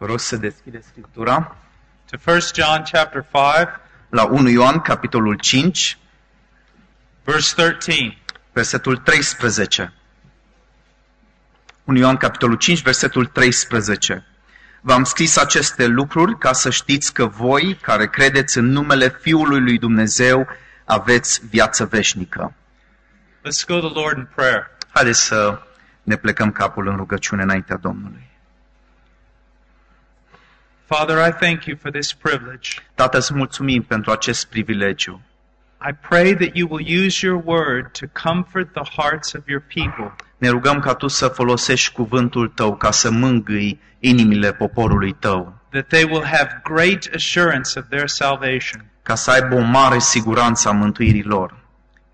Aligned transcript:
Vă 0.00 0.06
rog 0.06 0.18
să 0.18 0.36
deschideți 0.36 0.86
Scriptura 0.86 1.56
to 2.10 2.30
1 2.30 2.40
John 2.54 2.82
chapter 2.92 3.26
5, 3.32 3.68
la 4.08 4.24
1 4.24 4.48
Ioan, 4.48 4.80
capitolul 4.80 5.34
5, 5.34 5.98
verse 7.24 7.54
13. 7.54 8.18
versetul 8.52 8.96
13. 8.96 9.92
1 11.84 11.98
Ioan, 11.98 12.16
capitolul 12.16 12.56
5, 12.56 12.82
versetul 12.82 13.26
13. 13.26 14.26
V-am 14.80 15.04
scris 15.04 15.36
aceste 15.36 15.86
lucruri 15.86 16.38
ca 16.38 16.52
să 16.52 16.70
știți 16.70 17.12
că 17.12 17.26
voi, 17.26 17.78
care 17.82 18.08
credeți 18.08 18.58
în 18.58 18.66
numele 18.66 19.18
Fiului 19.20 19.60
lui 19.60 19.78
Dumnezeu, 19.78 20.48
aveți 20.84 21.46
viață 21.46 21.84
veșnică. 21.84 22.54
Let's 23.38 23.66
go 23.66 23.80
to 23.80 23.88
the 23.88 24.00
Lord 24.00 24.16
in 24.16 24.28
prayer. 24.34 24.70
Haideți 24.90 25.20
să 25.20 25.62
ne 26.02 26.16
plecăm 26.16 26.52
capul 26.52 26.88
în 26.88 26.96
rugăciune 26.96 27.42
înaintea 27.42 27.76
Domnului. 27.76 28.29
Father, 30.96 31.18
I 31.28 31.30
thank 31.30 31.64
you 31.66 31.76
for 31.82 31.90
this 31.90 32.12
privilege. 32.12 32.68
Tată, 32.94 33.16
îți 33.16 33.34
mulțumim 33.34 33.82
pentru 33.82 34.10
acest 34.10 34.46
privilegiu. 34.46 35.20
I 35.90 35.92
pray 36.08 36.34
that 36.34 36.50
you 36.56 36.68
will 36.70 37.06
use 37.06 37.26
your 37.26 37.42
word 37.44 37.90
to 37.98 38.06
comfort 38.22 38.72
the 38.72 39.02
hearts 39.02 39.32
of 39.32 39.48
your 39.48 39.62
people. 39.74 40.14
Ne 40.38 40.48
rugăm 40.48 40.78
ca 40.80 40.94
Tu 40.94 41.06
să 41.08 41.28
folosești 41.28 41.92
cuvântul 41.92 42.48
Tău 42.48 42.76
ca 42.76 42.90
să 42.90 43.10
mângâi 43.10 43.80
inimile 43.98 44.52
poporului 44.52 45.12
Tău, 45.12 45.54
that 45.70 45.86
they 45.86 46.04
will 46.04 46.24
have 46.24 46.60
great 46.64 47.08
assurance 47.14 47.78
of 47.78 47.84
their 47.88 48.08
salvation. 48.08 48.84
ca 49.02 49.14
să 49.14 49.30
aibă 49.30 49.54
o 49.54 49.60
mare 49.60 49.98
siguranță 49.98 50.68
a 50.68 50.72
mântuirii 50.72 51.22
lor 51.22 51.58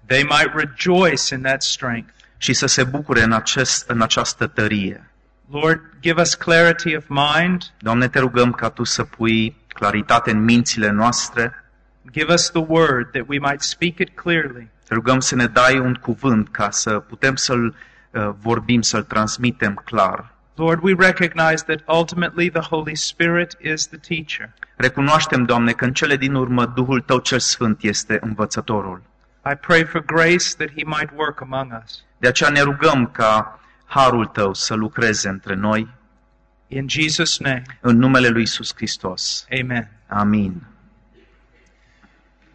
They 0.06 0.23
might 0.23 0.52
rejoice 0.54 1.34
in 1.34 1.40
that 1.43 1.62
strength. 1.62 2.12
și 2.37 2.52
să 2.52 2.66
se 2.66 2.84
bucure 2.84 3.23
în, 3.23 3.32
acest, 3.32 3.88
în 3.88 4.02
această 4.02 4.46
tărie. 4.46 5.10
Lord, 5.50 5.80
give 6.00 6.20
us 6.20 6.34
clarity 6.34 6.96
of 6.96 7.05
mind. 7.09 7.62
Doamne, 7.78 8.09
te 8.09 8.18
rugăm 8.18 8.52
ca 8.52 8.68
Tu 8.70 8.84
să 8.84 9.04
pui 9.04 9.56
claritate 9.68 10.30
în 10.30 10.45
mințile 10.45 10.91
noastre, 10.91 11.60
Give 12.12 12.32
us 12.32 12.51
the 12.51 12.65
word 12.68 13.10
that 13.12 13.24
we 13.29 13.38
might 13.38 13.60
speak 13.60 13.98
it 13.98 14.15
clearly. 14.15 14.68
te 14.88 14.95
rugăm 14.95 15.21
să 15.21 15.34
ne 15.34 15.46
dai 15.46 15.79
un 15.79 15.95
cuvânt 15.95 16.48
ca 16.48 16.71
să 16.71 16.98
putem 16.98 17.34
să-l 17.37 17.74
uh, 18.10 18.29
vorbim, 18.40 18.80
să-l 18.82 19.02
transmitem 19.02 19.74
clar. 19.84 20.34
Lord, 20.54 20.82
we 20.82 20.95
recognize 20.98 21.65
that 21.65 21.80
ultimately 21.99 22.51
the 22.51 22.60
Holy 22.60 22.95
Spirit 22.95 23.56
is 23.60 23.87
the 23.87 23.99
teacher. 23.99 24.52
Recunoaștem, 24.76 25.45
Doamne, 25.45 25.73
că 25.73 25.84
în 25.84 25.93
cele 25.93 26.16
din 26.16 26.34
urmă 26.34 26.66
Duhul 26.66 27.01
Tău 27.01 27.18
cel 27.18 27.38
Sfânt 27.38 27.82
este 27.82 28.18
învățătorul. 28.21 29.02
I 29.52 29.54
pray 29.54 29.84
for 29.84 30.04
grace 30.04 30.54
that 30.56 30.68
he 30.68 30.82
might 30.84 31.10
work 31.16 31.40
among 31.40 31.82
us. 31.84 32.04
De 32.18 32.28
aceea 32.28 32.51
ne 32.51 32.60
rugăm 32.60 33.06
ca 33.06 33.60
Harul 33.87 34.26
Tău 34.26 34.54
să 34.54 34.74
lucreze 34.74 35.29
între 35.29 35.54
noi, 35.54 35.88
In 36.68 36.87
Jesus' 36.88 37.37
name, 37.38 37.62
în 37.80 37.96
numele 37.98 38.28
Lui 38.28 38.43
Isus 38.43 38.73
Hristos. 38.74 39.46
amen. 39.60 39.90
Amin. 40.09 40.62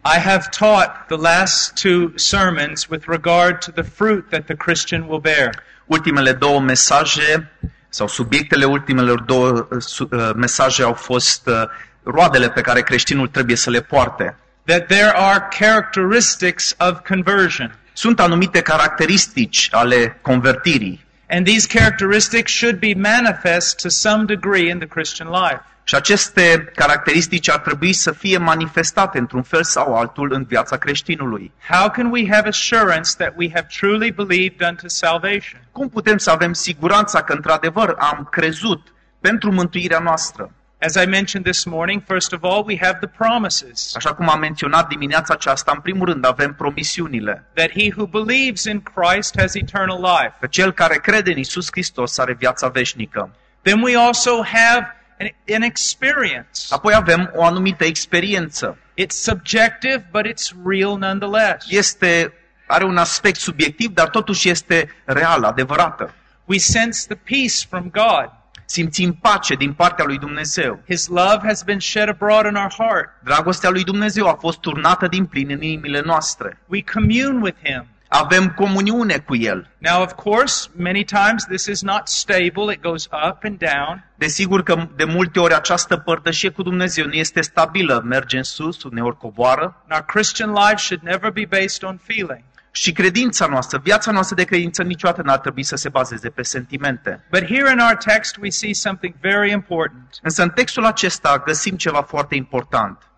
I 0.03 0.17
have 0.19 0.47
taught 0.59 0.89
the 1.07 1.17
last 1.17 1.73
two 1.81 2.11
sermons 2.15 2.88
with 2.89 3.05
regard 3.07 3.59
to 3.65 3.71
the 3.71 3.83
fruit 3.83 4.29
that 4.29 4.45
the 4.45 4.55
Christian 4.55 5.01
will 5.07 5.19
bear. 5.19 5.49
Ultimele 5.85 6.31
două 6.33 6.59
mesaje 6.59 7.51
sau 7.89 8.07
subiectele 8.07 8.66
ultimelor 8.66 9.21
două 9.21 9.49
uh, 9.71 9.81
su- 9.81 10.09
uh, 10.11 10.29
mesaje 10.35 10.83
au 10.83 10.93
fost 10.93 11.47
uh, 11.47 11.63
roadele 12.03 12.49
pe 12.49 12.61
care 12.61 12.81
creștinul 12.81 13.27
trebuie 13.27 13.55
să 13.55 13.69
le 13.69 13.81
poarte. 13.81 14.35
That 14.66 14.85
there 14.88 15.11
are 15.16 15.47
characteristics 15.59 16.75
of 16.79 16.99
conversion. 17.07 17.75
Sunt 17.93 18.19
anumite 18.19 18.61
caracteristici 18.61 19.67
ale 19.71 20.17
convertirii 20.21 21.05
And 21.33 21.45
these 21.45 21.65
characteristics 21.65 22.51
should 22.51 22.79
be 22.79 22.93
manifest 22.93 23.79
to 23.79 23.89
some 23.89 24.25
degree 24.25 24.69
in 24.69 24.79
the 24.79 24.87
Christian 24.87 25.29
life. 25.29 25.61
și 25.83 25.95
aceste 25.95 26.71
caracteristici 26.75 27.49
ar 27.49 27.59
trebui 27.59 27.93
să 27.93 28.11
fie 28.11 28.38
manifestate 28.38 29.17
într-un 29.17 29.41
fel 29.41 29.63
sau 29.63 29.95
altul 29.95 30.31
în 30.33 30.43
viața 30.43 30.77
creștinului. 30.77 31.51
How 31.69 31.89
can 31.89 32.11
we 32.11 32.27
have 32.31 32.47
assurance 32.47 33.11
that 33.17 33.33
we 33.38 33.50
have 33.53 33.67
truly 33.79 34.11
believed 34.11 34.67
unto 34.69 34.88
salvation? 34.88 35.61
Cum 35.72 35.89
putem 35.89 36.17
să 36.17 36.31
avem 36.31 36.53
siguranța 36.53 37.23
că 37.23 37.33
într-adevăr 37.33 37.95
am 37.97 38.27
crezut 38.31 38.94
pentru 39.19 39.51
mântuirea 39.51 40.00
noastră? 40.00 40.51
As 40.84 40.96
I 40.96 41.06
mentioned 41.06 41.46
this 41.46 41.66
morning, 41.66 42.02
first 42.08 42.34
of 42.34 42.44
all, 42.44 42.64
we 42.66 42.78
have 42.81 42.97
the 43.00 43.08
promises 43.18 43.96
Așa 43.96 44.14
cum 44.14 44.30
am 44.30 44.40
menționat 44.40 44.88
dimineața 44.88 45.34
aceasta, 45.34 45.72
în 45.75 45.81
primul 45.81 46.06
rând 46.06 46.25
avem 46.25 46.53
promisiunile. 46.53 47.46
that 47.53 47.69
he 47.72 47.92
who 47.96 48.06
believes 48.06 48.64
in 48.64 48.81
Christ 48.81 49.40
has 49.40 49.53
eternal 49.53 50.00
life. 50.02 50.34
Că 50.40 50.47
cel 50.47 50.72
care 50.72 50.96
crede 50.97 51.31
în 51.31 51.38
Isus 51.38 51.68
Hristos 51.72 52.18
are 52.18 52.34
viața 52.34 52.68
veșnică. 52.68 53.36
Then 53.62 53.81
we 53.81 53.97
also 53.97 54.44
have 54.44 54.96
an, 55.19 55.28
an 55.56 55.62
experience. 55.62 56.59
Apoi 56.69 56.94
avem 56.94 57.31
o 57.36 57.44
anumită 57.44 57.84
experiență. 57.86 58.78
It's 59.02 59.16
subjective, 59.16 60.08
but 60.12 60.25
it's 60.25 60.52
real 60.66 60.98
nonetheless. 60.98 61.66
Este, 61.69 62.34
are 62.68 62.84
un 62.84 62.98
aspect 62.98 63.40
subiectiv, 63.40 63.90
dar 63.94 64.09
totuși 64.09 64.50
este 64.50 64.90
reală, 65.06 65.48
adevărată. 65.48 66.13
We 66.46 66.58
sense 66.58 67.06
the 67.08 67.18
peace 67.36 67.66
from 67.69 67.90
God. 67.90 68.31
Simțim 68.71 69.13
pace 69.21 69.55
din 69.55 69.73
partea 69.73 70.05
lui 70.05 70.17
Dumnezeu. 70.17 70.79
His 70.87 71.07
love 71.07 71.39
has 71.43 71.63
been 71.63 71.79
shed 71.79 72.09
abroad 72.09 72.45
in 72.45 72.55
our 72.55 72.73
heart. 72.77 73.09
Dragostea 73.23 73.69
lui 73.69 73.83
Dumnezeu 73.83 74.27
a 74.27 74.37
fost 74.39 74.59
turnată 74.59 75.07
din 75.07 75.25
plin 75.25 75.49
în 75.49 75.61
inimile 75.61 76.01
noastre. 76.05 76.59
We 76.67 76.83
commune 76.93 77.39
with 77.41 77.57
him. 77.63 77.85
Avem 78.07 78.49
comuniune 78.49 79.17
cu 79.17 79.35
El. 79.35 79.69
Now, 79.77 80.01
of 80.01 80.13
course, 80.13 80.69
many 80.75 81.03
times 81.03 81.43
this 81.43 81.65
is 81.65 81.81
not 81.81 82.07
stable. 82.07 82.73
It 82.73 82.81
goes 82.81 83.05
up 83.29 83.43
and 83.43 83.57
down. 83.57 84.11
Desigur 84.15 84.63
că 84.63 84.88
de 84.95 85.03
multe 85.03 85.39
ori 85.39 85.53
această 85.53 85.97
părtășie 85.97 86.49
cu 86.49 86.61
Dumnezeu 86.61 87.05
nu 87.05 87.13
este 87.13 87.41
stabilă, 87.41 88.01
merge 88.05 88.38
în 88.38 88.43
sus, 88.43 88.83
uneori 88.83 89.17
coboară. 89.17 89.83
And 89.88 89.91
our 89.91 90.05
Christian 90.05 90.49
life 90.49 90.77
should 90.77 91.03
never 91.03 91.31
be 91.31 91.45
based 91.49 91.83
on 91.83 91.99
feeling. 92.03 92.43
Și 92.71 92.91
credința 92.91 93.45
noastră, 93.45 93.79
viața 93.83 94.11
noastră 94.11 94.35
de 94.35 94.43
credință 94.43 94.83
niciodată 94.83 95.21
n-ar 95.21 95.39
trebui 95.39 95.63
să 95.63 95.75
se 95.75 95.89
bazeze 95.89 96.29
pe 96.29 96.41
sentimente. 96.41 97.25
But 97.29 97.45
here 97.45 97.71
in 97.71 97.79
our 97.79 97.95
text, 97.95 98.37
we 98.37 98.49
see 98.49 98.73
something 98.73 99.13
very 99.21 99.51
important 99.51 100.19
Însă 100.21 100.41
în 100.41 100.49
textul 100.49 100.85
acesta 100.85 101.41
găsim 101.45 101.75
ceva 101.75 102.01
foarte 102.01 102.35
important. 102.35 103.10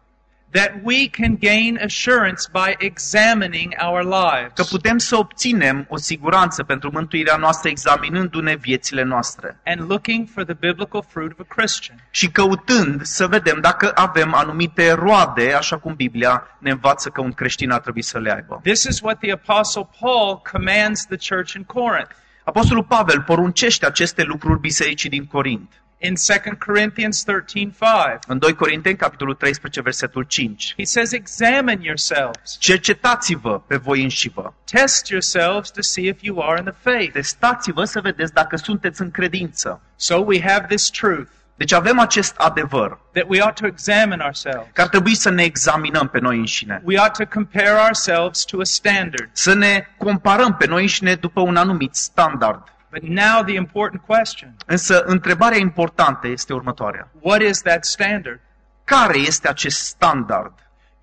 That 0.54 0.72
we 0.84 1.10
can 1.10 1.38
gain 1.40 1.80
assurance 1.84 2.50
by 2.52 2.76
examining 2.78 3.74
our 3.88 4.02
Că 4.04 4.10
lives 4.36 4.70
putem 4.70 4.98
să 4.98 5.18
obținem 5.18 5.86
o 5.90 5.98
siguranță 5.98 6.64
pentru 6.64 6.90
mântuirea 6.94 7.36
noastră 7.36 7.70
examinându-ne 7.70 8.56
viețile 8.56 9.04
noastre. 9.04 9.60
and 9.66 9.90
looking 9.90 10.28
for 10.34 10.44
the 10.44 10.54
biblical 10.54 11.06
fruit 11.10 11.32
of 11.32 11.40
a 11.40 11.56
Christian. 11.56 11.98
Și 12.10 12.30
căutând 12.32 13.02
să 13.02 13.28
vedem 13.28 13.58
dacă 13.62 13.92
avem 13.96 14.34
anumite 14.34 14.92
roade, 14.92 15.54
așa 15.54 15.78
cum 15.78 15.94
Biblia 15.96 16.48
ne 16.60 16.72
învață 16.72 17.10
că 17.10 17.22
un 17.22 17.32
creștin 17.32 17.72
ar 17.72 17.80
trebui 17.80 18.02
să 18.02 18.20
le 18.20 18.32
aibă. 18.34 18.60
This 18.64 18.84
is 18.84 19.00
what 19.02 19.20
the 19.20 19.32
Apostle 19.32 19.90
Paul 20.00 20.42
commands 20.52 21.06
the 21.06 21.36
church 21.36 21.54
in 21.54 21.64
Corinth. 21.64 22.12
Apostolul 22.44 22.84
Pavel 22.84 23.22
poruncește 23.22 23.86
aceste 23.86 24.24
lucruri 24.24 24.60
bisericii 24.60 25.10
din 25.10 25.26
Corint. 25.26 25.83
In 26.06 26.16
2 26.16 26.58
Corinthians 26.66 27.24
13:5, 27.24 28.20
În 28.28 28.38
2 28.38 28.54
Corinteni, 28.54 28.96
capitolul 28.96 29.34
13, 29.36 29.82
versetul 29.82 30.24
5. 30.24 30.74
he 30.78 30.84
says, 30.84 31.12
Examine 31.12 31.80
yourselves, 31.82 32.58
Cercetați-vă 32.60 33.60
pe 33.68 33.76
voi 33.78 34.02
înșivă. 34.04 34.54
test 34.72 35.08
yourselves 35.10 35.70
to 35.72 35.82
see 35.82 36.08
if 36.08 36.22
you 36.22 36.40
are 36.42 36.58
in 36.60 36.64
the 36.66 36.92
faith. 36.92 37.12
Testați-vă 37.12 37.84
să 37.84 38.00
vedeți 38.02 38.34
dacă 38.34 38.56
sunteți 38.56 39.02
în 39.02 39.12
credință. 39.12 39.82
So 39.96 40.16
we 40.18 40.42
have 40.42 40.66
this 40.68 40.90
truth 40.90 41.30
Deci 41.56 41.72
avem 41.72 42.00
acest 42.00 42.36
adevăr 42.38 43.00
that 43.14 43.26
we 43.28 43.42
ought 43.42 43.56
to 43.60 43.66
examine 43.66 44.24
ourselves. 44.24 44.68
că 44.74 44.82
ar 44.82 44.88
trebui 44.88 45.16
să 45.16 45.30
ne 45.30 45.44
examinăm 45.44 46.08
pe 46.08 46.20
noi 46.20 46.38
înșine. 46.38 46.82
We 46.84 46.98
ought 47.00 47.18
to 47.18 47.26
compare 47.26 47.72
ourselves 47.86 48.44
to 48.44 48.60
a 48.60 48.64
standard. 48.64 49.30
Să 49.32 49.54
ne 49.54 49.88
comparăm 49.98 50.56
pe 50.56 50.66
noi 50.68 50.82
înșine 50.82 51.16
după 51.16 51.42
un 51.42 51.56
anumit 51.56 51.96
standard. 51.96 52.64
But 52.94 53.02
now 53.10 53.44
the 53.44 53.54
important 53.56 54.02
question 54.06 54.56
Însă 54.66 55.04
întrebarea 55.04 55.58
importantă 55.58 56.28
este 56.28 56.54
următoarea. 56.54 57.10
what 57.20 57.42
is 57.42 57.62
that 57.62 57.86
standard? 57.86 58.40
Care 58.84 59.18
este 59.18 59.48
acest 59.48 59.86
standard? 59.86 60.54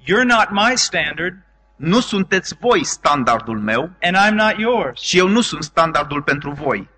You're 0.03 0.25
not 0.27 0.49
my 0.51 0.73
standard, 0.77 1.35
Nu 1.77 2.01
sunteți 2.01 2.55
voi 2.61 2.85
standardul 2.85 3.59
meu 3.59 3.91
and 4.03 4.17
I'm 4.17 4.35
not 4.35 4.59
yours. 4.59 5.01
și 5.01 5.19
eu 5.19 5.29
nu 5.29 5.41
sunt 5.41 5.63
standardul 5.65 6.23
pentru 6.23 6.51
voi. 6.51 6.89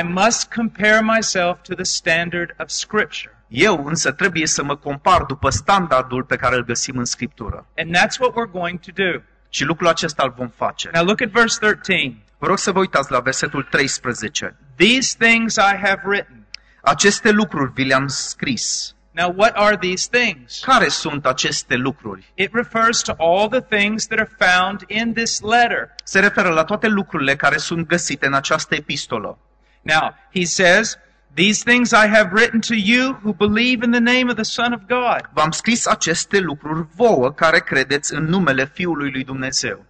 I 0.00 0.02
must 0.02 0.52
compare 0.54 1.00
myself 1.00 1.60
to 1.62 1.74
the 1.74 1.84
standard 1.84 2.54
of 2.58 2.68
Scripture. 2.68 3.34
Eu 3.48 3.84
însă 3.86 4.12
trebuie 4.12 4.46
să 4.46 4.62
mă 4.64 4.76
compar 4.76 5.22
după 5.22 5.50
standardul 5.50 6.24
pe 6.24 6.36
care 6.36 6.56
îl 6.56 6.64
găsim 6.64 6.96
în 6.98 7.04
Scriptură. 7.04 7.66
And 7.76 7.96
that's 7.96 8.18
what 8.18 8.32
we're 8.32 8.50
going 8.52 8.78
to 8.80 8.90
do. 8.94 9.22
Și 9.48 9.64
lucrul 9.64 9.88
acesta 9.88 10.22
îl 10.22 10.34
vom 10.36 10.48
face. 10.48 10.90
Now 10.92 11.04
look 11.04 11.20
at 11.20 11.28
verse 11.28 11.58
13. 11.58 12.16
Vă 12.40 12.46
rog 12.46 12.58
să 12.58 12.72
vă 12.72 12.78
uitați 12.78 13.10
la 13.10 13.20
versetul 13.20 13.62
13. 13.62 14.56
These 14.76 15.16
things 15.18 15.56
I 15.56 15.76
have 15.82 16.00
written. 16.04 16.46
Aceste 16.82 17.30
lucruri 17.30 17.72
vi 17.74 17.84
le-am 17.84 18.06
scris. 18.06 18.94
Now, 19.10 19.34
what 19.36 19.56
are 19.56 19.76
these 19.76 20.08
things? 20.10 20.60
Care 20.64 20.88
sunt 20.88 21.26
aceste 21.26 21.76
lucruri? 21.76 22.32
It 22.34 22.50
refers 22.52 23.02
to 23.02 23.14
all 23.18 23.48
the 23.48 23.78
things 23.78 24.06
that 24.06 24.18
are 24.18 24.30
found 24.38 24.84
in 24.86 25.12
this 25.12 25.40
letter. 25.40 25.94
Se 26.04 26.20
referă 26.20 26.48
la 26.48 26.64
toate 26.64 26.86
lucrurile 26.86 27.36
care 27.36 27.56
sunt 27.56 27.86
găsite 27.86 28.26
în 28.26 28.34
această 28.34 28.74
epistolă. 28.74 29.38
Now, 29.82 30.14
he 30.34 30.44
says 30.44 30.98
These 31.34 31.62
things 31.64 31.92
I 31.92 32.06
have 32.08 32.32
written 32.32 32.60
to 32.60 32.74
you 32.74 33.18
who 33.22 33.32
believe 33.32 33.84
in 33.84 33.90
the 33.90 34.00
name 34.00 34.30
of 34.30 34.34
the 34.34 34.44
Son 34.44 34.72
of 34.72 34.80
God. 34.86 35.28
V-am 35.32 35.50
scris 35.50 35.86
aceste 35.86 36.38
lucruri 36.38 36.86
vouă 36.94 37.32
care 37.32 37.58
credeți 37.58 38.14
în 38.14 38.24
numele 38.24 38.64
Fiului 38.64 39.10
lui 39.10 39.24
Dumnezeu. 39.24 39.84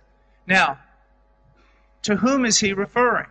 Now, 0.45 0.79
to 2.01 2.15
whom 2.15 2.45
is 2.45 2.59
he 2.59 2.73
referring? 2.73 3.29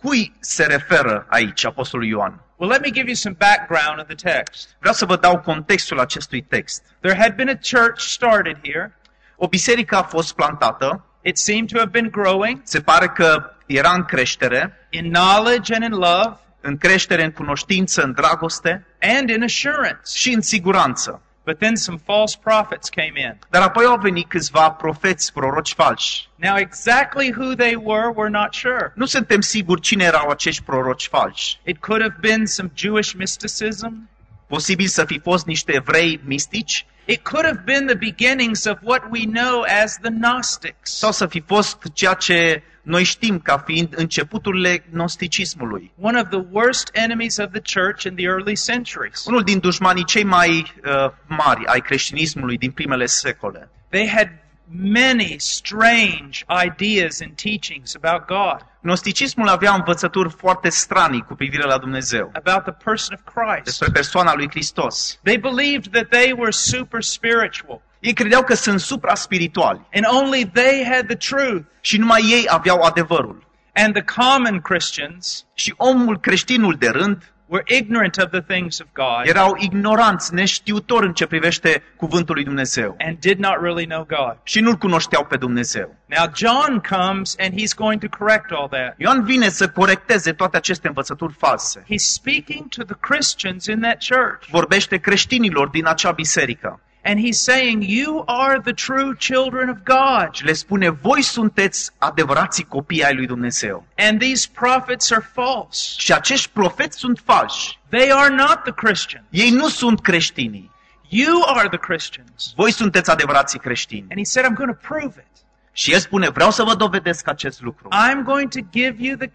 Cui 0.00 0.36
se 0.40 0.64
referă 0.64 1.26
aici 1.28 1.64
Apostolul 1.64 2.06
Ioan? 2.06 2.40
Well, 2.56 2.70
let 2.70 2.80
me 2.80 2.90
give 2.90 3.06
you 3.06 3.14
some 3.14 3.36
background 3.38 4.00
of 4.00 4.06
the 4.06 4.30
text. 4.30 4.76
Vreau 4.78 4.94
să 4.94 5.04
vă 5.04 5.16
dau 5.16 5.40
contextul 5.40 5.98
acestui 6.00 6.42
text. 6.42 6.82
There 7.00 7.18
had 7.18 7.34
been 7.34 7.48
a 7.48 7.58
church 7.78 8.00
started 8.00 8.56
here. 8.62 8.96
O 9.36 9.48
biserică 9.48 9.96
a 9.96 10.02
fost 10.02 10.34
plantată, 10.34 11.02
It 11.22 11.36
seemed 11.38 11.68
to 11.70 11.78
have 11.78 11.90
been 11.90 12.10
growing 12.10 12.60
se 12.64 12.80
pare 12.80 13.08
că 13.08 13.50
era 13.66 13.92
în 13.92 14.04
creștere, 14.04 14.86
in 14.90 15.12
knowledge 15.12 15.74
and 15.74 15.84
in 15.84 15.92
love 15.92 16.38
în 16.60 16.76
creștere 16.76 17.24
în 17.24 17.30
cunoștință, 17.30 18.02
în 18.02 18.12
dragoste 18.12 18.86
and 19.00 19.28
in 19.28 19.42
assurance. 19.42 20.00
și 20.14 20.32
în 20.32 20.40
siguranță. 20.40 21.22
But 21.48 21.60
then 21.60 21.76
some 21.76 21.98
false 21.98 22.36
prophets 22.36 22.90
came 22.90 23.12
in. 23.16 23.38
Dar 23.50 23.62
apoi 23.62 23.84
au 23.84 23.98
venit 23.98 24.28
câțiva 24.28 24.70
profeți, 24.70 25.32
proroci 25.32 25.72
falși. 25.72 26.28
Now, 26.34 26.56
exactly 26.56 27.32
who 27.32 27.54
they 27.54 27.74
were, 27.74 28.12
we're 28.12 28.30
not 28.30 28.54
sure. 28.54 28.92
Nu 28.94 29.06
suntem 29.06 29.40
siguri 29.40 29.80
cine 29.80 30.04
erau 30.04 30.28
acești 30.28 30.62
proroci 30.62 31.06
falși. 31.06 31.60
It 31.64 31.78
could 31.78 32.02
have 32.02 32.16
been 32.20 32.46
some 32.46 32.70
Jewish 32.74 33.12
mysticism. 33.12 34.08
Posibil 34.46 34.86
să 34.86 35.04
fi 35.04 35.18
fost 35.18 35.46
niște 35.46 35.72
evrei 35.72 36.20
mistici 36.24 36.86
It 37.04 37.22
could 37.22 37.44
have 37.44 37.62
been 37.64 37.86
the 37.86 37.96
beginnings 37.96 38.64
of 38.64 38.78
what 38.82 39.02
we 39.10 39.24
know 39.24 39.64
as 39.82 39.98
the 40.02 40.10
Gnostics. 40.10 40.90
sau 40.98 41.12
să 41.12 41.26
fi 41.26 41.40
fost 41.40 41.82
ceea 41.92 42.14
ce 42.14 42.62
noi 42.88 43.04
știm 43.04 43.38
ca 43.38 43.58
fiind 43.58 43.94
începuturile 43.96 44.84
gnosticismului. 44.90 45.92
One 46.00 46.20
of 46.20 46.28
the 46.28 46.44
worst 46.50 46.90
enemies 46.92 47.36
of 47.36 47.50
the 47.50 47.80
church 47.80 48.04
in 48.04 48.14
the 48.14 48.24
early 48.24 48.56
centuries. 48.56 49.24
Unul 49.26 49.42
din 49.42 49.58
dușmanii 49.58 50.04
cei 50.04 50.24
mai 50.24 50.74
uh, 50.84 51.10
mari 51.26 51.66
ai 51.66 51.80
creștinismului 51.80 52.58
din 52.58 52.70
primele 52.70 53.06
secole. 53.06 53.70
They 53.88 54.08
had 54.08 54.28
many 54.70 55.36
strange 55.38 56.44
ideas 56.66 57.20
and 57.20 57.32
teachings 57.34 57.94
about 58.02 58.26
God, 58.26 58.66
Gnosticismul 58.82 59.48
avea 59.48 59.74
învățături 59.74 60.30
foarte 60.30 60.68
stranii 60.68 61.22
cu 61.22 61.34
privire 61.34 61.62
la 61.62 61.78
Dumnezeu, 61.78 62.30
about 62.32 62.62
the 62.62 62.84
person 62.84 63.18
of 63.18 63.34
Christ. 63.34 63.64
despre 63.64 63.88
persoana 63.92 64.34
lui 64.34 64.48
Hristos. 64.50 65.18
They 65.22 65.36
believed 65.36 65.92
that 65.92 66.08
they 66.08 66.32
were 66.32 66.50
super 66.50 67.02
spiritual 67.02 67.82
Ei 68.00 68.12
credeau 68.12 68.42
că 68.42 68.54
sunt 68.54 68.80
supra-spirituali 68.80 69.80
and 69.94 70.04
only 70.22 70.46
they 70.52 70.84
had 70.90 71.06
the 71.06 71.16
truth. 71.16 71.64
și 71.80 71.96
numai 71.96 72.20
ei 72.30 72.44
aveau 72.48 72.80
adevărul. 72.80 73.46
And 73.74 73.94
the 73.94 74.22
common 74.22 74.60
Christians 74.60 75.44
Și 75.54 75.74
omul 75.76 76.18
creștinul 76.18 76.74
de 76.78 76.88
rând 76.88 77.32
were 77.46 77.64
ignorant 77.66 78.18
of 78.18 78.30
the 78.30 78.40
things 78.40 78.80
of 78.80 78.86
God 78.92 79.26
erau 79.26 79.56
ignoranți, 79.58 80.34
neștiutori 80.34 81.06
în 81.06 81.12
ce 81.12 81.26
privește 81.26 81.82
cuvântul 81.96 82.34
lui 82.34 82.44
Dumnezeu 82.44 82.96
and 82.98 83.18
did 83.18 83.38
not 83.38 83.56
really 83.62 83.86
know 83.86 84.04
God. 84.08 84.36
și 84.42 84.60
nu-L 84.60 84.74
cunoșteau 84.74 85.24
pe 85.24 85.36
Dumnezeu. 85.36 85.96
Now, 86.06 86.26
John 86.34 86.80
comes 86.96 87.36
and 87.38 87.52
he's 87.52 87.74
going 87.76 88.00
to 88.00 88.16
correct 88.18 88.50
all 88.50 88.68
that. 88.68 88.94
Ioan 88.96 89.24
vine 89.24 89.48
să 89.48 89.68
corecteze 89.68 90.32
toate 90.32 90.56
aceste 90.56 90.86
învățături 90.88 91.32
false. 91.38 91.80
He's 91.80 92.06
speaking 92.20 92.68
to 92.68 92.82
the 92.84 92.96
Christians 93.00 93.66
in 93.66 93.80
that 93.80 94.04
church. 94.08 94.48
Vorbește 94.50 94.96
creștinilor 94.96 95.68
din 95.68 95.86
acea 95.86 96.10
biserică 96.10 96.80
And 97.04 97.20
he's 97.20 97.38
saying, 97.42 97.82
You 97.82 98.22
are 98.26 98.60
the 98.60 98.72
true 98.72 99.14
children 99.18 99.68
of 99.68 99.76
God. 99.84 100.34
și 100.34 100.44
le 100.44 100.52
spune, 100.52 100.88
voi 100.88 101.22
sunteți 101.22 101.90
adevărații 101.98 102.64
copii 102.64 103.04
ai 103.04 103.14
lui 103.14 103.26
Dumnezeu. 103.26 103.86
And 103.96 104.20
these 104.20 104.48
prophets 104.52 105.10
are 105.10 105.30
false. 105.32 105.94
Și 105.96 106.12
acești 106.12 106.50
profeți 106.52 106.98
sunt 106.98 107.20
falși. 107.24 107.78
They 107.88 108.12
are 108.12 108.34
not 108.34 108.62
the 108.62 108.72
Christians. 108.72 109.26
Ei 109.30 109.50
nu 109.50 109.68
sunt 109.68 110.00
creștinii. 110.00 110.70
You 111.08 111.42
are 111.46 111.68
the 111.68 111.78
Christians. 111.78 112.52
Voi 112.56 112.72
sunteți 112.72 113.10
adevărații 113.10 113.58
creștini. 113.58 114.06
And 114.10 114.18
he 114.18 114.24
said, 114.24 114.50
I'm 114.50 114.54
going 114.54 114.70
to 114.80 114.86
prove 114.88 115.14
it. 115.18 115.26
Și 115.72 115.92
el 115.92 115.98
spune, 115.98 116.28
vreau 116.28 116.50
să 116.50 116.62
vă 116.62 116.74
dovedesc 116.74 117.28
acest 117.28 117.60
lucru. 117.60 117.88
I'm 117.88 118.24
going 118.24 118.50
to 118.50 118.60
give 118.72 118.96
you 118.98 119.16
the 119.16 119.30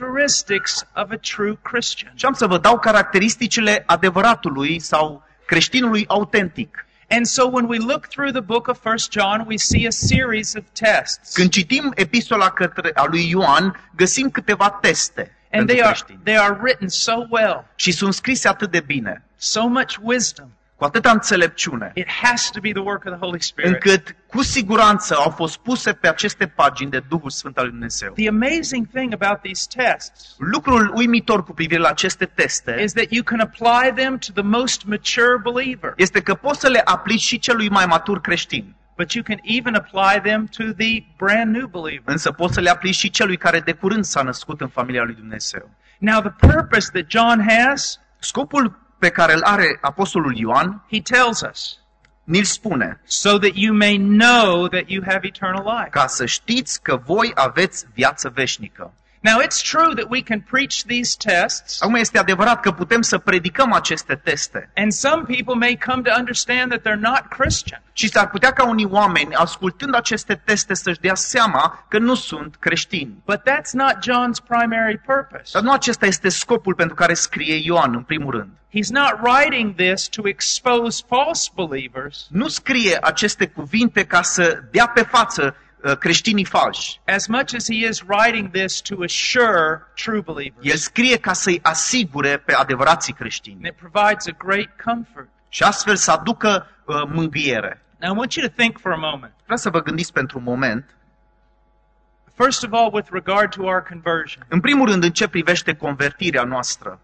characteristics 0.00 0.86
of 0.94 1.10
a 1.10 1.16
true 1.34 1.58
Christian. 1.62 2.12
Și 2.14 2.24
am 2.24 2.32
să 2.32 2.46
vă 2.46 2.58
dau 2.58 2.78
caracteristicile 2.78 3.82
adevăratului 3.86 4.78
sau 4.78 5.22
creștinului 5.46 6.04
autentic. 6.08 6.85
And 7.08 7.26
so 7.26 7.46
when 7.46 7.66
we 7.68 7.78
look 7.78 8.08
through 8.08 8.32
the 8.32 8.40
book 8.40 8.68
of 8.68 8.78
First 8.78 9.10
John, 9.12 9.44
we 9.46 9.56
see 9.58 9.86
a 9.86 9.90
series 9.90 10.54
of 10.56 10.62
tests. 10.72 11.32
Când 11.34 11.50
citim 11.50 11.92
epistola 11.94 12.50
către, 12.50 12.90
a 12.94 13.04
lui 13.04 13.28
Ioan, 13.28 13.90
găsim 13.96 14.30
câteva 14.30 14.70
teste 14.70 15.20
And 15.20 15.66
pentru 15.66 15.74
they 15.74 15.82
are, 15.84 15.92
creștini. 15.92 16.20
they 16.24 16.36
are 16.36 16.58
written 16.62 16.88
so 16.88 17.26
well, 17.30 17.64
Și 17.74 17.92
sunt 17.92 18.14
scrise 18.14 18.48
atât 18.48 18.70
de 18.70 18.80
bine, 18.80 19.22
so 19.36 19.66
much 19.66 19.96
wisdom. 20.02 20.48
Cu 20.76 20.84
atâta 20.84 21.10
înțelepciune, 21.10 21.90
It 21.94 22.10
has 22.22 22.50
to 22.50 22.60
be 22.60 22.70
the 22.72 22.80
work 22.82 23.04
of 23.04 23.10
the 23.12 23.20
Holy 23.20 23.42
Spirit. 23.42 23.72
încât 23.72 24.16
cu 24.26 24.42
siguranță 24.42 25.14
au 25.14 25.30
fost 25.30 25.56
puse 25.58 25.92
pe 25.92 26.08
aceste 26.08 26.46
pagini 26.46 26.90
de 26.90 27.02
Duhul 27.08 27.30
Sfânt 27.30 27.56
al 27.56 27.62
lui 27.62 27.72
Dumnezeu. 27.72 28.12
The 28.12 28.28
amazing 28.28 28.86
thing 28.92 29.12
about 29.12 29.40
these 29.42 29.66
tests 29.76 30.34
Lucrul 30.38 30.92
uimitor 30.94 31.44
cu 31.44 31.52
privire 31.52 31.80
la 31.80 31.88
aceste 31.88 32.24
teste 32.24 32.80
is 32.82 32.92
that 32.92 33.06
you 33.10 33.22
can 33.22 33.40
apply 33.40 34.02
them 34.02 34.18
to 34.18 34.32
the 34.32 34.42
most 34.42 34.84
mature 34.84 35.36
believer, 35.42 35.92
este 35.96 36.20
că 36.20 36.34
poți 36.34 36.60
să 36.60 36.68
le 36.68 36.80
aplici 36.84 37.20
și 37.20 37.38
celui 37.38 37.68
mai 37.68 37.86
matur 37.86 38.20
creștin, 38.20 38.74
but 38.96 39.12
you 39.12 39.24
can 39.24 39.38
even 39.42 39.74
apply 39.74 40.20
them 40.30 40.46
to 40.56 40.62
the 40.78 41.04
brand 41.16 41.54
new 41.56 41.66
believer. 41.66 42.12
însă 42.12 42.32
poți 42.32 42.54
să 42.54 42.60
le 42.60 42.70
aplici 42.70 42.94
și 42.94 43.10
celui 43.10 43.36
care 43.36 43.60
de 43.60 43.72
curând 43.72 44.04
s-a 44.04 44.22
născut 44.22 44.60
în 44.60 44.68
familia 44.68 45.02
lui 45.02 45.14
Dumnezeu. 45.14 45.70
Now, 45.98 46.20
the 46.20 46.30
purpose 46.48 46.90
that 46.92 47.04
John 47.08 47.40
has, 47.48 48.00
Scopul 48.18 48.78
pe 49.06 49.12
care 49.12 49.32
îl 49.32 49.42
are 49.42 49.78
Apostolul 49.80 50.36
Ioan, 50.36 50.82
he 50.92 51.00
tells 51.00 51.40
us, 51.40 51.78
ni-l 52.24 52.44
spune, 52.44 53.00
so 53.04 53.38
that 53.38 53.54
you 53.54 53.74
may 53.74 53.98
know 53.98 54.68
that 54.68 54.88
you 54.88 55.02
have 55.06 55.26
eternal 55.26 55.64
life. 55.64 55.88
ca 55.90 56.06
să 56.06 56.26
știți 56.26 56.82
că 56.82 56.96
voi 56.96 57.32
aveți 57.34 57.86
viață 57.94 58.28
veșnică. 58.28 58.92
Now, 59.26 59.40
it's 59.40 59.60
true 59.60 59.92
that 59.94 60.08
we 60.08 60.22
can 60.22 60.40
preach 60.40 60.84
these 60.84 61.16
tests, 61.16 61.82
Acum 61.82 61.94
este 61.94 62.18
adevărat 62.18 62.60
că 62.60 62.70
putem 62.70 63.02
să 63.02 63.18
predicăm 63.18 63.72
aceste 63.72 64.14
teste 64.14 64.70
and 64.76 64.92
some 64.92 65.22
people 65.22 65.54
may 65.54 65.78
come 65.86 66.02
to 66.02 66.10
understand 66.18 66.70
that 66.70 66.80
they're 66.80 67.00
not 67.00 67.22
Christian. 67.28 67.82
și 67.92 68.08
s-ar 68.08 68.28
putea 68.28 68.52
ca 68.52 68.66
unii 68.66 68.84
oameni, 68.90 69.34
ascultând 69.34 69.94
aceste 69.94 70.34
teste, 70.44 70.74
să-și 70.74 71.00
dea 71.00 71.14
seama 71.14 71.84
că 71.88 71.98
nu 71.98 72.14
sunt 72.14 72.56
creștini. 72.58 73.22
But 73.24 73.40
that's 73.40 73.72
not 73.72 73.94
John's 73.94 74.46
primary 74.48 74.98
purpose. 74.98 75.50
Dar 75.52 75.62
nu 75.62 75.72
acesta 75.72 76.06
este 76.06 76.28
scopul 76.28 76.74
pentru 76.74 76.94
care 76.94 77.14
scrie 77.14 77.60
Ioan, 77.64 77.94
în 77.94 78.02
primul 78.02 78.30
rând. 78.30 78.50
He's 78.76 78.90
not 78.90 79.18
writing 79.22 79.74
this 79.74 80.08
to 80.08 80.28
expose 80.28 81.02
false 81.08 81.50
believers 81.54 82.26
Nu 82.30 82.48
scrie 82.48 82.98
aceste 83.00 83.46
cuvinte 83.46 84.04
ca 84.04 84.22
să 84.22 84.62
dea 84.70 84.88
pe 84.88 85.02
față 85.02 85.42
uh, 85.44 85.65
creștinii 85.94 86.44
falși. 86.44 87.00
as 87.06 87.26
much 87.26 87.54
as 87.54 87.64
he 87.70 87.86
is 87.88 88.02
writing 88.08 88.50
this 88.50 88.80
to 88.80 88.94
assure 89.02 89.82
true 89.94 90.20
believers. 90.20 90.66
El 90.66 90.76
scrie 90.76 91.16
ca 91.18 91.32
să-i 91.32 91.58
asigure 91.62 92.36
pe 92.36 92.54
adevărații 92.54 93.12
And 93.12 93.20
creștini 93.20 93.60
it 93.68 93.74
provides 93.90 94.26
a 94.26 94.36
great 94.38 94.68
comfort. 94.84 95.28
și 95.48 95.62
astfel 95.62 95.96
să 95.96 96.10
aducă 96.10 96.66
uh, 96.84 97.02
mângâiere. 97.12 97.80
Now, 98.00 98.12
I 98.12 98.16
want 98.16 98.32
you 98.34 98.46
to 98.46 98.52
think 98.56 98.78
for 98.80 98.92
a 98.92 98.96
moment. 98.96 99.32
Vreau 99.44 99.58
să 99.58 99.70
vă 99.70 99.82
gândiți 99.82 100.12
pentru 100.12 100.38
un 100.38 100.44
moment. 100.44 100.84
First 102.34 102.64
of 102.64 102.72
all, 102.72 102.90
with 102.92 103.08
regard 103.12 103.50
to 103.54 103.62
our 103.62 103.82
conversion, 103.88 104.44
În 104.48 104.60
primul 104.60 104.88
rând, 104.88 105.04
în 105.04 105.10
ce 105.10 105.28
privește 105.28 105.74
convertirea 105.74 106.42
noastră. 106.44 107.00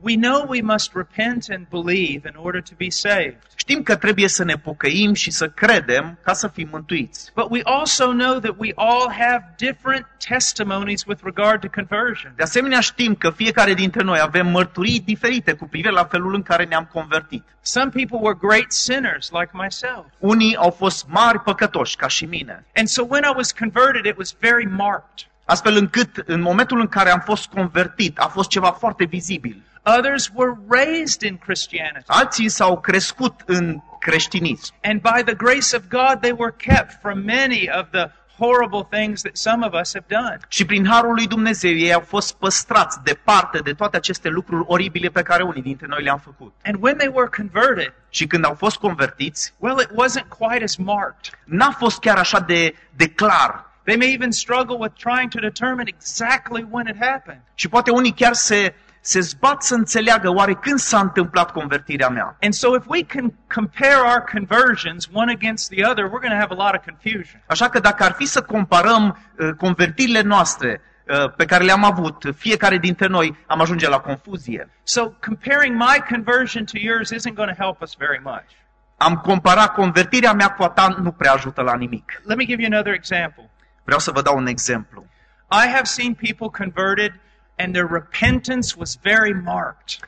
We 0.00 0.16
know 0.16 0.46
we 0.48 0.62
must 0.62 0.94
repent 0.94 1.48
and 1.50 1.66
believe 1.70 2.26
in 2.26 2.36
order 2.36 2.62
to 2.62 2.74
be 2.76 2.90
saved. 2.90 3.36
Știm 3.54 3.82
că 3.82 3.96
trebuie 3.96 4.28
să 4.28 4.44
ne 4.44 4.54
pocăim 4.54 5.14
și 5.14 5.30
să 5.30 5.48
credem 5.48 6.18
ca 6.22 6.32
să 6.32 6.48
fim 6.48 6.68
mântuiți. 6.70 7.30
But 7.34 7.46
we 7.50 7.60
also 7.64 8.04
know 8.12 8.38
that 8.38 8.54
we 8.58 8.72
all 8.74 9.10
have 9.10 9.54
different 9.56 10.06
testimonies 10.28 11.04
with 11.04 11.22
regard 11.24 11.60
to 11.60 11.68
conversion. 11.68 12.32
De 12.36 12.42
asemenea, 12.42 12.80
știm 12.80 13.14
că 13.14 13.30
fiecare 13.30 13.74
dintre 13.74 14.02
noi 14.02 14.18
avem 14.20 14.46
mărturii 14.46 15.00
diferite 15.00 15.52
cu 15.52 15.66
privire 15.66 15.90
la 15.90 16.04
felul 16.04 16.34
în 16.34 16.42
care 16.42 16.64
ne-am 16.64 16.88
convertit. 16.92 17.44
Some 17.60 17.90
people 17.90 18.18
were 18.20 18.38
great 18.40 18.72
sinners, 18.72 19.30
like 19.30 19.50
myself. 19.52 20.04
Unii 20.18 20.56
au 20.56 20.70
fost 20.70 21.06
mari 21.08 21.40
păcătoși, 21.40 21.96
ca 21.96 22.08
și 22.08 22.24
mine. 22.24 22.64
And 22.74 22.88
so 22.88 23.04
when 23.08 23.22
I 23.22 23.32
was 23.36 23.52
converted, 23.52 24.04
it 24.04 24.16
was 24.16 24.36
very 24.40 24.66
marked. 24.66 25.26
Astfel 25.44 25.76
încât, 25.76 26.16
în 26.16 26.40
momentul 26.40 26.80
în 26.80 26.88
care 26.88 27.10
am 27.10 27.20
fost 27.20 27.46
convertit, 27.46 28.18
a 28.18 28.26
fost 28.26 28.48
ceva 28.48 28.70
foarte 28.70 29.04
vizibil. 29.04 29.62
Others 29.98 30.30
were 30.34 30.54
raised 30.68 31.22
in 31.22 31.38
Christianity. 31.38 32.04
Alții 32.06 32.48
s-au 32.48 32.80
crescut 32.80 33.40
în 33.44 33.80
creștinism. 33.98 34.74
And 34.82 35.00
by 35.00 35.22
the 35.24 35.34
grace 35.34 35.76
of 35.76 35.82
God, 35.88 36.20
they 36.20 36.34
were 36.36 36.54
kept 36.56 36.98
from 37.00 37.18
many 37.24 37.70
of 37.78 37.86
the 37.90 38.10
horrible 38.38 38.86
things 38.90 39.22
that 39.22 39.36
some 39.36 39.66
of 39.66 39.72
us 39.80 39.92
have 39.94 40.04
done. 40.08 40.38
Și 40.48 40.64
prin 40.64 40.86
harul 40.86 41.14
lui 41.14 41.26
Dumnezeu 41.26 41.70
ei 41.70 41.92
au 41.92 42.00
fost 42.00 42.34
păstrați 42.34 42.98
departe 43.04 43.58
de 43.58 43.72
toate 43.72 43.96
aceste 43.96 44.28
lucruri 44.28 44.64
oribile 44.66 45.08
pe 45.08 45.22
care 45.22 45.42
unii 45.42 45.62
dintre 45.62 45.86
noi 45.86 46.02
le-am 46.02 46.18
făcut. 46.18 46.54
And 46.64 46.76
when 46.80 46.96
they 46.96 47.10
were 47.12 47.28
converted, 47.36 47.92
Și 48.08 48.26
când 48.26 48.44
au 48.44 48.54
fost 48.54 48.76
convertiți, 48.76 49.54
well, 49.58 49.78
it 49.80 49.88
wasn't 49.90 50.28
quite 50.28 50.62
as 50.62 50.76
marked. 50.76 51.38
n-a 51.44 51.70
fost 51.70 51.98
chiar 52.00 52.16
așa 52.18 52.40
de, 52.40 52.74
de 52.96 53.08
clar. 53.08 53.64
They 53.84 53.96
may 53.96 54.12
even 54.12 54.30
struggle 54.30 54.76
with 54.78 54.94
trying 54.96 55.30
to 55.30 55.38
determine 55.40 55.84
exactly 55.86 56.66
when 56.70 56.86
it 56.86 56.96
happened. 57.00 57.40
Și 57.54 57.68
poate 57.68 57.90
unii 57.90 58.12
chiar 58.12 58.32
se, 58.32 58.74
se 59.06 59.20
zbat 59.20 59.62
să 59.62 59.74
înțeleagă 59.74 60.30
oare 60.30 60.54
când 60.54 60.78
s-a 60.78 61.00
întâmplat 61.00 61.52
convertirea 61.52 62.08
mea. 62.08 62.36
And 62.40 62.52
so 62.52 62.76
if 62.76 62.84
we 62.86 63.02
can 63.02 63.34
compare 63.54 64.00
our 64.10 64.24
conversions 64.32 65.08
one 65.12 65.32
against 65.32 65.70
the 65.70 65.84
other, 65.90 66.04
we're 66.04 66.24
going 66.26 66.36
to 66.38 66.44
have 66.44 66.54
a 66.58 66.64
lot 66.64 66.74
of 66.74 66.84
confusion. 66.84 67.42
Așa 67.46 67.68
că 67.68 67.78
dacă 67.78 68.04
ar 68.04 68.12
fi 68.12 68.26
să 68.26 68.42
comparăm 68.42 69.04
uh, 69.38 69.48
convertirile 69.56 70.20
noastre 70.20 70.80
uh, 70.80 71.32
pe 71.36 71.44
care 71.44 71.64
le-am 71.64 71.84
avut, 71.84 72.24
fiecare 72.36 72.78
dintre 72.78 73.06
noi, 73.06 73.36
am 73.46 73.60
ajunge 73.60 73.88
la 73.88 73.98
confuzie. 73.98 74.68
So 74.82 75.02
comparing 75.26 75.76
my 75.76 76.02
conversion 76.14 76.64
to 76.64 76.78
yours 76.78 77.10
isn't 77.10 77.34
going 77.34 77.50
to 77.56 77.62
help 77.64 77.80
us 77.80 77.94
very 77.98 78.20
much. 78.22 78.48
Am 78.96 79.16
comparat 79.16 79.72
convertirea 79.72 80.32
mea 80.32 80.48
cu 80.48 80.62
a 80.62 80.68
ta, 80.68 80.96
nu 81.02 81.12
prea 81.12 81.32
ajută 81.32 81.62
la 81.62 81.74
nimic. 81.74 82.22
Let 82.24 82.36
me 82.36 82.44
give 82.44 82.62
you 82.62 82.72
another 82.72 82.92
example. 82.92 83.50
Vreau 83.84 84.00
să 84.00 84.10
vă 84.10 84.22
dau 84.22 84.36
un 84.36 84.46
exemplu. 84.46 85.06
I 85.50 85.68
have 85.68 85.84
seen 85.84 86.14
people 86.14 86.64
converted 86.64 87.12
and 87.56 87.72
their 87.72 87.88
repentance 87.90 88.74
was 88.78 88.98
very 89.02 89.34
marked. 89.44 89.98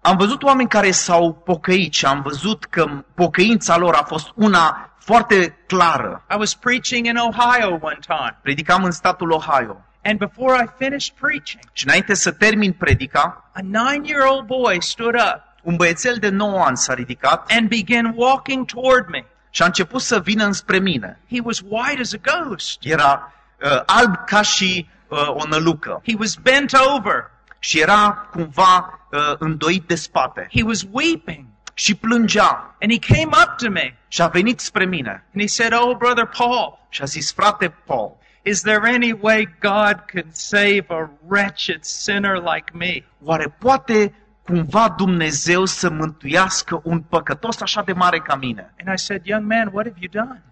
Am 0.00 0.16
văzut 0.16 0.42
oameni 0.42 0.68
care 0.68 0.90
s-au 0.90 1.32
pocăit 1.32 1.92
și 1.92 2.06
am 2.06 2.22
văzut 2.22 2.64
că 2.64 3.04
pocăința 3.14 3.76
lor 3.76 3.94
a 3.94 4.02
fost 4.02 4.32
una 4.34 4.94
foarte 4.98 5.56
clară. 5.66 6.24
I 6.30 6.34
was 6.38 6.54
preaching 6.54 7.06
in 7.06 7.16
Ohio 7.16 7.78
one 7.80 7.98
time, 8.06 8.38
Predicam 8.42 8.84
în 8.84 8.90
statul 8.90 9.30
Ohio 9.30 9.84
and 10.04 10.18
before 10.18 10.62
I 10.64 10.68
finished 10.78 11.14
preaching, 11.20 11.62
și 11.72 11.86
înainte 11.86 12.14
să 12.14 12.30
termin 12.30 12.72
predica, 12.72 13.50
a 13.52 13.60
nine 13.60 14.08
year 14.08 14.26
old 14.30 14.46
boy 14.46 14.82
stood 14.82 15.14
up 15.14 15.42
un 15.62 15.76
băiețel 15.76 16.16
de 16.16 16.28
9 16.28 16.64
ani 16.64 16.76
s-a 16.76 16.94
ridicat 16.94 17.50
and 17.50 17.68
began 17.68 18.12
walking 18.16 18.64
toward 18.66 19.08
me. 19.08 19.24
și 19.50 19.62
a 19.62 19.64
început 19.64 20.00
să 20.00 20.20
vină 20.20 20.44
înspre 20.44 20.78
mine. 20.78 21.20
He 21.30 21.40
was 21.42 21.60
white 21.68 22.00
as 22.00 22.12
a 22.12 22.16
ghost. 22.16 22.78
Era 22.80 23.32
uh, 23.62 23.82
alb 23.86 24.24
ca 24.26 24.42
și 24.42 24.88
uh, 25.14 25.28
o 25.42 25.46
nălucă 25.48 26.02
He 26.06 26.14
was 26.18 26.34
bent 26.34 26.72
over. 26.96 27.30
și 27.58 27.80
era 27.80 28.28
cumva 28.30 29.00
uh, 29.10 29.34
îndoit 29.38 29.86
de 29.86 29.94
spate 29.94 30.48
He 30.52 30.62
was 30.62 30.84
weeping. 30.90 31.44
și 31.74 31.94
plângea 31.94 32.76
And 32.80 32.92
he 32.92 33.14
came 33.14 33.36
up 33.44 33.54
to 33.56 33.70
me 33.70 33.96
și 34.08 34.22
a 34.22 34.26
venit 34.26 34.60
spre 34.60 34.84
mine 34.84 35.10
and 35.34 35.40
he 35.42 35.46
said, 35.46 35.72
Oh, 35.72 35.96
Brother 35.96 36.26
Paul, 36.38 36.78
și 36.88 37.02
a 37.02 37.04
zis, 37.04 37.32
frate 37.32 37.68
Paul, 37.84 38.16
is 38.42 38.60
there 38.60 38.80
any 38.94 39.18
way 39.20 39.54
God 39.60 40.04
could 40.12 40.32
save 40.32 40.84
a 40.88 41.10
wretched 41.28 41.82
sinner 41.82 42.36
like 42.36 42.70
me? 42.72 43.04
oare 43.22 43.56
poate 43.58 44.14
cumva 44.42 44.88
Dumnezeu 44.96 45.64
să 45.64 45.90
mântuiască 45.90 46.80
un 46.84 47.00
păcătos 47.00 47.60
așa 47.60 47.82
de 47.82 47.92
mare 47.92 48.18
ca 48.18 48.34
mine? 48.34 48.74
And 48.84 48.98
I 48.98 48.98
said, 48.98 49.24
Young 49.26 49.46
man, 49.50 49.70
what 49.72 49.86
have 49.86 49.98
you 50.00 50.24
done? 50.24 50.42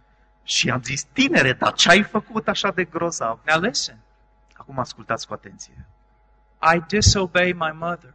Și 0.44 0.70
am 0.70 0.82
zis, 0.82 1.02
tinere, 1.12 1.52
dar 1.52 1.72
ce 1.72 1.88
ai 1.90 2.02
făcut 2.02 2.48
așa 2.48 2.70
de 2.74 2.84
grozav? 2.84 3.38
Now 3.46 3.60
listen, 3.60 3.98
Acum 4.62 4.78
ascultați 4.78 5.26
cu 5.26 5.32
atenție. 5.32 5.86
I 6.74 6.80
disobey 6.88 7.52
my 7.52 7.72
mother. 7.78 8.14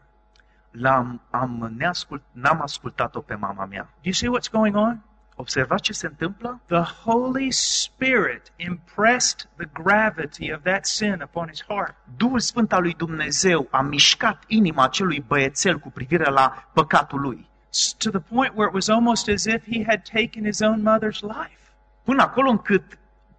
L-am, 0.71 1.21
am, 1.29 1.73
neascult, 1.77 2.21
n-am 2.31 2.61
ascultat-o 2.61 3.19
pe 3.21 3.35
mama 3.35 3.65
mea. 3.65 3.81
Do 3.81 4.09
you 4.09 4.13
see 4.13 4.29
what's 4.29 4.51
going 4.51 4.75
on? 4.75 5.01
Observați 5.35 5.81
ce 5.83 5.93
se 5.93 6.07
întâmplă? 6.07 6.59
The 6.65 6.81
Holy 7.03 7.51
Spirit 7.51 8.51
impressed 8.55 9.49
the 9.57 9.69
gravity 9.83 10.51
of 10.53 10.61
that 10.63 10.85
sin 10.85 11.21
upon 11.23 11.47
his 11.47 11.63
heart. 11.67 11.95
Duhul 12.17 12.39
Sfânt 12.39 12.73
al 12.73 12.81
lui 12.81 12.93
Dumnezeu 12.93 13.67
a 13.71 13.81
mișcat 13.81 14.43
inima 14.47 14.83
acelui 14.83 15.19
băiețel 15.27 15.79
cu 15.79 15.89
privire 15.91 16.29
la 16.29 16.69
păcatul 16.73 17.19
lui. 17.21 17.47
s- 17.69 17.93
To 17.97 18.09
the 18.09 18.19
point 18.19 18.51
where 18.55 18.67
it 18.67 18.73
was 18.73 18.87
almost 18.87 19.27
as 19.29 19.43
if 19.45 19.63
he 19.71 19.83
had 19.87 20.01
taken 20.13 20.43
his 20.45 20.59
own 20.59 20.81
mother's 20.81 21.19
life. 21.21 21.57
Până 22.03 22.21
acolo 22.21 22.49
încât 22.49 22.97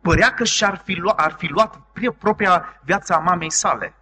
părea 0.08 0.34
că 0.34 0.44
și-ar 0.44 0.80
fi 0.84 0.94
luat, 0.94 1.18
ar 1.20 1.34
fi 1.38 1.46
luat 1.46 1.74
pri- 1.76 2.18
propria 2.18 2.80
viața 2.84 3.14
a 3.14 3.18
mamei 3.18 3.50
sale. 3.50 3.94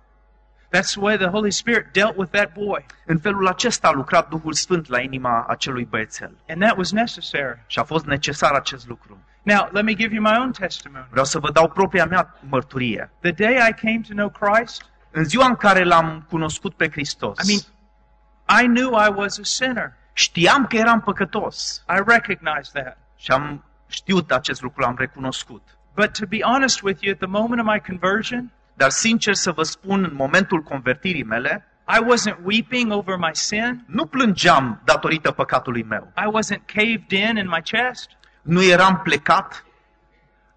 That's 0.76 0.90
the 0.90 1.00
way 1.00 1.16
the 1.16 1.26
Holy 1.26 1.50
Spirit 1.50 1.86
dealt 1.92 2.16
with 2.16 2.30
that 2.30 2.52
boy. 2.52 2.86
În 3.06 3.18
felul 3.18 3.46
acesta 3.46 3.88
a 3.88 3.92
lucrat 3.92 4.28
Duhul 4.28 4.52
Sfânt 4.52 4.88
la 4.88 5.00
inima 5.00 5.44
acelui 5.48 5.84
băiețel. 5.84 6.36
And 6.48 6.62
that 6.62 6.76
was 6.76 6.90
necessary. 6.92 7.58
Și 7.66 7.78
a 7.78 7.82
fost 7.84 8.04
necesar 8.04 8.52
acest 8.52 8.86
lucru. 8.88 9.18
Now, 9.42 9.68
let 9.72 9.84
me 9.84 9.94
give 9.94 10.14
you 10.14 10.22
my 10.22 10.36
own 10.38 10.52
testimony. 10.52 11.06
Vreau 11.10 11.24
să 11.24 11.38
vă 11.38 11.50
dau 11.52 11.68
propria 11.68 12.06
mea 12.06 12.34
mărturie. 12.48 13.10
The 13.20 13.30
day 13.32 13.54
I 13.54 13.72
came 13.72 14.00
to 14.08 14.14
know 14.14 14.28
Christ, 14.40 14.84
În 15.10 15.24
ziua 15.24 15.46
în 15.46 15.56
care 15.56 15.84
l-am 15.84 16.26
cunoscut 16.28 16.74
pe 16.74 16.90
Hristos, 16.90 17.38
I 17.38 17.46
mean, 17.46 18.62
I 18.62 18.66
knew 18.66 18.90
I 19.06 19.12
was 19.14 19.38
a 19.38 19.42
sinner. 19.42 19.92
știam 20.12 20.66
că 20.66 20.76
eram 20.76 21.00
păcătos 21.00 21.84
I 21.88 22.02
recognized 22.06 22.72
that. 22.82 22.98
și 23.16 23.30
am 23.30 23.64
știut 23.88 24.32
acest 24.32 24.62
lucru, 24.62 24.80
l-am 24.80 24.94
recunoscut. 24.98 25.62
But 25.96 26.12
to 26.18 26.26
be 26.26 26.42
honest 26.42 26.82
with 26.82 27.02
you, 27.02 27.12
at 27.12 27.18
the 27.18 27.28
moment 27.28 27.60
of 27.60 27.66
my 27.66 27.80
conversion, 27.80 28.50
Dar 28.74 28.90
sincer 28.90 29.34
să 29.34 29.52
vă 29.52 29.62
spun, 29.62 30.04
în 30.04 30.14
momentul 30.14 30.62
convertirii 30.62 31.24
mele, 31.24 31.66
I 31.88 31.98
wasn't 32.12 32.38
weeping 32.44 32.92
over 32.92 33.16
my 33.16 33.30
sin. 33.32 33.84
nu 33.86 34.06
plângeam 34.06 34.80
datorită 34.84 35.30
păcatului 35.30 35.82
meu. 35.82 36.12
I 36.16 36.28
wasn't 36.38 36.62
caved 36.66 37.10
in 37.10 37.36
in 37.36 37.48
my 37.48 37.62
chest. 37.62 38.10
Nu 38.42 38.62
eram 38.62 39.00
plecat. 39.04 39.64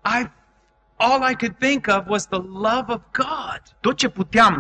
I 0.04 0.30
all 0.98 1.30
I 1.32 1.36
could 1.36 1.56
think 1.60 1.88
of 1.88 2.08
was 2.08 2.28
the 2.28 2.42
love 2.42 2.86
of 2.94 3.02
God. 3.12 3.62
Tot 3.80 3.98
ce 3.98 4.10
puteam, 4.10 4.58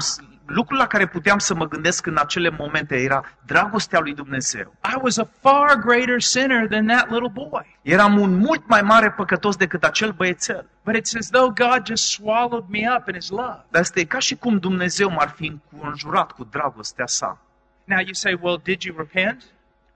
lucrul 0.49 0.77
la 0.77 0.87
care 0.87 1.07
puteam 1.07 1.37
să 1.37 1.53
mă 1.53 1.67
gândesc 1.67 2.05
în 2.05 2.17
acele 2.17 2.49
momente 2.49 2.95
era 2.95 3.23
dragostea 3.45 3.99
lui 3.99 4.13
Dumnezeu. 4.13 4.75
I 4.83 4.97
was 5.01 5.17
a 5.17 5.27
far 5.41 5.75
greater 5.75 6.21
sinner 6.21 6.67
than 6.67 6.87
that 6.87 7.09
little 7.09 7.31
boy. 7.33 7.77
Eram 7.81 8.19
un 8.19 8.37
mult 8.37 8.67
mai 8.67 8.81
mare 8.81 9.11
păcătos 9.11 9.55
decât 9.55 9.83
acel 9.83 10.11
băiețel. 10.11 10.65
But 10.83 10.95
it's 10.95 11.17
as 11.17 11.29
though 11.29 11.53
God 11.53 11.85
just 11.85 12.09
swallowed 12.09 12.65
me 12.67 12.79
up 12.97 13.07
in 13.07 13.13
his 13.13 13.29
love. 13.29 13.65
Dar 13.69 13.81
este 13.81 14.05
ca 14.05 14.19
și 14.19 14.35
cum 14.35 14.57
Dumnezeu 14.57 15.09
m-ar 15.09 15.29
fi 15.35 15.59
înconjurat 15.71 16.31
cu 16.31 16.43
dragostea 16.43 17.05
sa. 17.07 17.37
Now 17.83 17.99
you 17.99 18.13
say, 18.13 18.37
well, 18.41 18.59
did 18.63 18.81
you 18.81 18.95
repent? 18.97 19.43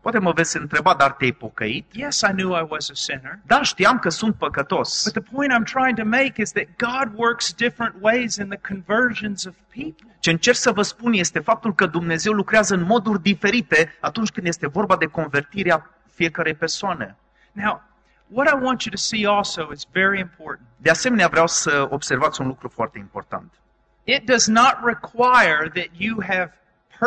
Poate 0.03 0.19
mă 0.19 0.31
veți 0.31 0.57
întreba, 0.57 0.93
dar 0.93 1.11
te-ai 1.11 1.31
pocăit? 1.31 1.85
Yes, 1.91 2.21
I 2.21 2.31
knew 2.31 2.49
I 2.49 2.65
was 2.69 2.89
a 2.89 2.93
sinner. 2.93 3.39
Da, 3.45 3.61
știam 3.61 3.99
că 3.99 4.09
sunt 4.09 4.35
păcătos. 4.35 5.03
But 5.03 5.23
the 5.23 5.33
point 5.35 5.51
I'm 5.51 5.71
trying 5.71 5.97
to 5.97 6.05
make 6.05 6.41
is 6.41 6.51
that 6.51 6.65
God 6.77 7.19
works 7.19 7.53
different 7.53 7.95
ways 7.99 8.35
in 8.35 8.47
the 8.47 8.59
conversions 8.73 9.45
of 9.45 9.53
people. 9.69 10.15
Ce 10.19 10.29
încerc 10.29 10.57
să 10.57 10.71
vă 10.71 10.81
spun 10.81 11.13
este 11.13 11.39
faptul 11.39 11.75
că 11.75 11.85
Dumnezeu 11.85 12.33
lucrează 12.33 12.73
în 12.73 12.81
moduri 12.81 13.21
diferite 13.21 13.97
atunci 13.99 14.29
când 14.29 14.47
este 14.47 14.67
vorba 14.67 14.95
de 14.97 15.05
convertirea 15.05 15.89
fiecarei 16.13 16.53
persoane. 16.53 17.15
Now, 17.51 17.81
what 18.27 18.47
I 18.47 18.63
want 18.63 18.81
you 18.81 18.91
to 18.91 18.97
see 18.97 19.27
also 19.27 19.69
is 19.73 19.87
very 19.91 20.19
important. 20.19 20.67
De 20.77 20.89
asemenea, 20.89 21.27
vreau 21.27 21.47
să 21.47 21.87
observați 21.89 22.41
un 22.41 22.47
lucru 22.47 22.69
foarte 22.69 22.97
important. 22.99 23.53
It 24.03 24.25
does 24.25 24.47
not 24.47 24.77
require 24.83 25.69
that 25.73 25.87
you 25.97 26.23
have 26.27 26.51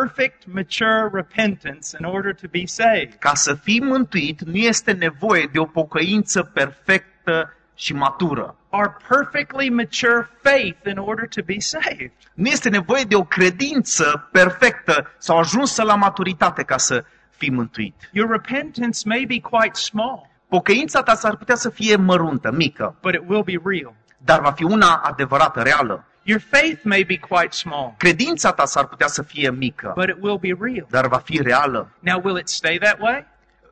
perfect, 0.01 0.47
mature 0.47 1.09
repentance 1.13 1.87
in 1.99 2.05
order 2.05 2.35
to 2.35 2.49
be 2.49 2.67
saved. 2.67 3.15
Ca 3.19 3.35
să 3.35 3.55
fii 3.55 3.81
mântuit, 3.83 4.41
nu 4.43 4.57
este 4.57 4.93
nevoie 4.93 5.49
de 5.53 5.59
o 5.59 5.65
pocăință 5.65 6.43
perfectă 6.43 7.53
și 7.75 7.93
matură. 7.95 8.57
Or 8.71 8.97
perfectly 9.09 9.71
mature 9.71 10.31
faith 10.43 10.79
in 10.91 10.99
order 10.99 11.29
to 11.29 11.43
be 11.45 11.59
saved. 11.59 12.13
Nu 12.35 12.49
este 12.49 12.69
nevoie 12.69 13.03
de 13.05 13.17
o 13.17 13.23
credință 13.25 14.29
perfectă 14.33 15.15
sau 15.19 15.39
ajunsă 15.39 15.83
la 15.83 15.95
maturitate 15.95 16.63
ca 16.63 16.77
să 16.77 17.05
fii 17.37 17.51
mântuit. 17.51 17.95
Your 18.13 18.31
repentance 18.31 18.99
may 19.05 19.25
be 19.29 19.41
quite 19.41 19.79
small, 19.79 20.35
Pocăința 20.49 21.03
ta 21.03 21.15
s-ar 21.15 21.37
putea 21.37 21.55
să 21.55 21.71
fie 21.71 21.97
măruntă, 21.97 22.53
mică, 22.53 22.97
but 23.03 23.15
it 23.15 23.23
will 23.27 23.43
be 23.43 23.61
real. 23.65 23.95
dar 24.19 24.41
va 24.41 24.51
fi 24.53 24.65
una 24.65 24.95
adevărată, 24.95 25.63
reală. 25.63 26.05
Your 26.29 26.41
faith 26.41 26.83
may 26.83 27.05
be 27.05 27.17
quite 27.19 27.53
small, 27.53 27.95
Credința 27.97 28.53
ta 28.53 28.65
s-ar 28.65 28.87
putea 28.87 29.07
să 29.07 29.23
fie 29.23 29.51
mică, 29.51 29.93
but 29.97 30.09
it 30.09 30.17
will 30.21 30.39
be 30.39 30.57
real. 30.61 30.87
dar 30.91 31.07
va 31.09 31.19
fi 31.19 31.43
reală. 31.43 31.91
Now, 31.99 32.21
will 32.25 32.37
it 32.39 32.49
stay 32.49 32.79
that 32.79 33.01
way? 33.01 33.27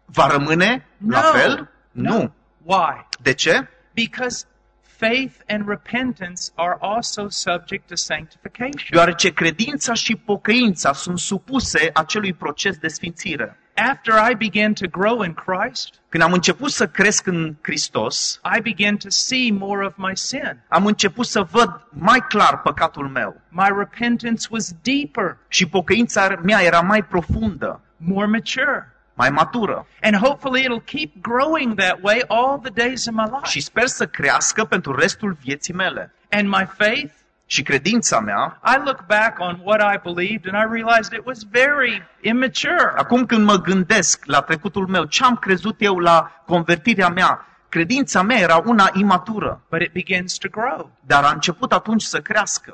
Va 0.05 0.27
rămâne 0.27 0.87
la 1.09 1.21
No. 1.23 1.39
fel? 1.39 1.71
Nu. 1.91 2.33
Why? 2.63 3.07
De 3.23 3.33
ce? 3.35 3.69
Because 3.95 4.45
faith 4.81 5.35
and 5.49 5.69
repentance 5.69 6.43
are 6.55 6.77
also 6.81 7.29
subject 7.29 7.89
to 7.89 7.95
sanctification. 7.95 8.89
Deoarece 8.91 9.33
credința 9.33 9.93
și 9.95 10.17
pocăința 10.17 10.93
sunt 10.93 11.19
supuse 11.19 11.91
acelui 11.95 12.33
proces 12.33 12.77
de 12.77 12.89
sfințire. 12.89 13.59
After 13.77 14.15
I 14.31 14.35
began 14.35 14.73
to 14.75 14.87
grow 14.89 15.23
in 15.23 15.35
Christ, 15.35 15.95
Când 16.09 16.23
am 16.23 16.33
început 16.33 16.71
să 16.71 16.87
cresc 16.89 17.27
în 17.27 17.55
Hristos, 17.63 18.41
I 18.57 18.61
began 18.61 18.97
to 18.97 19.09
see 19.09 19.51
more 19.53 19.87
of 19.87 19.93
my 19.97 20.17
sin. 20.17 20.59
am 20.69 20.87
început 20.87 21.27
să 21.27 21.43
văd 21.43 21.87
mai 21.89 22.19
clar 22.29 22.61
păcatul 22.61 23.09
meu 23.09 23.41
My 23.49 23.69
repentance 23.79 24.47
was 24.51 24.73
deeper, 24.83 25.37
și 25.49 25.67
pocăința 25.69 26.29
mea 26.43 26.63
era 26.63 26.81
mai 26.81 27.03
profundă, 27.05 27.81
more 27.97 28.27
mature. 28.27 28.89
mai 29.15 29.31
matură. 29.31 29.87
And 30.03 30.17
hopefully 30.17 30.63
it'll 30.65 30.85
keep 30.85 31.11
growing 31.23 31.75
that 31.75 31.99
way 32.03 32.23
all 32.29 32.59
the 32.63 32.71
days 32.87 33.07
of 33.07 33.15
my 33.15 33.25
Și 33.45 33.57
life. 33.57 33.59
sper 33.71 33.87
să 33.87 34.07
crească 34.07 34.65
pentru 34.65 34.95
restul 34.95 35.37
vieții 35.41 35.75
mele. 35.75 36.13
And 36.31 36.49
my 36.49 36.67
faith, 36.79 37.13
Și 37.55 37.63
credința 37.63 38.21
mea, 38.21 38.61
I 38.65 38.81
look 38.85 39.07
back 39.07 39.39
on 39.39 39.61
what 39.63 39.81
I 39.95 40.01
believed 40.13 40.55
and 40.55 40.65
I 40.65 40.73
realized 40.83 41.13
it 41.13 41.25
was 41.27 41.43
very 41.51 42.03
immature. 42.21 42.93
acum 42.97 43.27
când 43.27 43.45
mă 43.45 43.57
gândesc 43.57 44.25
la 44.25 44.41
trecutul 44.41 44.87
meu, 44.87 45.05
ce 45.05 45.25
am 45.25 45.37
crezut 45.37 45.77
eu 45.79 45.99
la 45.99 46.43
convertirea 46.47 47.09
mea, 47.09 47.47
credința 47.69 48.23
mea 48.23 48.39
era 48.39 48.57
una 48.65 48.91
imatură, 48.95 49.61
But 49.71 49.81
it 49.81 49.93
begins 49.93 50.39
to 50.39 50.49
grow. 50.49 50.91
dar 51.01 51.25
a 51.25 51.31
început 51.31 51.73
atunci 51.73 52.03
să 52.03 52.21
crească. 52.21 52.71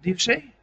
Do 0.00 0.08
you 0.08 0.16
see? 0.16 0.54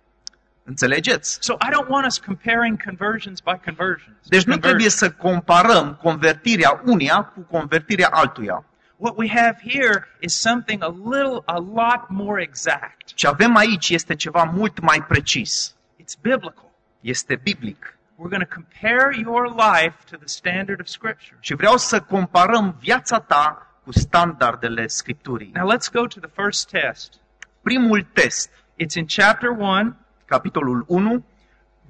Înțelegeți? 0.63 1.37
So 1.41 1.53
I 1.53 1.69
don't 1.71 1.87
want 1.87 2.05
us 2.05 2.17
comparing 2.17 2.83
conversions 2.83 3.39
by 3.39 3.59
conversions. 3.65 4.17
Deci 4.27 4.43
nu 4.43 4.57
trebuie 4.57 4.87
Conversions. 4.89 4.93
să 4.93 5.11
comparăm 5.11 5.99
convertirea 6.01 6.81
unia 6.85 7.31
cu 7.35 7.39
convertirea 7.57 8.07
altuia. 8.11 8.63
What 9.03 9.17
we 9.17 9.27
have 9.27 9.59
here 9.59 10.07
is 10.21 10.33
something 10.33 10.81
a 10.81 10.87
little, 10.87 11.43
a 11.45 11.59
lot 11.59 12.09
more 12.09 12.39
exact. 12.39 13.13
Ce 13.15 13.27
avem 13.27 13.55
aici 13.55 13.89
este 13.89 14.15
ceva 14.15 14.43
mult 14.43 14.79
mai 14.79 15.03
precis. 15.07 15.75
It's 16.01 16.15
biblical. 16.21 16.71
Este 17.01 17.35
biblic. 17.35 17.97
We're 18.15 18.29
going 18.29 18.47
to 18.49 18.53
compare 18.53 19.11
your 19.11 19.49
life 19.49 19.95
to 20.09 20.17
the 20.17 20.27
standard 20.27 20.79
of 20.79 20.87
Scripture. 20.87 21.37
Și 21.39 21.53
vreau 21.53 21.77
să 21.77 22.01
comparăm 22.01 22.75
viața 22.79 23.19
ta 23.19 23.67
cu 23.83 23.91
standardele 23.91 24.87
Scripturii. 24.87 25.51
Now 25.53 25.71
let's 25.75 25.91
go 25.91 26.05
to 26.05 26.19
the 26.19 26.29
first 26.33 26.69
test. 26.69 27.13
Primul 27.61 28.07
test, 28.13 28.49
It's 28.75 28.95
in 28.95 29.05
chapter 29.05 29.49
1, 29.49 29.95
capitolul 30.25 30.85
1, 30.87 31.25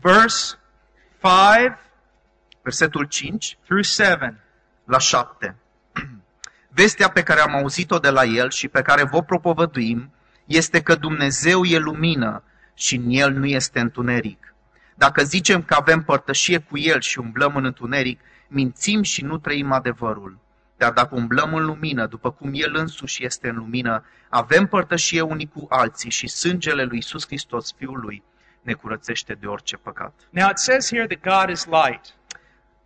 verse 0.01 0.57
5 1.21 1.77
versetul 2.61 3.05
5 3.05 3.57
through 3.65 3.83
7. 3.85 4.39
la 4.85 4.99
7. 4.99 5.55
Vestea 6.75 7.09
pe 7.09 7.23
care 7.23 7.39
am 7.39 7.55
auzit-o 7.55 7.99
de 7.99 8.09
la 8.09 8.23
el 8.23 8.49
și 8.49 8.67
pe 8.67 8.81
care 8.81 9.03
vă 9.03 9.23
propovăduim 9.23 10.11
este 10.45 10.81
că 10.81 10.95
Dumnezeu 10.95 11.63
e 11.63 11.77
lumină 11.77 12.43
și 12.73 12.95
în 12.95 13.03
el 13.07 13.31
nu 13.31 13.45
este 13.45 13.79
întuneric. 13.79 14.55
Dacă 14.95 15.23
zicem 15.23 15.63
că 15.63 15.73
avem 15.73 16.03
părtășie 16.03 16.57
cu 16.57 16.77
el 16.77 17.01
și 17.01 17.19
umblăm 17.19 17.55
în 17.55 17.65
întuneric, 17.65 18.19
mințim 18.47 19.01
și 19.01 19.23
nu 19.23 19.37
trăim 19.37 19.71
adevărul. 19.71 20.39
Dar 20.77 20.91
dacă 20.91 21.15
umblăm 21.15 21.53
în 21.53 21.65
lumină, 21.65 22.05
după 22.05 22.31
cum 22.31 22.49
el 22.53 22.75
însuși 22.75 23.25
este 23.25 23.49
în 23.49 23.55
lumină, 23.55 24.05
avem 24.29 24.67
părtășie 24.67 25.21
unii 25.21 25.51
cu 25.53 25.65
alții 25.69 26.09
și 26.09 26.27
sângele 26.27 26.83
lui 26.83 26.95
Iisus 26.95 27.25
Hristos, 27.25 27.73
Fiul 27.77 27.99
lui, 27.99 28.23
ne 28.61 28.73
curățește 28.73 29.33
de 29.33 29.45
orice 29.45 29.77
păcat. 29.77 30.13
Now 30.29 30.49
it 30.49 30.57
says 30.57 30.89
here 30.89 31.07
that 31.07 31.41
God 31.41 31.55
is 31.55 31.65
light. 31.65 32.13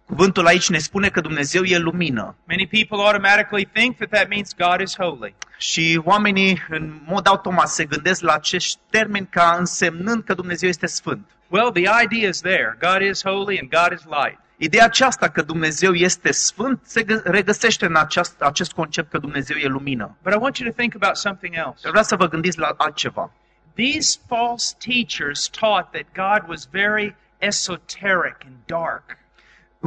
Cuvântul 0.08 0.46
aici 0.46 0.70
ne 0.70 0.78
spune 0.78 1.10
că 1.10 1.22
Dumnezeu 1.22 1.64
e 1.64 1.78
lumină. 1.78 2.36
Many 2.44 2.68
people 2.68 2.98
automatically 2.98 3.66
think 3.74 3.96
that 3.96 4.10
that 4.10 4.28
means 4.30 4.56
God 4.58 4.82
is 4.82 4.96
holy. 4.98 5.36
Și 5.58 6.02
oamenii, 6.04 6.64
în 6.70 7.00
mod 7.06 7.28
automat, 7.28 7.68
se 7.68 7.86
gândesc 7.86 8.22
la 8.22 8.34
acești 8.34 8.80
termeni 8.90 9.28
ca 9.30 9.56
însemnând 9.60 10.24
că 10.24 10.34
Dumnezeu 10.34 10.70
este 10.70 10.86
sfânt. 10.86 11.30
Well, 11.48 11.72
the 11.72 12.04
idea 12.04 12.28
is 12.30 12.40
there. 12.42 12.78
God 12.80 13.02
is 13.10 13.24
holy 13.24 13.60
and 13.60 13.70
God 13.70 14.00
is 14.00 14.06
light. 14.06 14.40
Ideea 14.58 14.84
aceasta 14.86 15.28
că 15.30 15.42
Dumnezeu 15.42 15.94
este 15.94 16.32
sfânt 16.32 16.80
se 16.86 17.04
gă- 17.04 17.24
regăsește 17.24 17.86
în 17.86 17.96
aceast, 17.96 18.42
acest 18.42 18.72
concept 18.72 19.10
că 19.12 19.18
Dumnezeu 19.18 19.58
e 19.58 19.68
lumină. 19.68 20.16
But 20.24 20.34
I 20.34 20.38
want 20.40 20.58
you 20.58 20.70
to 20.70 20.76
think 20.76 20.96
about 20.96 21.16
something 21.16 21.54
else. 21.56 21.80
Dar 21.82 21.90
vreau 21.90 22.04
să 22.04 22.16
vă 22.16 22.28
gândiți 22.28 22.60
la 22.60 22.74
altceva. 22.78 23.32
These 23.76 24.20
false 24.28 24.76
teachers 24.86 25.50
taught 25.60 25.92
that 25.92 26.06
God 26.16 26.50
was 26.50 26.68
very 26.72 27.16
esoteric 27.38 28.38
and 28.46 28.56
dark. 28.66 29.17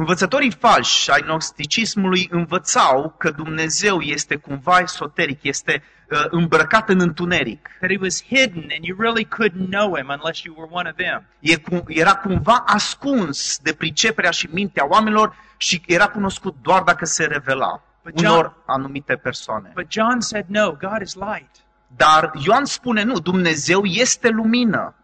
Învățătorii 0.01 0.51
falși 0.51 1.11
ai 1.11 1.21
gnosticismului 1.21 2.27
învățau 2.31 3.15
că 3.17 3.29
Dumnezeu 3.31 3.99
este 3.99 4.35
cumva 4.35 4.77
esoteric, 4.79 5.43
este 5.43 5.83
uh, 6.11 6.25
îmbrăcat 6.29 6.89
în 6.89 6.99
întuneric. 6.99 7.69
That 7.79 7.91
he 7.91 7.97
was 8.01 8.23
hidden 8.23 8.67
and 8.75 8.83
you 8.83 8.97
really 8.99 9.27
couldn't 9.27 9.69
know 9.69 9.95
him 9.95 10.07
unless 10.09 10.43
you 10.43 10.55
were 10.57 10.69
one 10.73 10.89
of 10.89 10.95
them. 10.95 11.25
E 11.39 11.55
cum, 11.55 11.83
era 11.87 12.15
cumva 12.15 12.63
ascuns 12.65 13.57
de 13.57 13.73
priceperea 13.73 14.31
și 14.31 14.49
mintea 14.51 14.87
oamenilor 14.87 15.35
și 15.57 15.81
era 15.87 16.07
cunoscut 16.07 16.55
doar 16.61 16.81
dacă 16.81 17.05
se 17.05 17.25
revela 17.25 17.81
But 18.03 18.13
John- 18.13 18.25
unor 18.25 18.53
anumite 18.65 19.15
persoane. 19.15 19.71
But 19.73 19.91
John 19.91 20.19
said, 20.19 20.45
no, 20.47 20.71
God 20.71 21.01
is 21.01 21.13
light. 21.15 21.49
Dar 21.95 22.31
Ioan 22.45 22.65
spune, 22.65 23.03
nu, 23.03 23.19
Dumnezeu 23.19 23.83
este 23.83 24.29
lumină. 24.29 24.95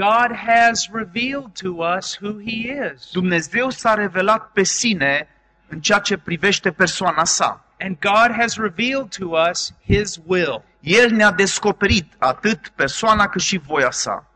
God 0.00 0.32
has 0.32 0.88
revealed 0.92 1.54
to 1.56 1.82
us 1.82 2.14
who 2.14 2.38
he 2.38 2.72
is. 2.92 3.10
Dumnezeu 3.12 3.70
s-a 3.70 3.94
revelat 3.94 4.50
pe 4.52 4.62
sine 4.62 5.28
în 5.68 5.80
ceea 5.80 5.98
ce 5.98 6.16
privește 6.16 6.72
persoana 6.72 7.24
sa. 7.24 7.64
And 7.80 7.98
God 7.98 8.36
has 8.38 8.56
revealed 8.56 9.08
to 9.18 9.26
us 9.50 9.72
his 9.84 10.18
will. 10.24 10.64
El 10.80 11.10
ne-a 11.10 11.30
descoperit 11.30 12.12
atât 12.18 12.68
persoana 12.68 13.28
cât 13.28 13.40
și 13.40 13.58
voia 13.58 13.90
sa. 13.90 14.26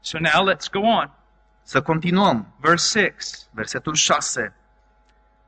So 0.00 0.18
now 0.18 0.50
let's 0.52 0.70
go 0.70 0.78
on. 0.78 1.10
Să 1.62 1.82
continuăm. 1.82 2.54
Verse 2.60 3.14
6. 3.18 3.46
Versetul 3.50 3.94
6. 3.94 4.54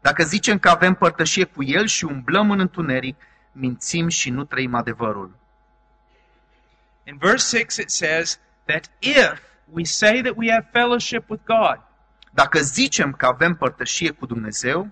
Dacă 0.01 0.25
zicem 0.25 0.59
că 0.59 0.69
avem 0.69 0.95
părtășie 0.95 1.45
cu 1.45 1.63
El 1.63 1.87
și 1.87 2.05
umblăm 2.05 2.51
în 2.51 2.61
întuneric, 2.61 3.17
mințim 3.53 4.09
și 4.09 4.31
nu 4.31 4.45
trăim 4.45 4.75
adevărul. 4.75 5.37
In 7.05 7.17
verse 7.17 7.59
6, 7.59 7.81
it 7.81 7.91
says 7.91 8.41
that 8.65 8.91
if 8.99 9.43
we 9.73 9.85
say 9.85 10.21
that 10.23 10.37
we 10.37 10.51
have 10.51 10.69
fellowship 10.73 11.31
with 11.31 11.43
God, 11.45 11.81
Dacă 12.31 12.61
zicem 12.61 13.13
că 13.13 13.27
avem 13.27 13.55
părtășie 13.55 14.11
cu 14.11 14.27
Dumnezeu, 14.27 14.89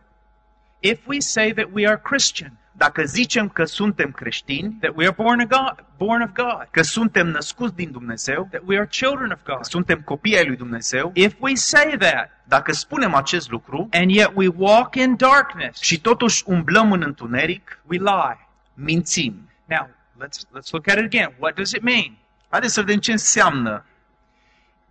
if 0.81 1.07
we 1.07 1.21
say 1.21 1.53
that 1.53 1.69
we 1.73 1.87
are 1.87 2.01
Christian, 2.05 2.53
dacă 2.73 3.05
zicem 3.05 3.49
că 3.49 3.65
suntem 3.65 4.11
creștini, 4.11 4.77
that 4.81 4.93
we 4.97 5.07
are 5.07 5.15
born 5.15 5.41
of 5.41 5.47
God, 5.49 5.85
born 5.97 6.23
of 6.23 6.33
God, 6.33 6.69
că 6.71 6.83
suntem 6.83 7.27
născuți 7.27 7.75
din 7.75 7.91
Dumnezeu, 7.91 8.47
that 8.51 8.63
we 8.67 8.77
are 8.77 8.87
children 8.87 9.31
of 9.31 9.39
că 9.43 9.53
God, 9.55 9.65
suntem 9.65 10.01
copii 10.01 10.37
ai 10.37 10.47
lui 10.47 10.57
Dumnezeu, 10.57 11.11
if 11.15 11.35
we 11.39 11.55
say 11.55 11.97
that 11.99 12.31
dacă 12.45 12.73
spunem 12.73 13.15
acest 13.15 13.51
lucru 13.51 13.89
and 13.91 14.11
yet 14.11 14.31
we 14.35 14.49
walk 14.57 14.95
in 14.95 15.17
darkness, 15.17 15.81
și 15.81 16.01
totuși 16.01 16.43
umblăm 16.47 16.93
în 16.93 17.03
întuneric, 17.03 17.79
we 17.87 17.97
lie. 17.97 18.49
mințim. 18.75 19.49
Now, 19.65 19.89
let's 20.23 20.39
let's 20.57 20.71
look 20.71 20.89
at 20.89 20.99
it 20.99 21.05
again. 21.05 21.33
What 21.39 21.55
does 21.55 21.73
it 21.73 21.83
mean? 21.83 22.17
Haideți 22.49 22.75
să 22.75 22.81
vedem 22.81 22.99
ce 22.99 23.13
înseamnă. 23.13 23.85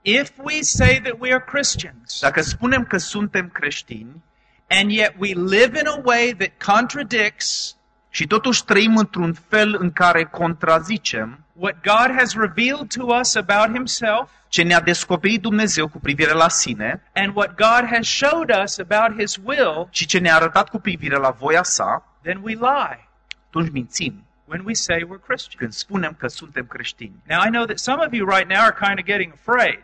If 0.02 0.30
we 0.38 0.62
say 0.62 1.00
that 1.00 1.20
we 1.20 1.32
are 1.32 1.44
Christians 1.44 2.20
Dacă 2.22 2.42
spunem 2.42 2.84
că 2.84 2.98
suntem 2.98 3.50
creștini 3.50 4.24
and 4.70 4.92
yet 4.92 5.14
we 5.18 5.34
live 5.34 5.80
in 5.80 5.88
a 5.88 6.02
way 6.04 6.36
that 6.38 6.52
contradicts 6.76 7.76
și 8.10 8.28
totuși 8.28 8.66
trăim 8.66 8.98
într-un 8.98 9.34
fel 9.50 9.76
în 9.80 9.92
care 9.92 10.24
contrazicem 10.24 11.46
what 11.54 11.76
God 11.84 12.18
has 12.18 12.34
revealed 12.34 12.88
to 12.94 13.16
us 13.20 13.36
about 13.36 13.76
himself 13.76 14.30
ce 14.48 14.64
ne-a 14.64 14.82
descoperit 14.82 15.42
Dumnezeu 15.42 15.88
cu 15.88 16.00
privire 16.00 16.32
la 16.32 16.48
sine 16.48 17.02
and 17.14 17.36
what 17.36 17.56
God 17.56 17.90
has 17.90 18.06
showed 18.06 18.50
us 18.64 18.78
about 18.78 19.20
his 19.20 19.38
will, 19.44 19.88
și 19.90 20.06
ce 20.06 20.20
ne-a 20.20 20.36
arătat 20.36 20.70
cu 20.70 20.80
privire 20.80 21.16
la 21.16 21.30
voia 21.30 21.64
sa, 21.64 22.18
then 22.22 22.40
we 22.44 22.54
lie 22.54 23.08
atunci 23.48 23.72
mințim 23.72 24.24
when 24.46 24.62
we 24.66 24.74
say 24.74 24.98
we're 25.04 25.26
Christians. 25.28 25.56
când 25.58 25.72
spunem 25.72 26.16
că 26.18 26.28
suntem 26.28 26.66
creștini. 26.66 27.16
Now 27.28 27.42
I 27.46 27.50
know 27.50 27.66
that 27.66 27.78
some 27.78 28.06
of 28.06 28.14
you 28.14 28.30
right 28.30 28.50
now 28.50 28.62
are 28.62 28.76
kind 28.80 29.00
of 29.00 29.06
getting 29.06 29.34
afraid, 29.34 29.80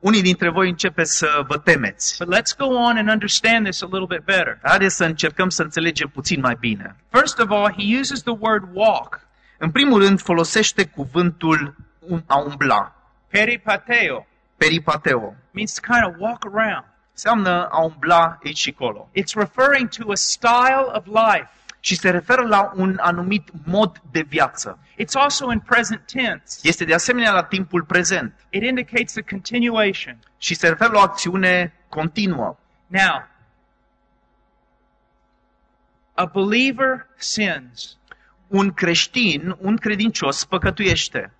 Unii 0.00 0.22
dintre 0.22 0.50
voi 0.50 0.68
începeți 0.68 1.16
să 1.16 1.44
vă 1.48 1.58
temeți. 1.58 2.16
but 2.24 2.34
let's 2.36 2.56
go 2.58 2.64
on 2.66 2.96
and 2.96 3.08
understand 3.08 3.64
this 3.64 3.82
a 3.82 3.86
little 3.90 4.16
bit 4.16 4.24
better. 4.24 4.58
Haideți 4.62 4.96
să 4.96 5.04
încercăm 5.04 5.48
să 5.48 5.62
înțelegem 5.62 6.08
puțin 6.08 6.40
mai 6.40 6.56
bine. 6.60 6.96
First 7.10 7.38
of 7.38 7.50
all, 7.50 7.72
he 7.78 7.98
uses 7.98 8.22
the 8.22 8.34
word 8.38 8.68
walk, 8.72 9.20
În 9.58 9.70
primul 9.70 10.00
rând 10.02 10.20
folosește 10.20 10.84
cuvântul 10.86 11.74
um- 12.06 12.24
a 12.26 12.36
umbla, 12.38 12.92
peripateo, 13.28 14.26
peripateo. 14.56 15.34
means 15.50 15.72
to 15.74 15.92
kind 15.92 16.04
of 16.06 16.14
walk 16.18 16.44
around. 16.54 16.84
Înseamnă 17.12 17.68
a 17.70 17.82
umbla 17.82 18.38
aici 18.44 18.58
și 18.58 18.74
acolo. 18.76 19.08
It's 19.16 19.34
referring 19.34 19.88
to 19.88 20.10
a 20.10 20.14
style 20.14 20.86
of 20.92 21.04
life. 21.06 21.48
Și 21.80 21.96
se 21.96 22.10
referă 22.10 22.42
la 22.46 22.72
un 22.74 22.98
anumit 23.00 23.48
mod 23.64 24.02
de 24.10 24.20
viață. 24.20 24.78
It's 24.92 25.12
also 25.12 25.52
in 25.52 25.60
present 25.60 26.06
tense. 26.06 26.58
Este 26.62 26.84
de 26.84 26.94
asemenea 26.94 27.32
la 27.32 27.42
timpul 27.42 27.82
prezent 27.82 28.46
It 28.50 28.62
indicates 28.62 29.16
a 29.16 29.20
continuation. 29.30 30.18
și 30.38 30.54
se 30.54 30.68
referă 30.68 30.90
la 30.92 30.98
o 30.98 31.02
acțiune 31.02 31.72
continuă. 31.88 32.56
Now, 32.86 33.28
a 36.14 36.24
believer 36.24 37.06
sins, 37.16 37.98
Un 38.46 38.72
creștin, 38.72 39.56
un 39.58 39.76
credincios 39.76 40.44
păcătuiește. 40.44 41.32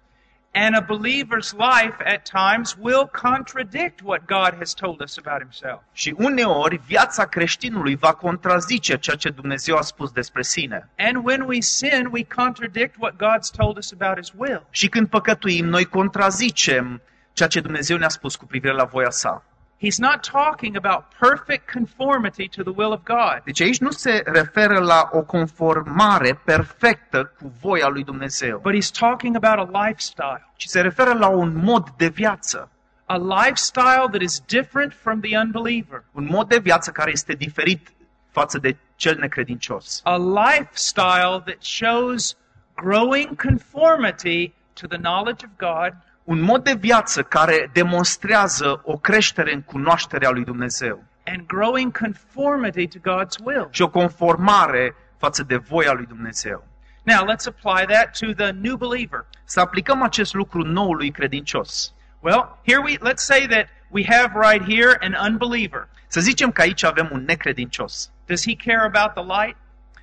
And 0.52 0.74
a 0.74 0.80
believer's 0.80 1.52
life 1.54 2.00
at 2.04 2.24
times 2.24 2.76
will 2.76 3.06
contradict 3.06 4.02
what 4.02 4.26
God 4.26 4.54
has 4.58 4.74
told 4.74 5.00
us 5.00 5.18
about 5.18 5.40
himself. 5.40 5.80
Și 5.92 6.14
uneori 6.16 6.80
viața 6.86 7.24
creștinului 7.24 7.96
va 7.96 8.12
contrazice 8.12 8.96
ceea 8.98 9.16
ce 9.16 9.28
Dumnezeu 9.30 9.76
a 9.76 9.80
spus 9.82 10.10
despre 10.10 10.42
sine. 10.42 10.88
And 10.98 11.24
when 11.24 11.40
we 11.40 11.60
sin, 11.60 12.08
we 12.10 12.24
contradict 12.24 12.94
what 12.98 13.14
God's 13.14 13.50
told 13.56 13.76
us 13.76 13.92
about 14.00 14.18
his 14.18 14.32
will. 14.36 14.66
Și 14.70 14.88
când 14.88 15.08
păcătuim, 15.08 15.66
noi 15.66 15.84
contrazicem 15.84 17.02
ceea 17.32 17.48
ce 17.48 17.60
Dumnezeu 17.60 17.96
ne-a 17.96 18.08
spus 18.08 18.36
cu 18.36 18.46
privire 18.46 18.72
la 18.72 18.84
voia 18.84 19.10
sa. 19.10 19.44
He's 19.82 19.98
not 19.98 20.22
talking 20.22 20.76
about 20.76 21.04
perfect 21.18 21.72
conformity 21.72 22.48
to 22.48 22.62
the 22.62 22.72
will 22.76 22.92
of 22.92 23.02
God. 23.04 23.40
Deci 23.44 23.60
aici 23.60 23.78
nu 23.78 23.90
se 23.90 24.22
referă 24.26 24.78
la 24.78 25.08
o 25.12 25.22
conformare 25.22 26.40
perfectă 26.44 27.32
cu 27.40 27.52
voia 27.60 27.88
lui 27.88 28.04
Dumnezeu, 28.04 28.58
But 28.58 28.74
he's 28.74 28.90
talking 28.98 29.36
about 29.42 29.68
a 29.74 29.86
lifestyle. 29.86 30.46
ci 30.56 30.64
se 30.66 30.80
referă 30.80 31.12
la 31.12 31.28
un 31.28 31.56
mod 31.56 31.88
de 31.96 32.08
viață. 32.08 32.68
A 33.04 33.16
lifestyle 33.16 34.06
that 34.10 34.20
is 34.20 34.40
different 34.46 34.92
from 34.92 35.20
the 35.20 35.36
unbeliever. 35.38 36.04
Un 36.12 36.26
mod 36.30 36.48
de 36.48 36.58
viață 36.58 36.90
care 36.90 37.10
este 37.10 37.32
diferit 37.32 37.92
față 38.30 38.58
de 38.58 38.76
cel 38.96 39.16
necredincios. 39.18 40.00
A 40.04 40.16
lifestyle 40.16 41.42
that 41.44 41.62
shows 41.62 42.36
growing 42.74 43.36
conformity 43.42 44.52
to 44.80 44.86
the 44.86 44.96
knowledge 44.98 45.44
of 45.44 45.50
God 45.58 45.92
Un 46.30 46.40
mod 46.40 46.64
de 46.64 46.74
viață 46.74 47.22
care 47.22 47.70
demonstrează 47.72 48.80
o 48.84 48.96
creștere 48.96 49.54
în 49.54 49.62
cunoașterea 49.62 50.30
lui 50.30 50.44
Dumnezeu 50.44 51.04
and 51.24 51.46
growing 51.46 51.98
conformity 51.98 52.86
to 52.88 52.98
God's 52.98 53.36
will. 53.44 53.68
și 53.70 53.82
o 53.82 53.88
conformare 53.88 54.94
față 55.18 55.42
de 55.42 55.56
voia 55.56 55.92
lui 55.92 56.06
Dumnezeu. 56.06 56.64
Now, 57.02 57.24
let's 57.24 57.46
apply 57.46 57.94
that 57.94 58.18
to 58.18 58.32
the 58.32 58.50
new 58.50 58.76
believer. 58.76 59.26
Să 59.44 59.60
aplicăm 59.60 60.02
acest 60.02 60.34
lucru 60.34 60.62
noului 60.62 61.10
credincios. 61.10 61.94
Well, 62.20 62.58
here 62.66 62.80
we 62.84 62.96
let's 63.10 63.24
say 63.32 63.46
that 63.46 63.66
we 63.88 64.04
have 64.08 64.50
right 64.50 64.74
here 64.74 64.96
an 65.00 65.14
unbeliever. 65.30 65.88
Să 66.06 66.20
zicem 66.20 66.50
că 66.50 66.60
aici 66.60 66.82
avem 66.84 67.08
un 67.12 67.24
necredincios. 67.24 68.10
Does 68.26 68.42
he 68.46 68.56
care 68.56 68.90
about 68.94 69.12
the 69.14 69.40
light? 69.40 69.56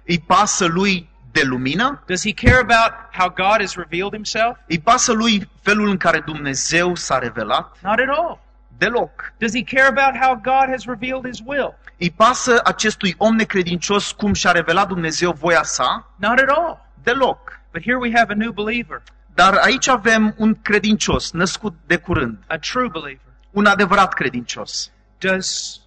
Îi 0.06 0.20
pasă 0.20 0.66
lui 0.66 1.10
de 1.38 1.44
lumină? 1.44 2.04
Does 2.06 2.22
he 2.26 2.34
care 2.34 2.60
about 2.60 2.92
how 3.12 3.28
God 3.30 3.60
has 3.60 3.76
revealed 3.76 4.14
himself? 4.14 4.58
Îi 4.68 4.80
pasă 4.80 5.12
lui 5.14 5.50
felul 5.62 5.88
în 5.90 5.98
care 5.98 6.20
Dumnezeu 6.20 6.96
s-a 6.96 7.18
revelat? 7.20 7.78
Not 7.82 8.00
at 8.00 8.08
all. 8.18 8.40
Deloc. 8.78 9.34
Does 9.38 9.52
he 9.56 9.64
care 9.64 9.88
about 9.88 10.22
how 10.22 10.36
God 10.36 10.70
has 10.70 10.86
revealed 10.86 11.26
his 11.26 11.40
will? 11.46 11.74
Îi 12.00 12.12
pasă 12.12 12.62
acestui 12.64 13.16
om 13.18 13.36
necredincios 13.36 14.12
cum 14.12 14.34
și-a 14.34 14.52
revelat 14.52 14.88
Dumnezeu 14.88 15.32
voia 15.32 15.64
sa? 15.64 16.08
Not 16.16 16.40
at 16.40 16.50
all. 16.50 16.86
Deloc. 17.04 17.40
But 17.72 17.82
here 17.82 17.98
we 17.98 18.12
have 18.16 18.34
a 18.34 18.36
new 18.36 18.52
believer, 18.52 19.02
Dar 19.34 19.54
aici 19.54 19.88
avem 19.88 20.34
un 20.38 20.56
credincios, 20.62 21.32
născut 21.32 21.74
de 21.86 21.98
curând, 21.98 22.38
a 22.48 22.58
true 22.58 22.88
believer. 22.88 23.32
un 23.52 23.66
adevărat 23.66 24.14
credincios. 24.14 24.92
Does 25.20 25.80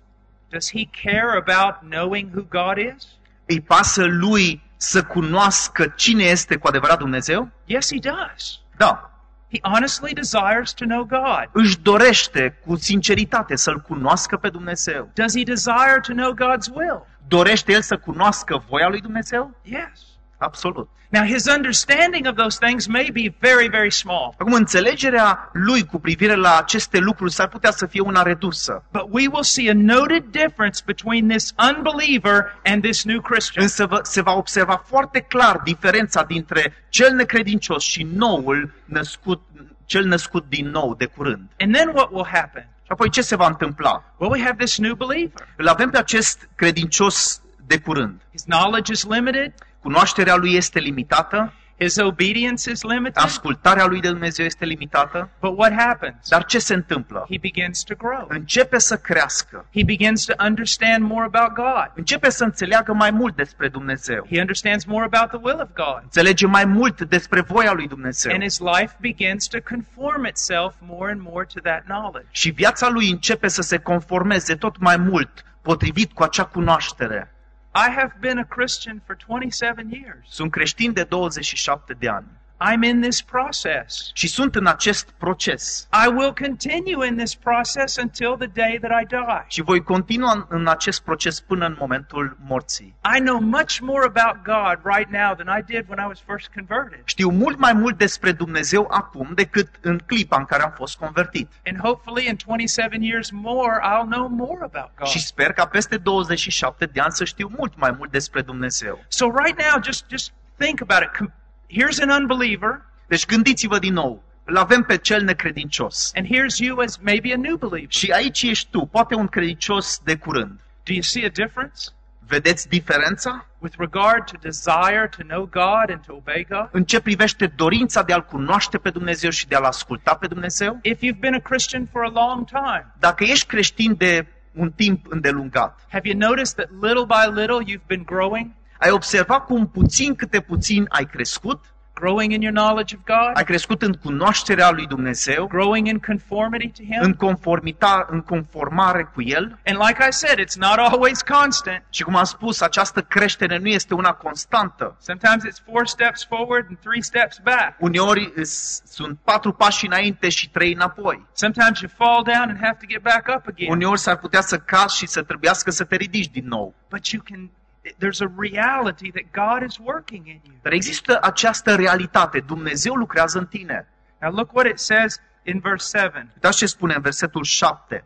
does 0.50 0.70
he 0.70 0.88
care 1.02 1.36
about 1.46 1.90
knowing 1.90 2.30
who 2.34 2.42
God 2.48 2.76
is? 2.96 3.06
Îi 3.46 3.60
pasă 3.60 4.04
lui 4.04 4.62
să 4.82 5.02
cunoască 5.04 5.92
cine 5.96 6.22
este 6.22 6.56
cu 6.56 6.66
adevărat 6.66 6.98
Dumnezeu? 6.98 7.48
Yes, 7.64 7.92
he 7.92 7.98
does. 7.98 8.60
Da. 8.76 9.10
He 9.52 9.58
honestly 9.62 10.14
desires 10.14 10.72
to 10.72 10.84
know 10.84 11.04
God. 11.04 11.48
Își 11.52 11.78
dorește 11.78 12.58
cu 12.66 12.76
sinceritate 12.76 13.56
să-L 13.56 13.80
cunoască 13.80 14.36
pe 14.36 14.48
Dumnezeu. 14.48 15.10
Does 15.14 15.36
he 15.36 15.42
desire 15.42 16.00
to 16.02 16.12
know 16.12 16.32
God's 16.34 16.74
will? 16.74 17.06
Dorește 17.28 17.72
el 17.72 17.82
să 17.82 17.96
cunoască 17.96 18.64
voia 18.68 18.88
lui 18.88 19.00
Dumnezeu? 19.00 19.54
Yes. 19.62 20.09
Absolut. 20.40 20.88
Now, 21.12 21.24
his 21.24 21.46
understanding 21.48 22.26
of 22.26 22.34
those 22.36 22.58
things 22.66 22.86
may 22.86 23.10
be 23.12 23.34
very, 23.40 23.68
very 23.68 23.90
small, 23.90 24.34
Acum, 24.38 24.52
înțelegerea 24.52 25.50
lui 25.52 25.84
cu 25.84 25.98
privire 26.00 26.34
la 26.34 26.58
aceste 26.58 26.98
lucruri 26.98 27.32
s-ar 27.32 27.48
putea 27.48 27.70
să 27.70 27.86
fie 27.86 28.00
una 28.00 28.22
redusă. 28.22 28.82
but 28.92 29.06
we 29.10 29.26
will 29.26 29.42
see 29.42 29.70
a 29.70 29.74
noted 29.74 30.24
difference 30.30 30.80
between 30.86 31.28
this 31.28 31.52
unbeliever 31.76 32.60
and 32.64 32.82
this 32.82 33.04
new 33.04 33.20
Christian. 33.20 33.64
Însă 33.64 33.86
vă- 33.86 34.00
se 34.02 34.20
va 34.22 34.32
observa 34.32 34.82
foarte 34.86 35.20
clar 35.20 35.60
diferența 35.64 36.22
dintre 36.22 36.72
cel 36.88 37.14
necredincios 37.14 37.82
și 37.82 38.02
noul 38.14 38.72
născut, 38.84 39.40
cel 39.84 40.04
născut 40.04 40.44
din 40.48 40.68
nou, 40.68 40.94
de 40.98 41.06
curând. 41.06 41.48
And 41.58 41.74
then 41.74 41.88
what 41.88 42.08
will 42.10 42.28
happen? 42.32 42.68
Și 42.82 42.88
apoi 42.88 43.10
ce 43.10 43.22
se 43.22 43.36
va 43.36 43.46
întâmpla? 43.46 44.04
Well, 44.16 44.32
we 44.32 44.42
have 44.42 44.56
this 44.64 44.78
new 44.78 44.94
believer. 44.94 45.48
Îl 45.56 45.68
avem 45.68 45.90
pe 45.90 45.98
acest 45.98 46.48
credincios 46.54 47.40
de 47.66 47.78
curând. 47.78 48.20
His 48.30 48.42
knowledge 48.42 48.92
is 48.92 49.04
limited, 49.04 49.52
Cunoașterea 49.82 50.36
lui 50.36 50.54
este 50.54 50.78
limitată, 50.78 51.52
his 51.78 51.96
obedience 51.96 52.70
is 52.70 52.82
limited, 52.82 53.22
ascultarea 53.22 53.86
lui 53.86 54.00
de 54.00 54.08
Dumnezeu 54.08 54.44
este 54.44 54.64
limitată, 54.64 55.30
but 55.40 55.58
what 55.58 55.72
happens? 55.72 56.28
dar 56.28 56.44
ce 56.44 56.58
se 56.58 56.74
întâmplă? 56.74 57.26
He 57.30 57.38
begins 57.40 57.82
to 57.82 57.94
grow. 57.94 58.26
Începe 58.28 58.78
să 58.78 58.96
crească, 58.96 59.66
He 59.74 59.84
begins 59.84 60.24
to 60.24 60.34
understand 60.44 61.04
more 61.04 61.28
about 61.32 61.54
God. 61.54 61.90
începe 61.94 62.30
să 62.30 62.44
înțeleagă 62.44 62.92
mai 62.92 63.10
mult 63.10 63.36
despre 63.36 63.68
Dumnezeu, 63.68 64.26
He 64.30 64.40
understands 64.40 64.84
more 64.84 65.08
about 65.12 65.28
the 65.28 65.38
will 65.42 65.60
of 65.62 65.68
God. 65.74 66.00
înțelege 66.02 66.46
mai 66.46 66.64
mult 66.64 67.00
despre 67.02 67.40
voia 67.40 67.72
lui 67.72 67.88
Dumnezeu. 67.88 68.32
And 68.32 68.42
his 68.42 68.58
life 68.58 68.96
begins 69.00 69.46
to 69.46 69.58
conform 69.68 70.24
itself 70.24 70.74
more 70.80 71.10
and 71.12 71.20
more 71.24 71.46
to 71.54 71.60
that 71.60 71.82
knowledge. 71.84 72.26
Și 72.30 72.50
viața 72.50 72.88
lui 72.88 73.10
începe 73.10 73.48
să 73.48 73.62
se 73.62 73.78
conformeze 73.78 74.54
tot 74.54 74.78
mai 74.78 74.96
mult 74.96 75.44
potrivit 75.62 76.12
cu 76.12 76.22
acea 76.22 76.44
cunoaștere. 76.44 77.34
I 77.74 77.90
have 77.90 78.12
been 78.20 78.38
a 78.38 78.44
Christian 78.44 79.02
for 79.06 79.16
27 79.16 79.90
years. 79.90 80.26
Sunt 80.28 80.50
creștin 80.50 80.92
de 80.92 81.04
27 81.04 81.92
de 81.92 82.08
ani 82.08 82.39
I'm 82.60 82.82
in 82.82 83.00
this 83.00 83.22
process. 83.22 84.10
și 84.14 84.28
sunt 84.28 84.54
în 84.54 84.66
acest 84.66 85.10
proces. 85.18 85.88
I 86.06 86.08
will 86.08 86.32
continue 86.32 87.06
in 87.06 87.16
this 87.16 87.34
process 87.34 87.96
until 87.96 88.36
the 88.38 88.46
day 88.46 88.78
that 88.82 89.02
I 89.02 89.06
die. 89.06 89.44
Și 89.46 89.62
voi 89.62 89.82
continua 89.82 90.32
în- 90.32 90.44
în 90.48 90.66
acest 90.68 91.02
proces 91.02 91.40
până 91.40 91.66
în 91.66 91.76
momentul 91.78 92.36
morții. 92.46 92.94
I 93.16 93.20
know 93.20 93.38
much 93.40 93.78
more 93.80 94.04
about 94.14 94.42
God 94.44 94.80
right 94.94 95.10
now 95.10 95.34
than 95.34 95.58
I 95.58 95.62
did 95.62 95.84
when 95.88 95.98
I 96.04 96.06
was 96.06 96.18
first 96.26 96.50
converted. 96.54 97.00
Știu 97.04 97.28
mult 97.30 97.58
mai 97.58 97.72
mult 97.72 97.98
despre 97.98 98.32
Dumnezeu 98.32 98.86
acum 98.90 99.30
decât 99.34 99.68
în 99.80 99.98
clipa 100.06 100.36
în 100.36 100.44
care 100.44 100.62
am 100.62 100.72
fost 100.76 100.96
convertit. 100.98 101.48
And 101.66 101.78
hopefully 101.80 102.26
in 102.28 102.36
27 102.46 102.98
years 103.00 103.30
more, 103.30 103.72
I'll 103.82 104.08
know 104.10 104.28
more 104.28 104.58
about 104.62 104.90
God. 104.98 105.06
Și 105.08 105.18
sper 105.26 105.52
ca 105.52 105.66
peste 105.66 105.96
27 105.96 106.84
de 106.86 107.00
ani 107.00 107.12
să 107.12 107.24
știu 107.24 107.52
mult 107.56 107.72
mai 107.76 107.94
mult 107.98 108.10
despre 108.10 108.42
Dumnezeu. 108.42 109.04
So 109.08 109.26
right 109.44 109.58
now, 109.72 109.82
just, 109.82 110.04
just 110.08 110.32
think 110.56 110.80
about 110.80 111.02
it. 111.02 111.30
Com- 111.70 111.82
Here's 111.82 112.00
an 112.00 112.10
unbeliever, 112.10 112.82
Deci 113.06 113.26
gândiți-vă 113.26 113.78
din 113.78 113.92
nou. 113.92 114.22
Îl 114.44 114.56
avem 114.56 114.82
pe 114.82 114.96
cel 114.96 115.22
necredincios. 115.22 116.12
and 116.14 116.26
here's 116.26 116.56
you 116.58 116.78
as 116.78 116.96
maybe 116.96 117.32
a 117.32 117.36
new 117.36 117.56
believer. 117.56 117.92
Și 117.92 118.10
aici 118.10 118.42
ești 118.42 118.70
tu, 118.70 118.80
poate 118.86 119.14
un 119.14 119.26
credincios 119.26 120.00
de 120.04 120.16
curând. 120.16 120.60
Do 120.84 120.92
you 120.92 121.02
see 121.02 121.24
a 121.24 121.28
difference? 121.28 121.82
Vedeți 122.26 122.68
diferența? 122.68 123.44
with 123.58 123.76
regard 123.78 124.24
to 124.30 124.36
desire 124.40 125.08
to 125.16 125.22
know 125.22 125.44
God 125.46 125.90
and 125.90 126.00
to 126.06 126.12
obey 126.14 126.46
God. 126.50 126.68
În 126.70 126.84
ce 126.84 127.00
privește 127.00 127.46
dorința 127.46 128.02
de 128.02 128.12
a-L 128.12 128.24
cunoaște 128.24 128.78
pe 128.78 128.90
Dumnezeu 128.90 129.30
și 129.30 129.48
de 129.48 129.54
a-L 129.54 129.64
asculta 129.64 130.14
pe 130.14 130.26
Dumnezeu? 130.26 130.78
If 130.82 130.98
you've 130.98 131.18
been 131.18 131.34
a 131.34 131.38
Christian 131.38 131.88
for 131.92 132.02
a 132.04 132.10
long 132.14 132.46
time, 132.46 132.94
Dacă 132.98 133.24
ești 133.24 133.46
creștin 133.46 133.94
de 133.98 134.26
un 134.54 134.70
timp 134.72 135.06
îndelungat, 135.08 135.86
have 135.90 136.08
you 136.08 136.18
noticed 136.18 136.54
that 136.54 136.68
little 136.82 137.04
by 137.06 137.40
little 137.40 137.64
you've 137.74 137.86
been 137.86 138.02
growing? 138.04 138.50
Ai 138.80 138.90
observat 138.90 139.44
cum 139.44 139.68
puțin 139.68 140.14
câte 140.14 140.40
puțin 140.40 140.86
ai 140.88 141.04
crescut? 141.04 141.64
Growing 141.94 142.32
in 142.32 142.40
your 142.42 142.54
knowledge 142.54 142.94
of 142.96 143.02
God? 143.04 143.36
Ai 143.36 143.44
crescut 143.44 143.82
în 143.82 143.92
cunoașterea 143.92 144.70
lui 144.70 144.86
Dumnezeu, 144.86 145.46
Growing 145.46 145.86
in 145.86 145.98
conformity 145.98 146.82
to 146.86 146.94
în, 147.00 147.02
Him? 147.02 147.14
conformita, 147.14 148.06
în 148.10 148.20
conformare 148.20 149.10
cu 149.14 149.22
El? 149.22 149.58
And 149.66 149.78
like 149.86 150.06
I 150.08 150.12
said, 150.12 150.38
it's 150.40 150.56
not 150.58 150.78
always 150.78 151.22
constant. 151.22 151.82
Și 151.90 152.02
cum 152.02 152.16
am 152.16 152.24
spus, 152.24 152.60
această 152.60 153.00
creștere 153.02 153.58
nu 153.58 153.68
este 153.68 153.94
una 153.94 154.12
constantă. 154.12 154.96
Sometimes 155.00 155.42
it's 155.44 155.64
four 155.64 155.86
steps 155.86 156.24
forward 156.26 156.66
and 156.68 156.78
three 156.78 157.00
steps 157.00 157.38
back. 157.42 157.74
Uneori 157.78 158.32
îs- 158.34 158.82
sunt 158.84 159.18
patru 159.24 159.52
pași 159.52 159.86
înainte 159.86 160.28
și 160.28 160.50
trei 160.50 160.72
înapoi. 160.74 161.26
Sometimes 161.32 161.80
you 161.80 161.90
fall 161.96 162.22
down 162.24 162.48
and 162.48 162.58
have 162.62 162.76
to 162.80 162.86
get 162.88 163.02
back 163.02 163.36
up 163.36 163.46
again. 163.46 163.70
Uneori 163.70 163.98
s-ar 163.98 164.16
putea 164.16 164.40
să 164.40 164.56
cazi 164.58 164.96
și 164.96 165.06
să 165.06 165.22
trebuiască 165.22 165.70
să 165.70 165.84
te 165.84 165.96
ridici 165.96 166.28
din 166.30 166.44
nou. 166.46 166.74
But 166.90 167.06
you 167.06 167.22
can, 167.30 167.50
there's 167.98 168.20
a 168.20 168.32
reality 168.38 169.10
that 169.10 169.30
God 169.32 169.68
is 169.70 169.78
working 169.78 170.26
in 170.26 170.40
you. 170.44 170.54
Dar 170.62 170.72
există 170.72 171.18
această 171.22 171.74
realitate. 171.74 172.40
Dumnezeu 172.40 172.94
lucrează 172.94 173.38
în 173.38 173.46
tine. 173.46 173.88
Now 174.20 174.32
look 174.32 174.54
what 174.54 174.66
it 174.66 174.78
says 174.78 175.20
in 175.42 175.58
verse 175.58 175.98
7. 175.98 176.30
Uitați 176.34 176.58
ce 176.58 176.66
spune 176.66 176.94
în 176.94 177.00
versetul 177.00 177.44
7. 177.44 178.04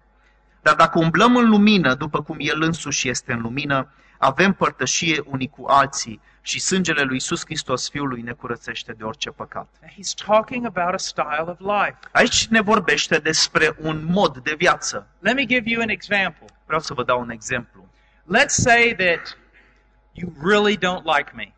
Dar 0.62 0.74
dacă 0.74 0.98
umblăm 0.98 1.36
în 1.36 1.48
lumină, 1.48 1.94
după 1.94 2.22
cum 2.22 2.36
El 2.38 2.62
însuși 2.62 3.08
este 3.08 3.32
în 3.32 3.40
lumină, 3.40 3.92
avem 4.18 4.52
părtășie 4.52 5.22
unii 5.24 5.48
cu 5.48 5.64
alții 5.66 6.20
și 6.40 6.60
sângele 6.60 7.02
lui 7.02 7.14
Iisus 7.14 7.44
Hristos, 7.44 7.90
Fiul 7.90 8.08
lui, 8.08 8.22
ne 8.22 8.32
curățește 8.32 8.92
de 8.92 9.04
orice 9.04 9.30
păcat. 9.30 9.68
Now, 9.80 9.90
He's 9.90 10.24
talking 10.26 10.66
about 10.66 10.94
a 10.94 10.96
style 10.96 11.44
of 11.46 11.58
life. 11.58 11.98
Aici 12.12 12.46
ne 12.46 12.60
vorbește 12.60 13.18
despre 13.18 13.76
un 13.80 14.04
mod 14.04 14.38
de 14.38 14.54
viață. 14.56 15.06
Let 15.18 15.34
me 15.34 15.44
give 15.46 15.70
you 15.70 15.82
an 15.82 15.88
example. 15.88 16.46
Vreau 16.66 16.80
să 16.80 16.94
vă 16.94 17.04
dau 17.04 17.20
un 17.20 17.30
exemplu. 17.30 17.88
Let's 18.36 18.56
say 18.62 18.94
that 18.96 19.36
you 20.14 20.32
really 20.42 20.76
don't 20.76 21.04
like 21.16 21.30
me. 21.34 21.52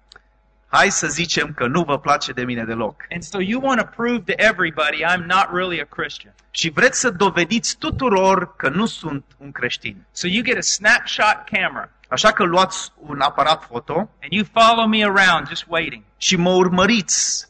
Hai 0.68 0.90
să 0.90 1.06
zicem 1.06 1.52
că 1.52 1.66
nu 1.66 1.82
vă 1.82 1.98
place 1.98 2.32
de 2.32 2.44
mine 2.44 2.64
deloc. 2.64 3.06
And 3.10 3.22
so 3.22 3.40
you 3.40 3.60
want 3.62 3.80
to 3.80 3.86
prove 3.86 4.18
to 4.18 4.32
everybody 4.36 5.04
I'm 5.04 5.24
not 5.26 5.48
really 5.52 5.80
a 5.80 5.84
Christian. 5.84 6.34
Și 6.50 6.70
vreți 6.70 7.00
să 7.00 7.10
dovediți 7.10 7.76
tuturor 7.76 8.56
că 8.56 8.68
nu 8.68 8.86
sunt 8.86 9.24
un 9.38 9.52
creștin. 9.52 10.04
So 10.12 10.26
you 10.26 10.42
get 10.42 10.56
a 10.56 10.60
snapshot 10.60 11.44
camera 11.50 11.90
Așa 12.08 12.32
că 12.32 12.44
luați 12.44 12.92
un 12.96 13.20
aparat 13.20 13.64
foto 13.64 13.94
and 13.96 14.32
you 14.32 14.44
follow 14.52 14.86
me 14.86 15.04
around 15.04 15.48
just 15.48 15.64
waiting. 15.68 16.02
și 16.16 16.36
mă 16.36 16.50
urmăriți 16.50 17.48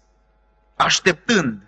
așteptând. 0.76 1.65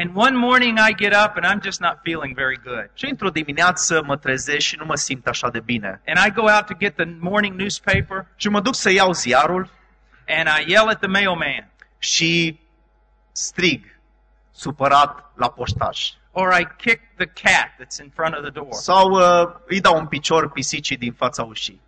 And 0.00 0.10
one 0.14 0.36
morning 0.36 0.78
I 0.78 0.94
get 0.94 1.12
up 1.24 1.36
and 1.36 1.44
I'm 1.46 1.60
just 1.64 1.80
not 1.80 1.98
feeling 2.02 2.34
very 2.34 2.60
good. 2.64 2.90
Și 2.94 3.04
într-o 3.04 3.30
dimineață 3.30 4.02
mă 4.04 4.16
trezesc 4.16 4.58
și 4.66 4.76
nu 4.78 4.84
mă 4.84 4.94
simt 4.94 5.26
așa 5.26 5.50
de 5.50 5.60
bine. 5.60 6.00
And 6.06 6.26
I 6.26 6.30
go 6.30 6.42
out 6.42 6.66
to 6.66 6.74
get 6.78 6.94
the 6.96 7.06
morning 7.20 7.58
newspaper 7.58 8.26
Și 8.36 8.48
mă 8.48 8.60
duc 8.60 8.74
să 8.74 8.90
iau 8.90 9.12
ziarul 9.12 9.70
and 10.28 10.48
I 10.58 10.72
yell 10.72 10.88
at 10.88 10.98
the 10.98 11.08
mailman 11.08 11.70
și 11.98 12.60
strig, 13.32 13.84
supărat 14.52 15.32
la 15.34 15.50
poștaș. 15.50 16.10
or 16.32 16.52
I 16.60 16.64
kick 16.76 17.00
the 17.16 17.26
cat 17.26 17.68
that's 17.80 17.98
in 18.02 18.10
front 18.14 18.34
of 18.34 18.40
the 18.42 18.50
door 18.50 18.68
Sau 18.72 19.10
uh, 19.10 19.54
îi 19.66 19.80
dau 19.80 19.96
un 19.98 20.06
picior 20.06 20.50
pisicii 20.50 20.96
din 20.96 21.12
fața 21.12 21.42
ușii. 21.42 21.80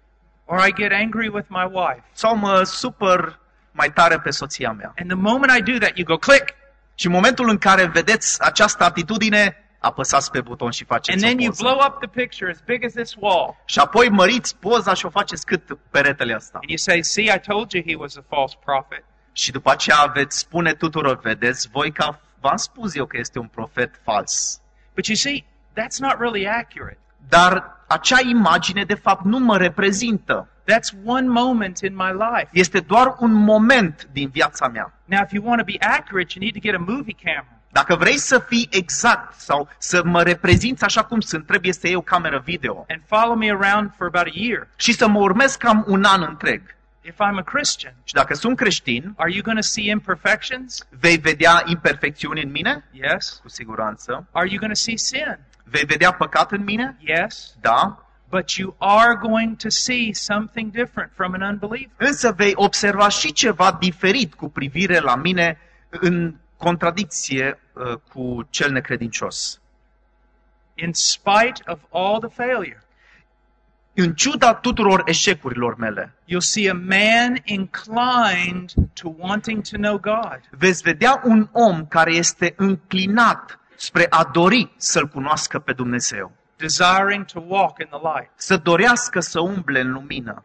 or 0.44 0.66
I 0.66 0.72
get 0.74 0.92
angry 0.92 1.28
with 1.28 1.46
my 1.48 1.64
wife. 1.72 2.02
Sau 2.12 2.36
mă 2.36 2.62
supăr 2.62 3.38
mai 3.72 3.90
tare 3.92 4.18
pe 4.20 4.30
soția 4.30 4.72
mea. 4.72 4.92
And 4.98 5.08
the 5.10 5.18
moment 5.20 5.52
I 5.58 5.72
do 5.72 5.78
that, 5.78 5.96
you 5.96 6.04
go 6.06 6.16
click 6.16 6.54
Și 7.00 7.06
în 7.06 7.12
momentul 7.12 7.48
în 7.48 7.58
care 7.58 7.86
vedeți 7.86 8.42
această 8.42 8.84
atitudine, 8.84 9.56
apăsați 9.78 10.30
pe 10.30 10.40
buton 10.40 10.70
și 10.70 10.84
And 10.88 10.90
faceți 11.00 11.24
then 11.24 11.38
o 11.38 11.42
you 11.42 11.50
poză. 11.50 11.62
blow 11.62 11.78
up 11.86 11.98
the 12.00 12.08
picture 12.22 12.50
as 12.50 12.60
big 12.66 12.84
as 12.84 12.92
this 12.92 13.14
wall. 13.18 13.56
Și 13.64 13.78
apoi 13.78 14.08
măriți 14.08 14.56
poza 14.56 14.94
și 14.94 15.06
o 15.06 15.10
faceți 15.10 15.46
cât 15.46 15.62
peretele 15.90 16.34
ăsta. 16.36 16.58
And 16.62 16.68
you 16.68 16.76
say, 16.76 17.02
See, 17.02 17.24
I 17.34 17.40
told 17.46 17.72
you 17.72 17.82
he 17.86 17.94
was 17.94 18.16
a 18.16 18.24
false 18.28 18.56
prophet. 18.64 19.04
Și 19.32 19.50
după 19.50 19.70
aceea 19.70 20.10
veți 20.14 20.38
spune 20.38 20.72
tuturor, 20.74 21.20
vedeți, 21.20 21.68
voi 21.72 21.92
că 21.92 22.16
v-am 22.40 22.56
spus 22.56 22.94
eu 22.94 23.06
că 23.06 23.16
este 23.18 23.38
un 23.38 23.46
profet 23.46 24.00
fals. 24.04 24.60
But 24.94 25.06
you 25.06 25.16
see, 25.16 25.44
that's 25.78 25.98
not 25.98 26.14
really 26.18 26.48
accurate. 26.48 26.98
Dar 27.28 27.79
acea 27.90 28.20
imagine, 28.28 28.84
de 28.84 28.94
fapt, 28.94 29.24
nu 29.24 29.38
mă 29.38 29.56
reprezintă. 29.56 30.48
That's 30.62 31.04
one 31.04 31.28
moment 31.28 31.78
in 31.78 31.94
my 31.94 32.10
life. 32.12 32.48
Este 32.52 32.80
doar 32.80 33.14
un 33.18 33.32
moment 33.32 34.08
din 34.12 34.28
viața 34.28 34.68
mea. 34.68 34.92
Now, 35.04 35.20
if 35.24 35.32
you 35.32 35.44
want 35.46 35.58
to 35.58 35.64
be 35.64 35.76
accurate, 35.86 36.32
you 36.34 36.42
need 36.44 36.52
to 36.52 36.60
get 36.60 36.74
a 36.74 36.84
movie 36.92 37.16
camera. 37.24 37.46
Dacă 37.72 37.96
vrei 37.96 38.18
să 38.18 38.38
fii 38.38 38.68
exact 38.70 39.40
sau 39.40 39.68
să 39.78 40.02
mă 40.04 40.22
reprezinți 40.22 40.84
așa 40.84 41.04
cum 41.04 41.20
sunt, 41.20 41.46
trebuie 41.46 41.72
să 41.72 41.86
iei 41.86 41.94
o 41.96 42.00
cameră 42.00 42.42
video 42.44 42.84
and 42.88 43.02
follow 43.06 43.36
me 43.36 43.50
around 43.50 43.90
for 43.96 44.06
about 44.06 44.26
a 44.26 44.30
year. 44.32 44.68
și 44.76 44.92
să 44.92 45.08
mă 45.08 45.18
urmez 45.18 45.54
cam 45.54 45.84
un 45.88 46.04
an 46.04 46.22
întreg. 46.28 46.62
If 47.02 47.14
I'm 47.14 47.38
a 47.38 47.42
Christian, 47.42 47.94
Și 48.04 48.14
dacă 48.14 48.34
sunt 48.34 48.56
creștin, 48.56 49.12
are 49.16 49.32
you 49.32 49.42
going 49.42 49.58
to 49.58 49.64
see 49.64 49.90
imperfections? 49.90 50.86
vei 51.00 51.16
vedea 51.16 51.62
imperfecțiuni 51.66 52.42
în 52.42 52.50
mine? 52.50 52.84
Yes. 52.90 53.38
Cu 53.42 53.48
siguranță. 53.48 54.26
Are 54.32 54.46
you 54.48 54.58
going 54.58 54.72
to 54.72 54.78
see 54.78 54.96
sin? 54.96 55.38
Vei 55.70 55.84
vedea 55.84 56.12
păcat 56.12 56.52
în 56.52 56.64
mine? 56.64 56.96
Yes. 56.98 57.54
Da. 57.60 58.04
But 58.28 58.50
you 58.50 58.74
are 58.78 59.14
going 59.14 59.56
to 59.56 59.68
see 59.68 60.12
something 60.12 60.70
different 60.70 61.10
from 61.14 61.32
an 61.32 61.40
unbeliever. 61.42 61.94
Însă 61.96 62.32
vei 62.32 62.52
observa 62.54 63.08
și 63.08 63.32
ceva 63.32 63.76
diferit 63.80 64.34
cu 64.34 64.48
privire 64.48 64.98
la 64.98 65.16
mine 65.16 65.58
în 65.88 66.34
contradicție 66.56 67.58
uh, 67.72 67.94
cu 68.12 68.46
cel 68.50 68.70
necredincios. 68.72 69.60
In 70.74 70.92
spite 70.92 71.62
of 71.66 71.78
all 71.90 72.18
the 72.18 72.28
failure, 72.44 72.82
În 73.94 74.14
ciuda 74.14 74.54
tuturor 74.54 75.02
eșecurilor 75.04 75.76
mele, 75.76 76.12
you'll 76.26 76.38
see 76.38 76.70
a 76.70 76.74
man 76.74 77.36
inclined 77.44 78.72
to 78.92 79.14
wanting 79.18 79.62
to 79.62 79.76
know 79.76 79.98
God. 79.98 80.40
veți 80.50 80.82
vedea 80.82 81.20
un 81.24 81.48
om 81.52 81.86
care 81.86 82.12
este 82.12 82.54
înclinat 82.56 83.59
spre 83.80 84.06
a 84.08 84.24
dori 84.24 84.72
să-L 84.76 85.06
cunoască 85.06 85.58
pe 85.58 85.72
Dumnezeu, 85.72 86.32
desiring 86.56 87.24
to 87.24 87.40
walk 87.46 87.78
in 87.78 87.86
the 87.86 88.00
light. 88.14 88.30
să 88.34 88.56
dorească 88.56 89.20
să 89.20 89.40
umble 89.40 89.80
în 89.80 89.92
lumină. 89.92 90.44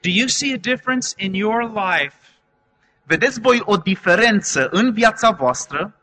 Do 0.00 0.10
you 0.10 0.26
see 0.26 0.54
a 0.54 0.56
difference 0.56 1.08
in 1.16 1.34
your 1.34 1.62
life? 1.62 2.16
Vedeți 3.02 3.40
voi 3.40 3.62
o 3.64 3.76
diferență 3.76 4.68
în 4.70 4.92
viața 4.92 5.30
voastră? 5.30 5.94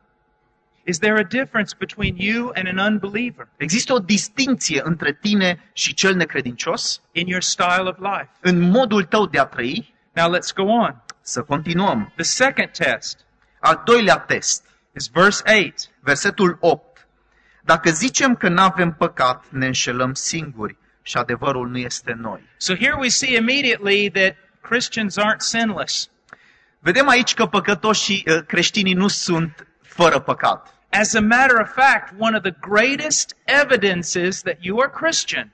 Is 0.85 0.97
there 0.99 1.19
a 1.19 1.23
difference 1.23 1.75
between 1.77 2.15
you 2.17 2.51
and 2.53 2.67
an 2.67 2.77
unbeliever 2.77 3.47
Există 3.57 3.93
o 3.93 3.99
distinție 3.99 4.81
între 4.83 5.13
tine 5.21 5.69
și 5.73 5.93
cel 5.93 6.15
necredincios 6.15 7.01
in 7.11 7.27
your 7.27 7.41
style 7.41 7.83
of 7.83 7.97
life? 7.97 8.29
în 8.39 8.59
modul 8.59 9.03
tău 9.03 9.25
de 9.25 9.39
a 9.39 9.45
trăi? 9.45 9.93
Now 10.13 10.35
let's 10.35 10.53
go 10.55 10.63
on. 10.63 11.03
Să 11.21 11.41
continuăm. 11.41 12.11
The 12.15 12.23
second 12.23 12.69
test 12.71 13.25
Al 13.59 13.81
doilea 13.85 14.17
test, 14.17 14.65
is 14.95 15.07
verse 15.07 15.41
8. 15.45 15.89
versetul 15.99 16.57
8. 16.59 17.07
Dacă 17.63 17.89
zicem 17.91 18.35
că 18.35 18.49
nu 18.49 18.61
avem 18.61 18.93
păcat, 18.93 19.45
ne 19.49 19.65
înșelăm 19.65 20.13
singuri 20.13 20.77
și 21.01 21.17
adevărul 21.17 21.69
nu 21.69 21.77
este 21.77 22.11
în 22.11 22.19
noi. 22.19 22.49
So 22.57 22.75
here 22.75 22.95
we 22.99 23.07
see 23.07 23.35
immediately 23.35 24.09
that 24.09 24.35
Christians 24.61 25.17
aren't 25.17 25.39
sinless. 25.39 26.09
Vedem 26.79 27.07
aici 27.07 27.33
că 27.33 27.45
păcătoșii 27.45 28.23
uh, 28.27 28.45
creștinii 28.47 28.93
nu 28.93 29.07
sunt 29.07 29.67
fără 29.81 30.19
păcat. 30.19 30.73
As 30.89 31.13
a 31.13 31.21
matter 31.21 31.59
of 31.61 31.73
fact, 31.73 32.13
one 32.19 32.37
of 32.37 32.43
the 32.43 32.55
greatest 32.59 33.35
evidences 33.43 34.41
that 34.41 34.57
you 34.59 34.79
are 34.79 34.91
Christian 35.01 35.51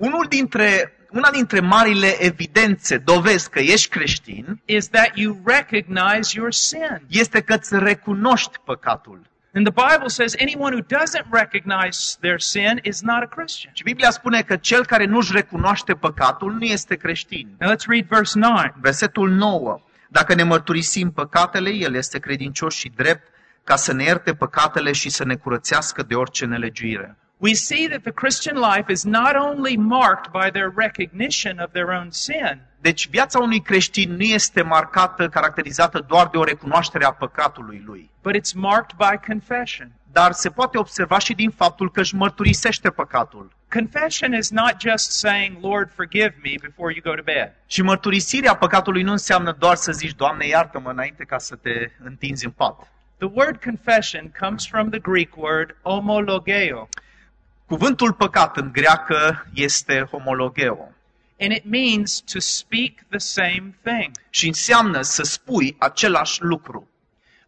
Unul 0.00 0.26
dintre, 0.28 0.92
una 1.10 1.30
dintre 1.30 1.60
marile 1.60 2.24
evidențe, 2.24 2.98
dovezi 2.98 3.50
că 3.50 3.58
ești 3.58 3.88
creștin, 3.88 4.60
is 4.64 4.88
that 4.88 5.10
you 5.14 5.40
recognize 5.44 6.30
your 6.34 6.52
sin. 6.52 7.02
este 7.08 7.40
că 7.40 7.54
îți 7.54 7.78
recunoști 7.78 8.58
păcatul. 8.64 9.20
And 9.54 9.70
the 9.70 9.84
Bible 9.86 10.08
says 10.08 10.34
anyone 10.40 10.74
who 10.74 10.82
doesn't 10.82 11.26
recognize 11.30 12.16
their 12.20 12.40
sin 12.40 12.80
is 12.82 13.00
not 13.00 13.22
a 13.22 13.26
Christian. 13.26 13.72
Și 13.74 13.82
Biblia 13.82 14.10
spune 14.10 14.42
că 14.42 14.56
cel 14.56 14.84
care 14.86 15.04
nu-și 15.04 15.32
recunoaște 15.32 15.94
păcatul 15.94 16.52
nu 16.52 16.64
este 16.64 16.94
creștin. 16.94 17.48
Now 17.58 17.70
let's 17.70 17.86
read 17.86 18.06
verse 18.08 18.38
9. 18.38 18.62
Versetul 18.80 19.30
9. 19.30 19.80
Dacă 20.08 20.34
ne 20.34 20.42
mărturisim 20.42 21.10
păcatele, 21.10 21.70
El 21.70 21.94
este 21.94 22.18
credincios 22.18 22.74
și 22.74 22.92
drept 22.96 23.28
ca 23.64 23.76
să 23.76 23.92
ne 23.92 24.02
ierte 24.02 24.34
păcatele 24.34 24.92
și 24.92 25.10
să 25.10 25.24
ne 25.24 25.34
curățească 25.34 26.02
de 26.02 26.14
orice 26.14 26.44
nelegiuire. 26.44 27.16
We 27.42 27.54
see 27.54 27.88
that 27.88 28.02
the 28.02 28.12
Christian 28.12 28.56
life 28.56 28.92
is 28.92 29.02
not 29.04 29.34
only 29.34 29.76
marked 29.76 30.30
by 30.32 30.50
their 30.50 30.72
recognition 30.76 31.58
of 31.58 31.70
their 31.72 31.90
own 31.90 32.10
sin, 32.10 32.60
Deci 32.80 33.08
viața 33.08 33.38
unui 33.38 33.60
creștin 33.62 34.16
nu 34.16 34.22
este 34.22 34.62
marcată, 34.62 35.28
caracterizată 35.28 36.04
doar 36.08 36.28
de 36.28 36.36
o 36.36 36.44
recunoaștere 36.44 37.04
a 37.04 37.10
păcatului 37.12 37.82
lui, 37.86 38.10
but 38.22 38.34
it's 38.34 38.52
marked 38.54 38.96
by 38.96 39.26
confession. 39.26 39.90
dar 40.12 40.32
se 40.32 40.50
poate 40.50 40.78
observa 40.78 41.18
și 41.18 41.34
din 41.34 41.50
faptul 41.50 41.90
că 41.90 42.00
își 42.00 42.14
mărturisește 42.14 42.90
păcatul. 42.90 43.52
Confession 43.68 44.34
is 44.34 44.50
not 44.50 44.74
just 44.80 45.10
saying, 45.10 45.56
Lord, 45.60 45.90
forgive 45.94 46.34
me 46.42 46.54
before 46.60 46.92
you 46.94 47.02
go 47.02 47.14
to 47.14 47.22
bed. 47.22 47.52
Și 47.66 47.82
mărturisirea 47.82 48.54
păcatului 48.56 49.02
nu 49.02 49.10
înseamnă 49.10 49.56
doar 49.58 49.74
să 49.76 49.92
zici, 49.92 50.14
Doamne, 50.14 50.46
iartă-mă 50.46 50.90
înainte 50.90 51.24
ca 51.24 51.38
să 51.38 51.56
te 51.56 51.90
întinzi 52.04 52.44
în 52.44 52.50
pat. 52.50 52.92
The 53.18 53.28
word 53.32 53.62
confession 53.64 54.32
comes 54.40 54.66
from 54.66 54.88
the 54.90 54.98
Greek 54.98 55.36
word 55.36 55.76
homologeo, 55.82 56.88
Cuvântul 57.70 58.12
păcat 58.12 58.56
în 58.56 58.72
greacă 58.72 59.46
este 59.54 60.08
homologeo 60.10 60.92
and 61.40 61.52
it 61.52 61.64
means 61.64 62.20
to 62.32 62.38
speak 62.38 62.92
the 63.08 63.18
same 63.18 63.74
thing. 63.82 64.10
și 64.30 64.46
înseamnă 64.46 65.02
să 65.02 65.22
spui 65.22 65.76
același 65.78 66.42
lucru. 66.42 66.88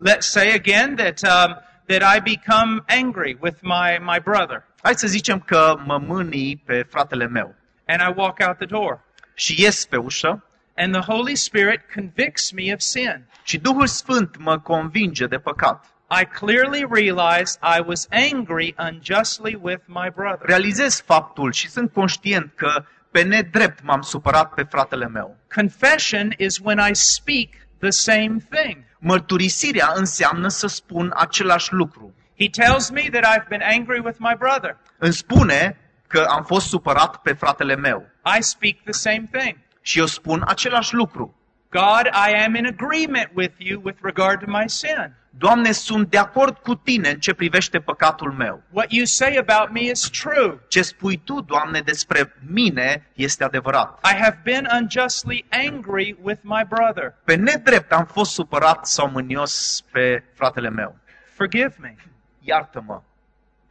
Let's 0.09 0.19
say 0.19 0.53
again 0.55 0.95
that, 0.95 1.21
um, 1.23 1.63
that 1.87 2.17
I 2.17 2.21
become 2.21 2.83
angry 2.87 3.37
with 3.41 3.59
my, 3.61 3.99
my 4.01 4.21
brother, 4.25 4.65
Hai 4.83 4.95
să 4.95 5.07
zicem 5.07 5.41
că 5.41 5.81
mă 5.85 5.99
mânii 5.99 6.63
pe 6.65 6.87
fratele 6.91 7.27
meu 7.27 7.55
and 7.87 8.01
I 8.01 8.13
walk 8.17 8.39
out 8.47 8.57
the 8.57 8.67
door, 8.67 9.01
și 9.35 9.63
ies 9.63 9.85
pe 9.87 9.97
ușă 9.97 10.45
and 10.77 10.93
the 10.93 11.13
Holy 11.13 11.37
Spirit 11.37 11.81
convicts 11.95 12.51
me 12.51 12.73
of 12.73 12.81
sin. 12.81 13.25
și 13.43 13.59
Duhul 13.59 13.87
Sfânt 13.87 14.37
mă 14.39 14.59
convinge 14.59 15.27
de 15.27 15.39
păcat. 15.39 15.87
I 16.21 16.25
clearly 16.25 16.85
realize 16.85 17.59
I 17.63 17.81
was 17.81 18.07
angry 18.11 18.75
unjustly 18.79 19.55
with 19.55 19.83
my 19.87 20.11
brother. 20.11 20.47
Realizez 20.47 21.01
faptul 21.01 21.53
și 21.53 21.69
sunt 21.71 21.93
conștient 21.93 22.53
că 22.57 22.85
pe 23.11 23.23
nedrept 23.23 23.83
m-am 23.83 24.01
supărat 24.01 24.55
pe 24.55 24.63
fratele 24.63 25.09
meu. 25.09 25.37
Confession 25.55 26.35
is 26.39 26.59
when 26.63 26.79
I 26.79 26.95
speak 26.95 27.49
the 27.79 27.91
same 27.91 28.37
thing. 28.51 28.77
Mărturisirea 28.99 29.93
înseamnă 29.95 30.49
să 30.49 30.67
spun 30.67 31.13
același 31.17 31.73
lucru. 31.73 32.15
He 32.39 32.49
tells 32.49 32.91
me 32.91 33.09
that 33.13 33.37
I've 33.37 33.49
been 33.49 33.63
angry 33.63 34.01
with 34.05 34.17
my 34.19 34.35
brother. 34.39 34.77
Îmi 34.99 35.13
spune 35.13 35.77
că 36.07 36.27
am 36.29 36.45
fost 36.45 36.67
supărat 36.67 37.17
pe 37.17 37.33
fratele 37.33 37.77
meu 37.77 38.07
I 38.39 38.43
speak 38.43 38.75
the 38.85 38.93
same 38.93 39.29
thing. 39.33 39.57
și 39.81 39.99
eu 39.99 40.07
spun 40.07 40.45
același 40.47 40.95
lucru. 40.95 41.37
God, 41.73 42.07
I 42.13 42.45
am 42.45 42.55
in 42.55 42.67
agreement 42.67 43.35
with 43.35 43.53
you 43.59 43.81
with 43.81 43.97
regard 44.03 44.41
to 44.41 44.47
my 44.47 44.69
sin. 44.69 45.15
Doamne, 45.39 45.73
sunt 45.73 46.11
de 46.11 46.19
acord 46.19 46.57
cu 46.59 46.75
tine 46.75 47.09
în 47.09 47.19
ce 47.19 47.35
privește 47.35 47.81
păcatul 47.81 48.33
meu. 48.33 48.63
What 48.71 48.93
you 48.93 49.05
say 49.05 49.37
about 49.37 49.73
me 49.73 49.81
is 49.81 50.01
true. 50.01 50.59
Ce 50.69 50.83
spui 50.83 51.17
tu, 51.17 51.41
Doamne, 51.41 51.81
despre 51.81 52.35
mine 52.47 53.07
este 53.15 53.45
adevărat. 53.45 54.07
I 54.13 54.15
have 54.15 54.41
been 54.45 54.69
unjustly 54.81 55.45
angry 55.51 56.17
with 56.23 56.41
my 56.43 56.65
brother. 56.69 57.15
Pe 57.25 57.35
nedrept 57.35 57.93
am 57.93 58.05
fost 58.05 58.33
supărat 58.33 58.87
sau 58.87 59.11
mânios 59.11 59.85
pe 59.91 60.25
fratele 60.35 60.71
meu. 60.71 60.97
Forgive 61.35 61.75
me. 61.79 61.95
Iartă-mă. 62.41 63.03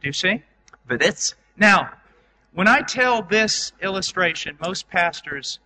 Do 0.00 0.08
you 0.10 0.12
see? 0.12 0.44
Vedeți? 0.82 1.36
Now, 1.54 1.98
when 2.50 2.66
I 2.66 2.82
tell 2.84 3.26
this 3.28 3.72
illustration, 3.80 4.56
most 4.58 4.86
pastors 4.90 5.60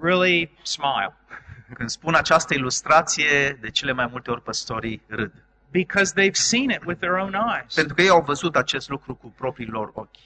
really 0.00 0.50
smile 0.62 1.14
Când 1.74 1.88
spun 1.88 2.14
această 2.14 2.54
ilustrație, 2.54 3.58
de 3.60 3.70
cele 3.70 3.92
mai 3.92 4.08
multe 4.10 4.30
ori 4.30 4.42
păstorii 4.42 5.02
râd. 5.06 5.32
because 5.70 6.12
they've 6.14 6.34
seen 6.34 6.70
it 6.70 6.84
with 6.86 6.98
their 7.00 7.14
own 7.14 7.34
eyes. 7.34 7.74
Pentru 7.74 7.94
că 7.94 8.02
ei 8.02 8.08
au 8.08 8.22
văzut 8.26 8.56
acest 8.56 8.88
lucru 8.88 9.14
cu 9.14 9.34
propriii 9.38 9.70
lor 9.70 9.90
ochi. 9.94 10.16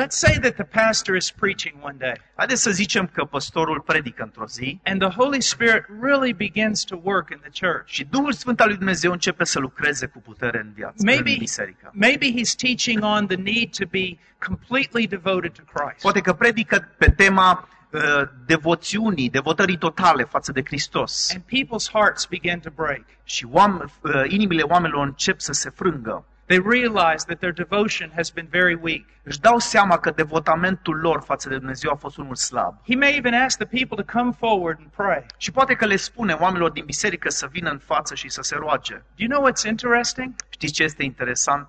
Let's 0.00 0.16
say 0.24 0.38
that 0.40 0.54
the 0.54 0.64
pastor 0.64 1.16
is 1.16 1.30
preaching 1.30 1.74
one 1.80 1.96
day 1.98 2.12
Haideți 2.36 2.62
să 2.62 2.70
zicem 2.70 3.06
că 3.06 3.24
păstorul 3.24 3.80
predică 3.80 4.22
într-o 4.22 4.46
zi 4.46 4.80
and 4.84 5.00
the 5.00 5.10
Holy 5.10 5.40
Spirit 5.40 5.84
really 6.02 6.32
begins 6.32 6.84
to 6.84 6.96
work 7.02 7.30
in 7.30 7.38
the 7.48 7.66
church. 7.66 7.88
și 7.88 8.04
Duhul 8.04 8.32
Sfânt 8.32 8.60
al 8.60 8.66
lui 8.68 8.76
Dumnezeu 8.76 9.12
începe 9.12 9.44
să 9.44 9.58
lucreze 9.58 10.06
cu 10.06 10.18
putere 10.20 10.60
în 10.60 10.72
viață, 10.74 10.94
Maybe, 11.04 11.30
în 11.30 11.36
biserică. 11.38 11.90
maybe 11.92 12.26
he's 12.26 12.54
teaching 12.56 13.02
on 13.02 13.26
the 13.26 13.36
need 13.36 13.68
to 13.78 13.84
be 13.90 14.18
completely 14.46 15.06
devoted 15.06 15.52
to 15.52 15.62
Christ. 15.72 16.02
Poate 16.02 16.20
că 16.20 16.32
predică 16.32 16.88
pe 16.98 17.10
tema 17.10 17.68
uh, 17.68 17.81
devoțiunii, 18.46 19.30
devotării 19.30 19.78
totale 19.78 20.24
față 20.24 20.52
de 20.52 20.62
Hristos. 20.64 21.30
And 21.34 21.42
people's 21.42 21.90
hearts 21.92 22.26
begin 22.26 22.60
to 22.60 22.70
break. 22.74 23.04
Și 23.24 23.46
oam- 23.46 23.84
uh, 24.02 24.22
inimile 24.28 24.62
oamenilor 24.62 25.06
încep 25.06 25.40
să 25.40 25.52
se 25.52 25.70
frângă. 25.70 26.24
They 26.46 26.60
realize 26.70 27.24
that 27.26 27.38
their 27.38 27.52
devotion 27.52 28.12
has 28.14 28.30
been 28.30 28.46
very 28.50 28.78
weak. 28.82 29.04
Își 29.22 29.40
dau 29.40 29.58
seama 29.58 29.98
că 29.98 30.10
devotamentul 30.10 30.96
lor 30.96 31.22
față 31.22 31.48
de 31.48 31.56
Dumnezeu 31.56 31.90
a 31.90 31.94
fost 31.94 32.16
unul 32.16 32.34
slab. 32.34 32.74
He 32.88 32.96
may 32.96 33.16
even 33.16 33.34
ask 33.34 33.58
the 33.58 33.84
people 33.84 34.04
to 34.04 34.18
come 34.18 34.32
forward 34.38 34.78
and 34.78 34.90
pray. 34.96 35.26
Și 35.36 35.50
poate 35.50 35.74
că 35.74 35.86
le 35.86 35.96
spune 35.96 36.32
oamenilor 36.32 36.70
din 36.70 36.84
biserică 36.84 37.30
să 37.30 37.46
vină 37.50 37.70
în 37.70 37.78
față 37.78 38.14
și 38.14 38.28
să 38.28 38.42
se 38.42 38.56
roage. 38.56 38.94
Do 38.94 39.24
you 39.24 39.28
know 39.28 39.50
what's 39.50 39.68
interesting? 39.68 40.34
Știți 40.48 40.72
ce 40.72 40.82
este 40.82 41.04
interesant? 41.04 41.68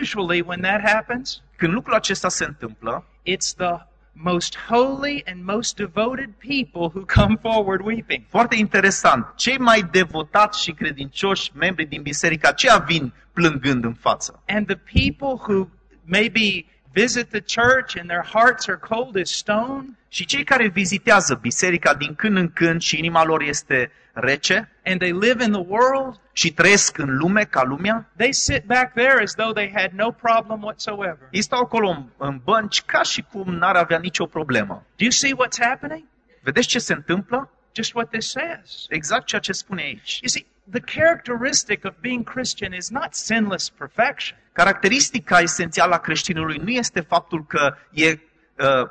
Usually, 0.00 0.40
when 0.46 0.60
that 0.60 0.80
happens, 0.84 1.42
Când 1.56 1.72
lucrul 1.72 1.94
acesta 1.94 2.28
se 2.28 2.44
întâmplă, 2.44 3.04
it's 3.22 3.54
the 3.56 3.86
most 4.14 4.56
holy 4.68 5.22
and 5.26 5.44
most 5.44 5.76
devoted 5.76 6.38
people 6.38 6.90
who 6.94 7.04
come 7.04 7.36
forward 7.36 7.80
weeping. 7.84 8.24
foarte 8.28 8.56
interesant, 8.56 9.26
cei 9.36 9.58
mai 9.58 9.82
devotați 9.90 10.62
și 10.62 10.72
credincioși 10.72 11.50
membri 11.54 11.84
din 11.84 12.02
biserică, 12.02 12.48
aceia 12.48 12.78
vin 12.78 13.12
plângând 13.32 13.84
în 13.84 13.94
față. 13.94 14.42
And 14.46 14.66
the 14.66 14.76
people 14.76 15.54
who 15.54 15.68
maybe 16.04 16.64
visit 16.94 17.28
the 17.30 17.40
church 17.40 17.96
and 18.00 18.08
their 18.08 18.24
hearts 18.32 18.68
are 18.68 18.78
cold 18.78 19.16
as 19.16 19.30
stone, 19.30 19.86
Și 20.08 20.24
cei 20.24 20.44
care 20.44 20.68
vizitează 20.68 21.34
biserica 21.34 21.94
din 21.94 22.14
când 22.14 22.36
în 22.36 22.52
când 22.52 22.80
și 22.80 22.98
inima 22.98 23.24
lor 23.24 23.42
este 23.42 23.90
rece 24.12 24.70
and 24.84 24.98
they 24.98 25.12
live 25.12 25.44
in 25.44 25.52
the 25.52 25.64
world, 25.66 26.20
și 26.32 26.52
trăiesc 26.52 26.98
în 26.98 27.16
lume 27.16 27.44
ca 27.44 27.62
lumea, 27.62 28.10
they 28.16 28.32
sit 28.32 28.64
back 28.64 28.92
there 28.92 29.22
as 29.22 29.34
though 29.34 29.54
they 29.54 29.72
had 29.74 29.90
no 29.92 30.10
problem 30.10 30.62
whatsoever. 30.62 31.28
ei 31.30 31.42
stau 31.42 31.60
acolo 31.60 31.88
în, 31.88 32.04
în 32.16 32.40
bănci 32.44 32.82
ca 32.82 33.02
și 33.02 33.22
cum 33.32 33.54
n-ar 33.54 33.76
avea 33.76 33.98
nicio 33.98 34.26
problemă. 34.26 34.74
Do 34.96 35.04
you 35.04 35.10
see 35.10 35.32
what's 35.32 35.58
happening? 35.60 36.04
Vedeți 36.40 36.68
ce 36.68 36.78
se 36.78 36.92
întâmplă? 36.92 37.50
Just 37.74 37.94
what 37.94 38.10
this 38.10 38.30
says. 38.30 38.86
Exact 38.88 39.26
ceea 39.26 39.40
ce 39.40 39.52
spune 39.52 39.82
aici. 39.82 40.18
You 40.20 40.28
see, 40.28 40.46
the 40.70 40.80
characteristic 41.00 41.84
of 41.84 41.94
being 42.00 42.30
Christian 42.30 42.72
is 42.72 42.88
not 42.88 43.14
sinless 43.14 43.68
perfection. 43.70 44.38
Caracteristica 44.54 45.38
esențială 45.38 45.94
a 45.94 45.98
creștinului 45.98 46.56
nu 46.56 46.68
este 46.70 47.00
faptul 47.00 47.46
că 47.46 47.74
e 47.90 48.10
uh, 48.10 48.18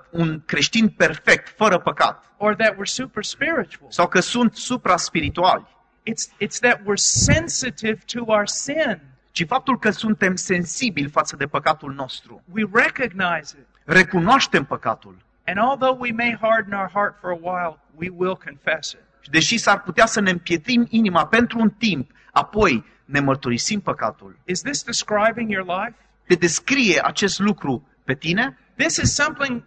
un 0.09 0.41
creștin 0.45 0.89
perfect, 0.89 1.53
fără 1.57 1.79
păcat, 1.79 2.31
or 2.37 2.55
that 2.55 2.73
we're 2.73 2.83
super 2.83 3.23
spiritual. 3.23 3.89
sau 3.91 4.07
că 4.07 4.19
sunt 4.19 4.55
supra-spirituali, 4.55 5.65
It's, 6.11 6.45
it's 6.45 6.59
that 6.59 6.79
we're 6.79 7.03
sensitive 7.31 7.97
to 8.13 8.23
our 8.25 8.47
sin. 8.47 8.99
ci 9.31 9.45
faptul 9.47 9.79
că 9.79 9.89
suntem 9.89 10.35
sensibili 10.35 11.09
față 11.09 11.35
de 11.35 11.45
păcatul 11.45 11.93
nostru. 11.93 12.41
We 12.53 12.63
recognize 12.73 13.55
it. 13.59 13.65
Recunoaștem 13.83 14.65
păcatul. 14.65 15.15
And 15.45 15.57
although 15.57 15.99
we 15.99 16.11
may 16.11 16.37
harden 16.41 16.73
our 16.73 16.89
heart 16.93 17.15
for 17.19 17.29
a 17.29 17.37
while, 17.41 17.77
we 17.95 18.09
will 18.17 18.35
confess 18.45 18.91
it. 18.91 18.99
Și 19.19 19.29
deși 19.29 19.57
s-ar 19.57 19.81
putea 19.81 20.05
să 20.05 20.19
ne 20.21 20.29
împietrim 20.29 20.87
inima 20.89 21.25
pentru 21.27 21.59
un 21.59 21.69
timp, 21.69 22.11
apoi 22.31 22.85
ne 23.05 23.19
mărturisim 23.19 23.79
păcatul. 23.79 24.37
Is 24.45 24.61
this 24.61 24.83
describing 24.83 25.51
your 25.51 25.65
life? 25.65 25.95
Te 26.27 26.35
descrie 26.35 26.99
acest 27.03 27.39
lucru 27.39 27.87
pe 28.03 28.15
tine? 28.15 28.57
This 28.75 28.97
is 28.97 29.13
something 29.13 29.63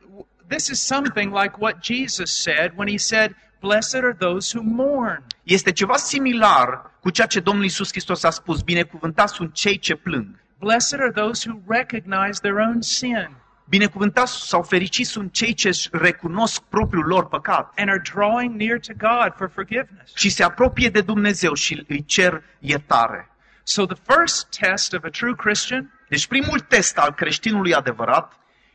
this 0.48 0.68
is 0.68 0.80
something 0.80 1.32
like 1.32 1.54
what 1.58 1.82
Jesus 1.82 2.42
said 2.42 2.72
when 2.76 2.88
he 2.88 2.96
said, 2.96 3.34
"Blessed 3.60 4.04
are 4.04 4.16
those 4.18 4.58
who 4.58 4.64
mourn." 4.64 5.24
Este 5.42 5.72
ceva 5.72 5.96
similar 5.96 6.90
cu 7.00 7.10
ceea 7.10 7.26
ce 7.26 7.40
Domnul 7.40 7.64
Isus 7.64 7.90
Hristos 7.90 8.22
a 8.22 8.30
spus, 8.30 8.62
binecuvântați 8.62 9.34
sunt 9.34 9.54
cei 9.54 9.78
ce 9.78 9.94
plâng. 9.94 10.26
Blessed 10.58 11.00
are 11.00 11.10
those 11.10 11.48
who 11.48 11.60
recognize 11.66 12.40
their 12.40 12.56
own 12.56 12.80
sin 12.80 13.28
Binecuvântați 13.68 14.48
sau 14.48 14.62
fericiți 14.62 15.10
sunt 15.10 15.32
cei 15.32 15.54
ce 15.54 15.68
își 15.68 15.88
recunosc 15.92 16.62
propriul 16.62 17.06
lor 17.06 17.26
păcat 17.26 17.72
and 17.76 17.88
are 17.88 18.02
drawing 18.12 18.60
near 18.60 18.78
to 18.78 18.92
God 18.96 19.32
for 19.36 19.50
forgiveness. 19.54 20.14
și 20.14 20.28
se 20.28 20.42
apropie 20.42 20.88
de 20.88 21.00
Dumnezeu 21.00 21.54
și 21.54 21.84
îi 21.88 22.04
cer 22.04 22.42
iertare. 22.58 23.30
So 23.62 23.86
the 23.86 24.02
first 24.16 24.46
test 24.58 24.92
of 24.92 25.04
a 25.04 25.08
true 25.08 25.34
Christian 25.34 25.90
Deci 26.08 26.26
primul 26.26 26.60
test 26.60 26.98
al 26.98 27.12
creștinului 27.14 27.74
adevărat 27.74 28.32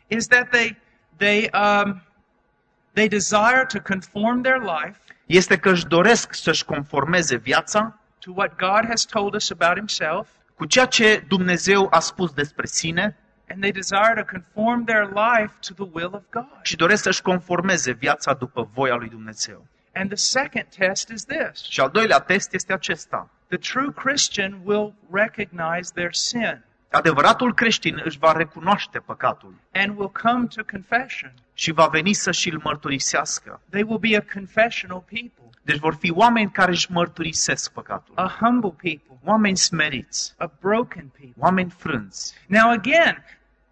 is 0.07 0.27
that 0.27 0.49
they 0.49 0.77
they 1.17 1.49
um, 1.53 2.01
they 2.93 3.07
desire 3.07 3.65
to 3.67 3.79
conform 3.79 4.41
their 4.41 4.59
life 4.59 4.99
este 5.25 5.57
că 5.57 5.69
își 5.69 5.85
doresc 5.85 6.33
să-și 6.33 6.65
conformeze 6.65 7.35
viața 7.35 7.99
to 8.19 8.31
what 8.35 8.57
God 8.57 8.85
has 8.87 9.05
told 9.05 9.33
us 9.33 9.49
about 9.51 9.77
Himself, 9.77 10.27
cu 10.55 10.65
ceea 10.65 10.85
ce 10.85 11.23
Dumnezeu 11.27 11.87
a 11.91 11.99
spus 11.99 12.31
despre 12.31 12.65
sine 12.65 13.17
and 13.51 13.61
they 13.61 13.71
desire 13.71 14.13
to 14.15 14.23
conform 14.31 14.83
their 14.85 15.05
life 15.05 15.53
to 15.67 15.73
the 15.85 15.89
will 15.93 16.09
of 16.13 16.21
God. 16.29 16.59
și 16.61 16.75
doresc 16.75 17.03
să-și 17.03 17.21
conformeze 17.21 17.91
viața 17.91 18.33
după 18.33 18.69
voia 18.73 18.95
lui 18.95 19.09
Dumnezeu. 19.09 19.65
And 19.93 20.07
the 20.09 20.15
second 20.17 20.65
test 20.77 21.09
is 21.09 21.25
this: 21.25 21.63
Și 21.69 21.79
al 21.79 21.89
doilea 21.89 22.19
test 22.19 22.53
este 22.53 22.73
acesta. 22.73 23.29
the 23.47 23.57
true 23.57 23.91
Christian 23.95 24.59
will 24.63 24.93
recognize 25.11 25.91
their 25.93 26.13
sin 26.13 26.63
Adevăratul 26.91 27.53
creștin 27.53 28.01
își 28.03 28.17
va 28.17 28.31
recunoaște 28.31 28.99
păcatul 28.99 29.53
and 29.73 29.97
will 29.97 30.11
come 30.11 30.45
to 30.55 30.61
confession. 30.71 31.33
și 31.53 31.71
va 31.71 31.87
veni 31.87 32.13
să 32.13 32.31
și-l 32.31 32.59
mărturisească. 32.63 33.61
They 33.69 33.83
will 33.83 33.97
be 33.97 34.15
a 34.17 34.23
confessional 34.33 34.99
people, 35.09 35.49
Deci 35.63 35.77
vor 35.77 35.95
fi 35.95 36.11
oameni 36.11 36.51
care 36.51 36.71
își 36.71 36.91
mărturisesc 36.91 37.71
păcatul. 37.71 38.13
a 38.15 38.35
humble 38.39 38.69
people, 38.81 39.17
Oameni 39.23 39.57
smeriți, 39.57 40.33
a 40.37 40.51
broken 40.59 41.05
people. 41.17 41.33
oameni 41.37 41.69
frânți. 41.77 42.33
Now, 42.47 42.69
again, 42.71 43.23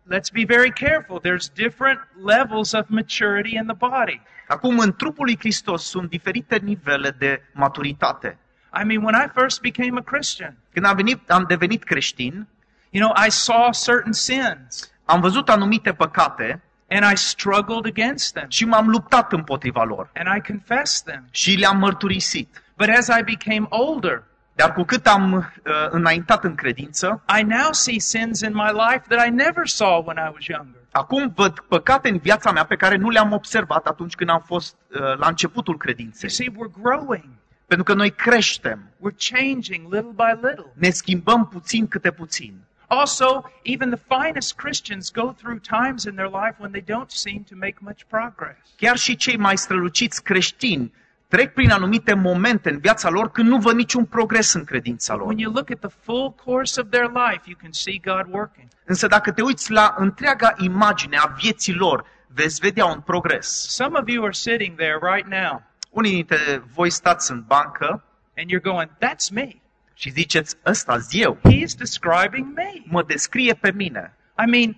let's 0.09 0.31
be 0.31 0.45
very 0.45 0.71
careful. 0.71 1.19
There's 1.19 1.47
different 1.53 1.99
levels 2.23 2.73
of 2.73 2.85
maturity 2.89 3.55
in 3.55 3.65
the 3.65 3.75
body. 3.89 4.21
Acum, 4.47 4.79
în 4.79 4.93
trupul 4.95 5.25
lui 5.25 5.37
Hristos 5.37 5.83
sunt 5.83 6.09
diferite 6.09 6.57
nivele 6.57 7.11
de 7.11 7.41
maturitate. 7.53 8.37
I 8.81 8.83
mean, 8.83 9.03
when 9.03 9.15
I 9.25 9.27
first 9.39 9.61
became 9.61 9.99
a 9.99 10.03
Christian, 10.03 10.57
Când 10.73 10.85
am, 10.85 10.95
venit, 10.95 11.29
am 11.29 11.45
devenit 11.47 11.83
creștin, 11.83 12.47
you 12.89 13.05
know, 13.05 13.25
I 13.25 13.29
saw 13.29 13.69
certain 13.85 14.13
sins 14.13 14.91
am 15.05 15.21
văzut 15.21 15.49
anumite 15.49 15.93
păcate 15.93 16.61
and 16.89 17.11
I 17.11 17.15
struggled 17.15 17.85
against 17.85 18.33
them 18.33 18.45
și 18.49 18.65
m-am 18.65 18.87
luptat 18.89 19.31
împotriva 19.31 19.83
lor 19.83 20.09
and 20.13 20.37
I 20.37 20.51
confessed 20.51 21.13
them. 21.13 21.27
și 21.31 21.55
le-am 21.55 21.77
mărturisit. 21.77 22.63
But 22.77 22.89
as 22.89 23.07
I 23.07 23.23
became 23.23 23.65
older, 23.69 24.23
Dar 24.59 24.73
cu 24.73 24.83
cât 24.83 25.07
am 25.07 25.33
uh, 25.33 25.43
înaintat 25.89 26.43
în 26.43 26.55
credință, 26.55 27.23
I 27.39 27.43
now 27.43 27.71
see 27.71 27.99
sins 27.99 28.41
in 28.41 28.53
my 28.53 28.69
life 28.89 29.03
that 29.07 29.27
I 29.27 29.29
never 29.29 29.67
saw 29.67 30.03
when 30.05 30.17
I 30.17 30.29
was 30.33 30.45
younger. 30.45 30.81
acum 30.91 31.31
văd 31.35 31.59
păcate 31.59 32.09
în 32.09 32.17
viața 32.17 32.51
mea 32.51 32.63
pe 32.65 32.75
care 32.75 32.95
nu 32.95 33.09
le-am 33.09 33.31
observat 33.31 33.85
atunci 33.87 34.15
când 34.15 34.29
am 34.29 34.43
fost 34.45 34.75
uh, 34.87 34.99
la 35.17 35.27
începutul 35.27 35.73
You 35.73 35.77
credinței. 35.77 36.29
see, 36.29 36.47
we're 36.51 36.81
growing, 36.81 37.29
Pentru 37.67 37.85
că 37.85 37.93
noi 37.93 38.09
creștem, 38.11 38.79
we're 38.97 39.29
changing 39.33 39.93
little 39.93 40.11
by 40.15 40.47
little. 40.47 40.71
ne 40.73 40.89
schimbăm 40.89 41.47
puțin 41.47 41.87
câte 41.87 42.11
puțin. 42.11 42.53
Also, 42.87 43.51
even 43.63 43.89
the 43.89 44.17
finest 44.19 44.55
Christians 44.55 45.11
go 45.11 45.31
through 45.31 45.59
times 45.61 46.03
in 46.03 46.13
their 46.13 46.29
life 46.43 46.55
when 46.59 46.71
they 46.71 46.81
don't 46.83 47.07
seem 47.09 47.43
to 47.49 47.55
make 47.59 47.75
much 47.79 47.99
progress. 48.07 48.57
Chiar 48.77 48.97
și 48.97 49.15
cei 49.15 49.37
mai 49.37 49.57
străluciți 49.57 50.23
creștini 50.23 50.93
trec 51.29 51.53
prin 51.53 51.71
anumite 51.71 52.13
momente 52.13 52.69
în 52.69 52.79
viața 52.79 53.09
lor 53.09 53.31
când 53.31 53.49
nu 53.49 53.57
văd 53.57 53.75
niciun 53.75 54.05
progres 54.05 54.53
în 54.53 54.63
credința 54.63 55.15
lor. 55.15 55.25
When 55.27 55.37
you 55.37 55.53
look 55.53 55.69
at 55.71 55.79
the 55.79 55.89
full 56.01 56.33
course 56.45 56.81
of 56.81 56.87
their 56.89 57.05
life, 57.05 57.41
you 57.45 57.57
can 57.61 57.71
see 57.71 57.99
God 58.03 58.33
working. 58.33 58.67
Însă 58.85 59.07
dacă 59.07 59.31
te 59.31 59.41
uiți 59.41 59.71
la 59.71 59.95
întreaga 59.97 60.53
imagine 60.57 61.17
a 61.17 61.25
vieții 61.25 61.73
lor, 61.73 62.05
veți 62.27 62.59
vedea 62.59 62.85
un 62.85 62.99
progres. 62.99 63.47
Some 63.69 63.99
of 63.99 64.07
you 64.07 64.23
are 64.23 64.33
sitting 64.33 64.77
there 64.77 64.97
right 65.13 65.27
now 65.27 65.63
Unii 65.89 66.11
dintre 66.11 66.63
voi 66.73 66.89
stați 66.89 67.31
în 67.31 67.43
bancă 67.47 68.03
and 68.37 68.49
you're 68.51 68.61
going, 68.63 68.89
That's 68.89 69.31
me. 69.31 69.49
și 69.93 70.09
ziceți, 70.09 70.55
ăsta 70.65 70.97
eu, 71.09 71.37
He's 71.37 71.77
describing 71.77 72.47
me. 72.55 72.71
mă 72.83 73.03
descrie 73.03 73.53
pe 73.53 73.71
mine. 73.71 74.13
I 74.45 74.49
mean, 74.49 74.77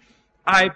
I, 0.64 0.72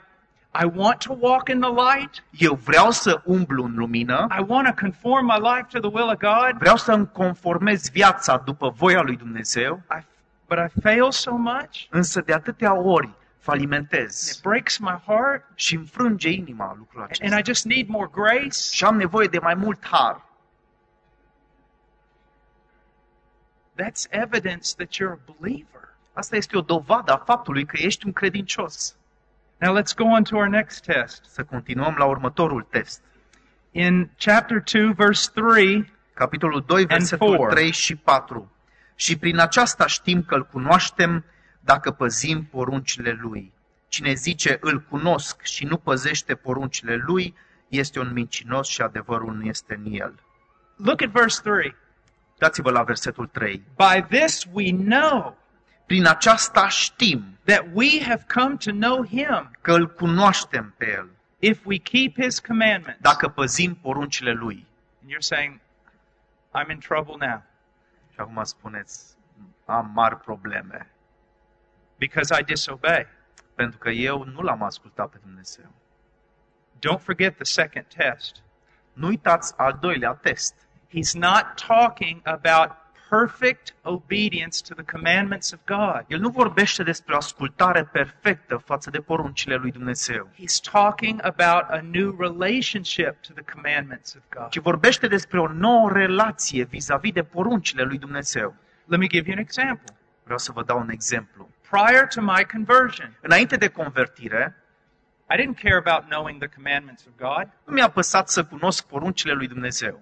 I 0.61 0.65
want 0.75 0.99
to 0.99 1.17
walk 1.19 1.49
in 1.49 1.59
the 1.59 1.69
light. 1.69 2.23
Eu 2.29 2.53
vreau 2.53 2.91
să 2.91 3.21
umblu 3.25 3.63
în 3.63 3.75
lumină, 3.75 4.27
I 4.39 4.43
want 4.47 4.67
to 4.67 4.73
conform 4.81 5.25
my 5.25 5.39
life 5.53 5.79
to 5.79 5.89
the 5.89 5.89
will 5.97 6.09
of 6.09 6.17
God. 6.19 6.57
vreau 6.59 6.75
să 6.75 6.91
îmi 6.91 7.09
conformez 7.11 7.89
viața 7.89 8.37
după 8.37 8.69
voia 8.69 9.01
lui 9.01 9.15
Dumnezeu, 9.17 9.81
I, 9.99 10.03
but 10.47 10.57
I 10.57 10.79
fail 10.81 11.11
so 11.11 11.31
much. 11.35 11.85
însă 11.89 12.21
de 12.21 12.33
atâtea 12.33 12.75
ori 12.79 13.07
It 13.07 13.51
falimentez 13.51 14.39
breaks 14.43 14.77
my 14.77 15.01
heart. 15.05 15.43
și 15.55 15.75
îmi 15.75 15.85
frânge 15.85 16.29
inima 16.29 16.75
lucrul 16.77 17.01
And 17.01 17.09
acesta. 17.11 17.37
I 17.39 17.41
just 17.45 17.65
need 17.65 17.87
more 17.87 18.09
grace. 18.11 18.57
Și 18.71 18.83
am 18.83 18.95
nevoie 18.97 19.27
de 19.27 19.39
mai 19.39 19.53
mult 19.53 19.85
har. 19.87 20.23
That's 23.75 24.07
evidence 24.09 24.75
that 24.77 24.93
you're 24.99 25.11
a 25.11 25.31
believer. 25.39 25.93
Asta 26.13 26.35
este 26.35 26.57
o 26.57 26.61
dovadă 26.61 27.11
a 27.13 27.17
faptului 27.25 27.65
că 27.65 27.77
ești 27.79 28.05
un 28.05 28.13
credincios. 28.13 28.95
Now 29.57 29.77
let's 29.79 29.95
go 29.95 30.03
on 30.03 30.23
to 30.23 30.35
our 30.35 30.47
next 30.47 30.83
test. 30.83 31.23
Să 31.27 31.43
continuăm 31.43 31.95
la 31.97 32.05
următorul 32.05 32.61
test. 32.61 33.01
In 33.71 34.09
chapter 34.17 34.63
2, 34.73 34.93
verse 34.93 35.29
3, 35.33 35.93
Capitolul 36.13 36.63
2, 36.67 36.85
versetul 36.85 37.35
four. 37.35 37.49
3 37.49 37.71
și 37.71 37.95
4. 37.95 38.51
Și 38.95 39.17
prin 39.17 39.39
aceasta 39.39 39.87
știm 39.87 40.23
că 40.23 40.35
îl 40.35 40.45
cunoaștem 40.45 41.25
dacă 41.59 41.91
păzim 41.91 42.43
poruncile 42.43 43.17
lui. 43.21 43.53
Cine 43.87 44.13
zice 44.13 44.57
îl 44.61 44.81
cunosc 44.81 45.41
și 45.41 45.65
nu 45.65 45.77
păzește 45.77 46.35
poruncile 46.35 46.95
lui, 46.95 47.35
este 47.67 47.99
un 47.99 48.11
mincinos 48.13 48.67
și 48.67 48.81
adevărul 48.81 49.33
nu 49.33 49.43
este 49.43 49.81
în 49.83 49.91
el. 49.93 50.19
Look 50.75 51.01
at 51.01 51.09
verse 51.09 51.41
3. 51.43 51.75
Dați-vă 52.37 52.71
la 52.71 52.83
versetul 52.83 53.27
3. 53.27 53.63
By 53.75 54.15
this 54.17 54.45
we 54.51 54.71
know 54.71 55.37
Prin 55.85 56.05
aceasta 56.05 56.67
știm 56.67 57.37
that 57.43 57.65
we 57.73 58.03
have 58.03 58.25
come 58.33 58.55
to 58.55 58.71
know 58.71 59.05
him 59.05 59.51
că 59.61 59.73
îl 59.73 59.93
cunoaștem 59.93 60.73
pe 60.77 60.91
el, 60.91 61.09
if 61.39 61.65
we 61.65 61.77
keep 61.77 62.21
his 62.21 62.39
commandments. 62.39 63.01
dacă 63.01 63.27
păzim 63.27 63.75
poruncile 63.75 64.31
lui. 64.31 64.67
And 65.01 65.11
you're 65.11 65.19
saying, 65.19 65.59
I'm 66.53 66.69
in 66.69 66.79
trouble 66.79 67.27
now 67.27 67.43
Și 68.13 68.19
acum 68.19 68.43
spuneți, 68.43 69.15
am 69.65 69.91
mari 69.93 70.15
probleme, 70.17 70.89
because 71.97 72.39
I 72.39 72.43
disobey. 72.43 73.07
pentru 73.55 73.77
că 73.77 73.89
eu 73.89 74.23
nu 74.23 74.41
l-am 74.41 74.63
ascultat 74.63 75.09
pe 75.09 75.17
Dumnezeu. 75.21 75.71
Don't 76.79 77.01
forget 77.03 77.35
the 77.35 77.43
second 77.43 77.85
test. 77.95 78.35
Nu 78.93 79.07
uitați 79.07 79.53
al 79.57 79.77
doilea 79.81 80.13
test. 80.13 80.55
He's 80.87 81.13
not 81.13 81.65
talking 81.67 82.21
about 82.23 82.71
perfect 83.09 83.73
obedience 83.83 84.61
to 84.67 84.73
the 84.73 84.83
commandments 84.97 85.51
of 85.51 85.59
God. 85.65 86.03
El 86.07 86.19
nu 86.19 86.29
vorbește 86.29 86.83
despre 86.83 87.13
o 87.13 87.17
ascultare 87.17 87.83
perfectă 87.83 88.57
față 88.57 88.89
de 88.89 88.99
poruncile 88.99 89.55
lui 89.55 89.71
Dumnezeu, 89.71 90.29
He's 90.33 90.71
talking 90.71 91.19
about 91.23 91.63
a 91.69 91.79
new 91.91 92.15
relationship 92.19 93.21
to 93.21 93.33
the 93.33 93.43
commandments 93.53 94.13
of 94.15 94.21
God. 94.29 94.49
ci 94.49 94.57
vorbește 94.59 95.07
despre 95.07 95.39
o 95.39 95.47
nouă 95.47 95.91
relație 95.91 96.63
vis-a-vis 96.63 97.11
de 97.11 97.23
poruncile 97.23 97.83
lui 97.83 97.97
Dumnezeu. 97.97 98.55
Let 98.85 98.99
me 98.99 99.07
give 99.07 99.27
you 99.29 99.35
an 99.37 99.43
example. 99.43 99.95
Vreau 100.23 100.37
să 100.39 100.51
vă 100.51 100.63
dau 100.63 100.79
un 100.79 100.89
exemplu. 100.89 101.49
Prior 101.69 102.07
to 102.07 102.21
my 102.21 102.45
conversion, 102.51 103.17
Înainte 103.21 103.55
de 103.55 103.67
convertire, 103.67 104.55
I 105.33 105.35
didn't 105.41 105.61
care 105.61 105.75
about 105.85 106.09
knowing 106.09 106.39
the 106.39 106.49
commandments 106.55 107.05
of 107.05 107.11
God. 107.17 107.49
nu 107.63 107.73
mi-a 107.73 107.89
păsat 107.89 108.29
să 108.29 108.43
cunosc 108.43 108.85
poruncile 108.87 109.33
lui 109.33 109.47
Dumnezeu 109.47 110.01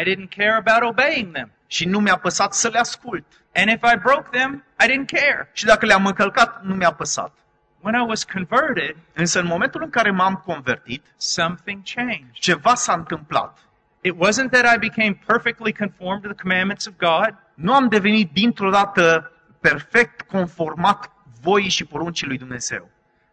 I 0.00 0.02
didn't 0.04 0.28
care 0.36 0.52
about 0.64 0.82
obeying 0.90 1.32
them. 1.32 1.50
Și 1.74 1.84
nu 1.84 1.98
mi-a 2.00 2.16
păsat 2.16 2.52
să 2.52 2.68
le 2.68 2.78
ascult. 2.78 3.24
And 3.54 3.68
if 3.68 3.92
I 3.92 3.96
broke 4.02 4.28
them, 4.30 4.64
I 4.84 4.86
didn't 4.90 5.06
care. 5.06 5.50
Și 5.52 5.64
dacă 5.64 5.86
le-am 5.86 6.06
încălcat, 6.06 6.62
nu 6.62 6.74
mi-a 6.74 6.92
păsat. 6.92 7.32
When 7.80 7.94
I 7.94 8.04
was 8.08 8.24
converted, 8.24 8.96
Însă 9.12 9.40
în 9.40 9.46
momentul 9.46 9.82
în 9.82 9.90
care 9.90 10.10
m-am 10.10 10.34
convertit, 10.34 11.04
something 11.16 11.82
changed. 11.94 12.30
ceva 12.32 12.74
s-a 12.74 12.92
întâmplat. 12.92 13.58
It 14.00 14.14
wasn't 14.14 14.50
that 14.50 14.74
I 14.74 14.78
became 14.78 15.20
perfectly 15.26 15.72
conformed 15.72 16.22
to 16.22 16.28
the 16.28 16.42
commandments 16.42 16.86
of 16.86 16.94
God. 16.96 17.34
Nu 17.54 17.74
am 17.74 17.88
devenit 17.88 18.30
dintr-o 18.32 18.70
dată 18.70 19.32
perfect 19.60 20.20
conformat 20.22 21.10
voii 21.40 21.68
și 21.68 21.84
poruncii 21.84 22.26
lui 22.26 22.38
Dumnezeu. 22.38 22.90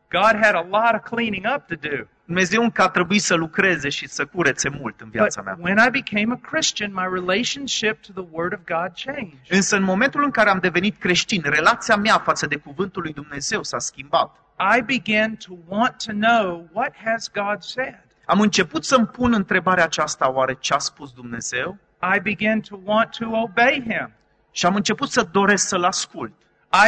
God 0.10 0.36
had 0.42 0.56
a 0.56 0.68
lot 0.70 0.94
of 0.94 1.10
cleaning 1.10 1.46
up 1.56 1.68
to 1.68 1.76
do. 1.76 1.98
Dumnezeu 2.32 2.64
încă 2.64 2.82
a 2.82 2.90
trebuit 2.90 3.22
să 3.22 3.36
lucreze 3.36 3.90
și 3.90 4.08
să 4.08 4.26
curețe 4.26 4.70
mult 4.70 5.00
în 5.02 5.06
But 5.06 5.16
viața 5.16 5.42
mea. 5.42 5.58
when 5.60 5.78
I 5.78 5.90
became 5.90 6.34
a 6.34 6.50
Christian, 6.50 6.92
my 6.94 7.08
relationship 7.14 8.02
to 8.02 8.22
the 8.22 8.30
Word 8.32 8.54
of 8.54 8.60
God 8.66 8.92
changed. 9.06 9.40
Însă 9.50 9.76
în 9.76 9.84
momentul 9.84 10.24
în 10.24 10.32
care 10.32 10.50
am 10.50 10.60
devenit 10.60 11.00
creștin, 11.00 11.42
relația 11.46 11.96
mea 11.96 12.18
față 12.18 12.46
de 12.48 12.56
cuvântul 12.56 13.02
lui 13.02 13.14
Dumnezeu 13.14 13.64
s-a 13.64 13.80
schimbat. 13.80 14.36
I 14.78 14.82
began 14.82 15.36
to 15.36 15.54
want 15.68 16.04
to 16.06 16.12
know 16.12 16.70
what 16.74 16.94
has 17.06 17.32
God 17.34 17.62
said. 17.62 18.00
Am 18.26 18.40
început 18.40 18.86
să-mi 18.86 19.08
pun 19.08 19.34
întrebarea 19.34 19.84
aceasta, 19.84 20.32
oare 20.32 20.58
ce 20.60 20.74
a 20.74 20.78
spus 20.78 21.12
Dumnezeu? 21.12 21.78
I 22.16 22.20
began 22.20 22.60
to 22.60 22.80
want 22.84 23.10
to 23.18 23.26
obey 23.30 23.84
Him. 23.88 24.12
Și 24.52 24.66
am 24.66 24.76
început 24.76 25.10
să 25.10 25.28
doresc 25.32 25.68
să-L 25.68 25.84
ascult. 25.84 26.34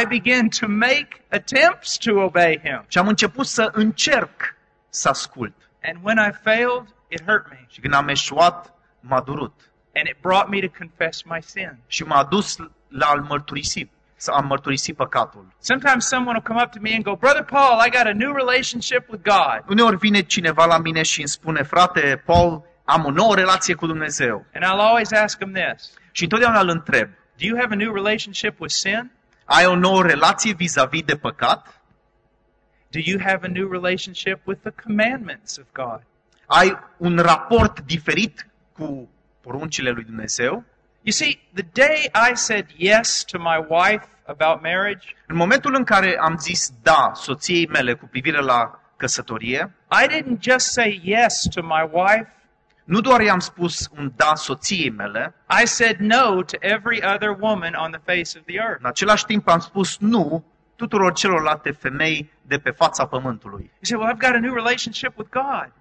I 0.02 0.06
began 0.06 0.48
to 0.48 0.66
make 0.68 1.08
attempts 1.30 1.96
to 1.96 2.14
obey 2.14 2.60
Him. 2.64 2.84
Și 2.88 2.98
am 2.98 3.08
început 3.08 3.46
să 3.46 3.70
încerc 3.72 4.53
să 4.94 5.08
ascult. 5.08 5.54
And 5.82 5.96
when 6.02 6.16
I 6.28 6.30
failed, 6.42 6.86
it 7.08 7.22
hurt 7.26 7.46
me. 7.50 7.64
Și 7.68 7.80
când 7.80 7.94
am 7.94 8.08
eșuat, 8.08 8.74
m-a 9.00 9.20
durut. 9.20 9.54
And 9.94 10.06
it 10.06 10.16
brought 10.20 10.48
me 10.48 10.60
to 10.60 10.68
confess 10.78 11.22
my 11.22 11.42
sin. 11.42 11.78
Și 11.86 12.02
m-a 12.02 12.24
dus 12.24 12.56
la 12.88 13.06
a-L 13.06 13.20
mărturisi, 13.28 13.88
să 14.16 14.30
am 14.30 14.46
mărturisit 14.46 14.96
păcatul. 14.96 15.46
Sometimes 15.60 16.06
someone 16.06 16.30
will 16.38 16.46
come 16.46 16.62
up 16.62 16.70
to 16.70 16.78
me 16.80 16.94
and 16.94 17.04
go, 17.04 17.16
Brother 17.16 17.42
Paul, 17.44 17.86
I 17.86 17.90
got 17.90 18.06
a 18.06 18.12
new 18.12 18.32
relationship 18.32 19.08
with 19.08 19.22
God. 19.22 19.64
Uneori 19.68 19.96
vine 19.96 20.20
cineva 20.20 20.64
la 20.64 20.78
mine 20.78 21.02
și 21.02 21.18
îmi 21.18 21.28
spune, 21.28 21.62
frate, 21.62 22.22
Paul, 22.24 22.62
am 22.84 23.04
o 23.04 23.10
nouă 23.10 23.34
relație 23.34 23.74
cu 23.74 23.86
Dumnezeu. 23.86 24.46
And 24.54 24.64
I'll 24.64 24.86
always 24.88 25.12
ask 25.12 25.38
him 25.38 25.52
this 25.52 25.92
Și 26.12 26.22
întotdeauna 26.22 26.60
îl 26.60 26.68
întreb, 26.68 27.08
Do 27.38 27.44
you 27.46 27.58
have 27.60 27.74
a 27.74 27.76
new 27.76 27.94
relationship 27.94 28.60
with 28.60 28.74
sin? 28.74 29.10
ai 29.44 29.66
o 29.66 29.76
nouă 29.76 30.02
relație 30.02 30.52
vis-a-vis 30.52 31.02
de 31.02 31.16
păcat? 31.16 31.80
Do 32.94 33.00
you 33.00 33.18
have 33.18 33.42
a 33.42 33.48
new 33.48 33.66
relationship 33.66 34.40
with 34.46 34.62
the 34.62 34.70
commandments 34.70 35.58
of 35.58 35.64
God? 35.72 36.00
Ai 36.46 36.78
un 36.96 37.18
raport 37.18 37.80
diferit 37.80 38.46
cu 38.72 39.08
poruncile 39.40 39.90
lui 39.90 40.04
Dumnezeu? 40.04 40.64
You 41.02 41.12
see, 41.12 41.40
the 41.54 41.66
day 41.72 42.10
I 42.30 42.34
said 42.34 42.66
yes 42.76 43.24
to 43.24 43.38
my 43.38 43.66
wife 43.68 44.06
about 44.26 44.62
marriage, 44.62 45.06
În 45.26 45.36
momentul 45.36 45.74
în 45.74 45.84
care 45.84 46.16
am 46.20 46.36
zis 46.38 46.72
da 46.82 47.10
soției 47.14 47.66
mele 47.66 47.94
cu 47.94 48.06
privire 48.06 48.40
la 48.40 48.80
căsătorie, 48.96 49.74
I 50.04 50.08
didn't 50.08 50.40
just 50.40 50.66
say 50.72 51.00
yes 51.04 51.48
to 51.54 51.62
my 51.62 51.88
wife, 51.92 52.32
nu 52.84 53.00
doar 53.00 53.20
i-am 53.20 53.38
spus 53.38 53.88
un 53.96 54.12
da 54.16 54.34
soției 54.34 54.90
mele, 54.90 55.34
I 55.62 55.66
said 55.66 55.96
no 55.96 56.42
to 56.42 56.56
every 56.60 57.02
other 57.14 57.36
woman 57.40 57.74
on 57.74 57.90
the 57.90 58.00
face 58.04 58.38
of 58.38 58.44
the 58.44 58.56
earth. 58.56 58.78
în 58.78 58.86
același 58.86 59.24
timp 59.24 59.48
am 59.48 59.58
spus 59.58 59.98
nu 59.98 60.44
tuturor 60.76 61.12
celorlalte 61.12 61.70
femei 61.70 62.32
de 62.42 62.58
pe 62.58 62.70
fața 62.70 63.06
pământului. 63.06 63.70
You 63.72 63.80
say, 63.82 63.98
Well, 63.98 64.14
I've 64.14 64.26
got 64.26 64.34
a 64.34 64.40
new 64.40 64.54
relationship 64.54 65.18
with 65.18 65.30
God. 65.30 65.72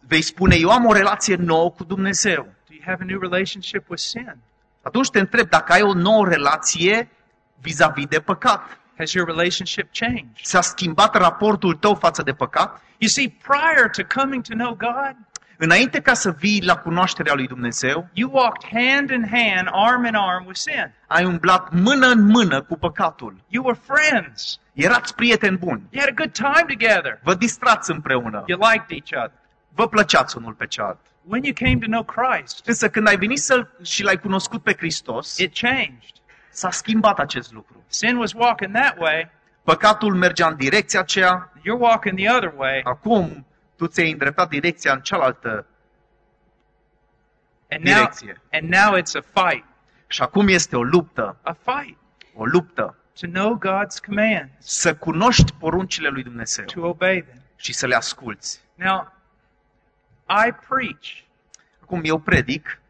Vei 0.00 0.22
spune, 0.22 0.56
eu 0.56 0.70
am 0.70 0.84
o 0.84 0.92
relație 0.92 1.36
nouă 1.36 1.70
cu 1.70 1.84
Dumnezeu. 1.84 2.42
Do 2.68 2.74
you 2.74 2.82
have 2.84 3.02
a 3.02 3.04
new 3.04 3.20
relationship 3.20 3.88
with 3.88 4.02
sin? 4.02 4.36
Atunci 4.82 5.10
te 5.10 5.18
întreb 5.18 5.48
dacă 5.48 5.72
ai 5.72 5.82
o 5.82 5.94
nouă 5.94 6.26
relație 6.26 7.08
vis-a-vis 7.60 8.06
de 8.06 8.20
păcat. 8.20 8.80
Has 8.98 9.12
your 9.12 9.26
relationship 9.26 9.88
changed? 9.92 10.36
S-a 10.42 10.60
schimbat 10.60 11.14
raportul 11.14 11.74
tău 11.74 11.94
față 11.94 12.22
de 12.22 12.32
păcat? 12.32 12.82
You 12.98 13.08
see, 13.08 13.36
prior 13.42 13.88
to 13.88 14.20
coming 14.20 14.42
to 14.42 14.54
know 14.54 14.74
God, 14.74 15.16
Înainte 15.62 16.00
ca 16.00 16.14
să 16.14 16.30
vii 16.30 16.62
la 16.64 16.76
cunoașterea 16.76 17.34
lui 17.34 17.46
Dumnezeu, 17.46 18.08
you 18.12 18.30
walked 18.32 18.68
hand 18.72 19.10
in 19.10 19.28
hand, 19.30 19.68
arm 19.72 20.04
in 20.04 20.14
arm 20.14 20.44
with 20.46 20.58
sin. 20.58 20.92
ai 21.06 21.24
umblat 21.24 21.72
mână 21.72 22.06
în 22.06 22.26
mână 22.26 22.62
cu 22.62 22.76
păcatul. 22.78 23.36
You 23.48 23.64
were 23.64 23.78
friends. 23.82 24.60
Erați 24.72 25.14
prieteni 25.14 25.56
buni. 25.56 25.82
You 25.90 26.02
had 26.04 26.10
a 26.10 26.22
good 26.22 26.32
time 26.32 26.64
together. 26.76 27.18
Vă 27.22 27.34
distrați 27.34 27.90
împreună. 27.90 28.44
You 28.46 28.58
liked 28.58 28.90
each 28.90 29.24
other. 29.24 29.38
Vă 29.74 29.88
plăceați 29.88 30.36
unul 30.36 30.52
pe 30.52 30.66
cealaltă. 30.66 31.00
When 31.28 31.42
you 31.44 31.52
came 31.54 31.76
to 31.78 31.86
know 31.86 32.02
Christ, 32.02 32.66
Însă 32.66 32.88
când 32.88 33.08
ai 33.08 33.16
venit 33.16 33.38
să 33.38 33.66
și 33.82 34.02
l-ai 34.02 34.16
cunoscut 34.18 34.62
pe 34.62 34.74
Hristos, 34.78 35.38
it 35.38 35.58
changed. 35.58 36.14
s-a 36.50 36.70
schimbat 36.70 37.18
acest 37.18 37.52
lucru. 37.52 37.84
Sin 37.86 38.16
was 38.16 38.32
walking 38.32 38.74
that 38.74 38.98
way, 38.98 39.30
Păcatul 39.64 40.14
mergea 40.14 40.46
în 40.46 40.56
direcția 40.56 41.00
aceea, 41.00 41.52
you're 41.58 41.78
walking 41.78 42.18
the 42.18 42.30
other 42.30 42.52
way, 42.56 42.80
acum 42.84 43.44
tu 43.80 43.86
ți-ai 43.86 44.10
îndreptat 44.10 44.48
direcția 44.48 44.92
în 44.92 45.00
cealaltă 45.00 45.66
and 47.70 47.84
now 47.84 47.94
direcție. 47.94 48.40
and 48.52 48.68
now 48.68 48.96
it's 48.98 49.14
a 49.14 49.40
fight. 49.48 49.64
Și 50.06 50.22
acum 50.22 50.48
este 50.48 50.76
o 50.76 50.82
luptă, 50.82 51.36
A 51.42 51.52
fight 51.64 51.98
o 52.34 52.44
luptă 52.44 52.96
to 53.20 53.26
know 53.26 53.58
God's 53.58 54.04
commands, 54.06 54.52
să 54.58 54.94
cunoști 54.96 55.52
poruncile 55.52 56.08
lui 56.08 56.22
Dumnezeu 56.22 56.64
to 56.64 56.86
obey 56.86 57.22
them. 57.22 57.42
și 57.56 57.72
să 57.72 57.86
le 57.86 57.94
asculți. 57.94 58.60
Now, 58.74 59.12
I 60.46 60.52
preach, 60.68 61.22
Acum 61.82 62.00
eu 62.04 62.18
predic 62.18 62.80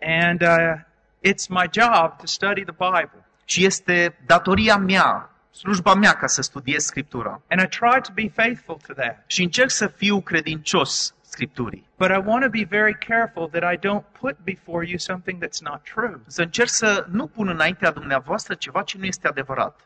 and 0.00 0.42
uh, 0.42 0.80
it's 1.28 1.48
my 1.48 1.68
job 1.72 2.16
to 2.18 2.26
study 2.26 2.64
the 2.64 2.74
Bible. 2.78 3.24
și 3.44 3.64
este 3.64 4.18
datoria 4.26 4.76
mea, 4.76 5.30
slujba 5.56 5.94
mea 5.94 6.12
ca 6.12 6.26
să 6.26 6.42
studiez 6.42 6.84
Scriptura. 6.84 7.42
And 7.48 7.60
I 7.60 7.66
try 7.66 8.00
to 8.00 8.12
be 8.14 8.28
faithful 8.28 8.78
to 8.86 8.92
that. 8.92 9.24
Și 9.26 9.42
încerc 9.42 9.70
să 9.70 9.86
fiu 9.86 10.20
credincios 10.20 11.14
Scripturii. 11.20 11.88
But 11.98 12.10
I 12.10 12.20
want 12.24 12.42
to 12.42 12.48
be 12.48 12.66
very 12.68 12.98
careful 12.98 13.48
that 13.48 13.72
I 13.72 13.76
don't 13.76 14.04
put 14.20 14.36
before 14.44 14.86
you 14.88 14.98
something 14.98 15.44
that's 15.44 15.60
not 15.60 15.82
true. 15.94 16.20
Să 16.26 16.42
încerc 16.42 16.68
să 16.68 17.06
nu 17.10 17.26
pun 17.26 17.48
înaintea 17.48 17.90
dumneavoastră 17.90 18.54
ceva 18.54 18.82
ce 18.82 18.98
nu 18.98 19.04
este 19.04 19.28
adevărat. 19.28 19.80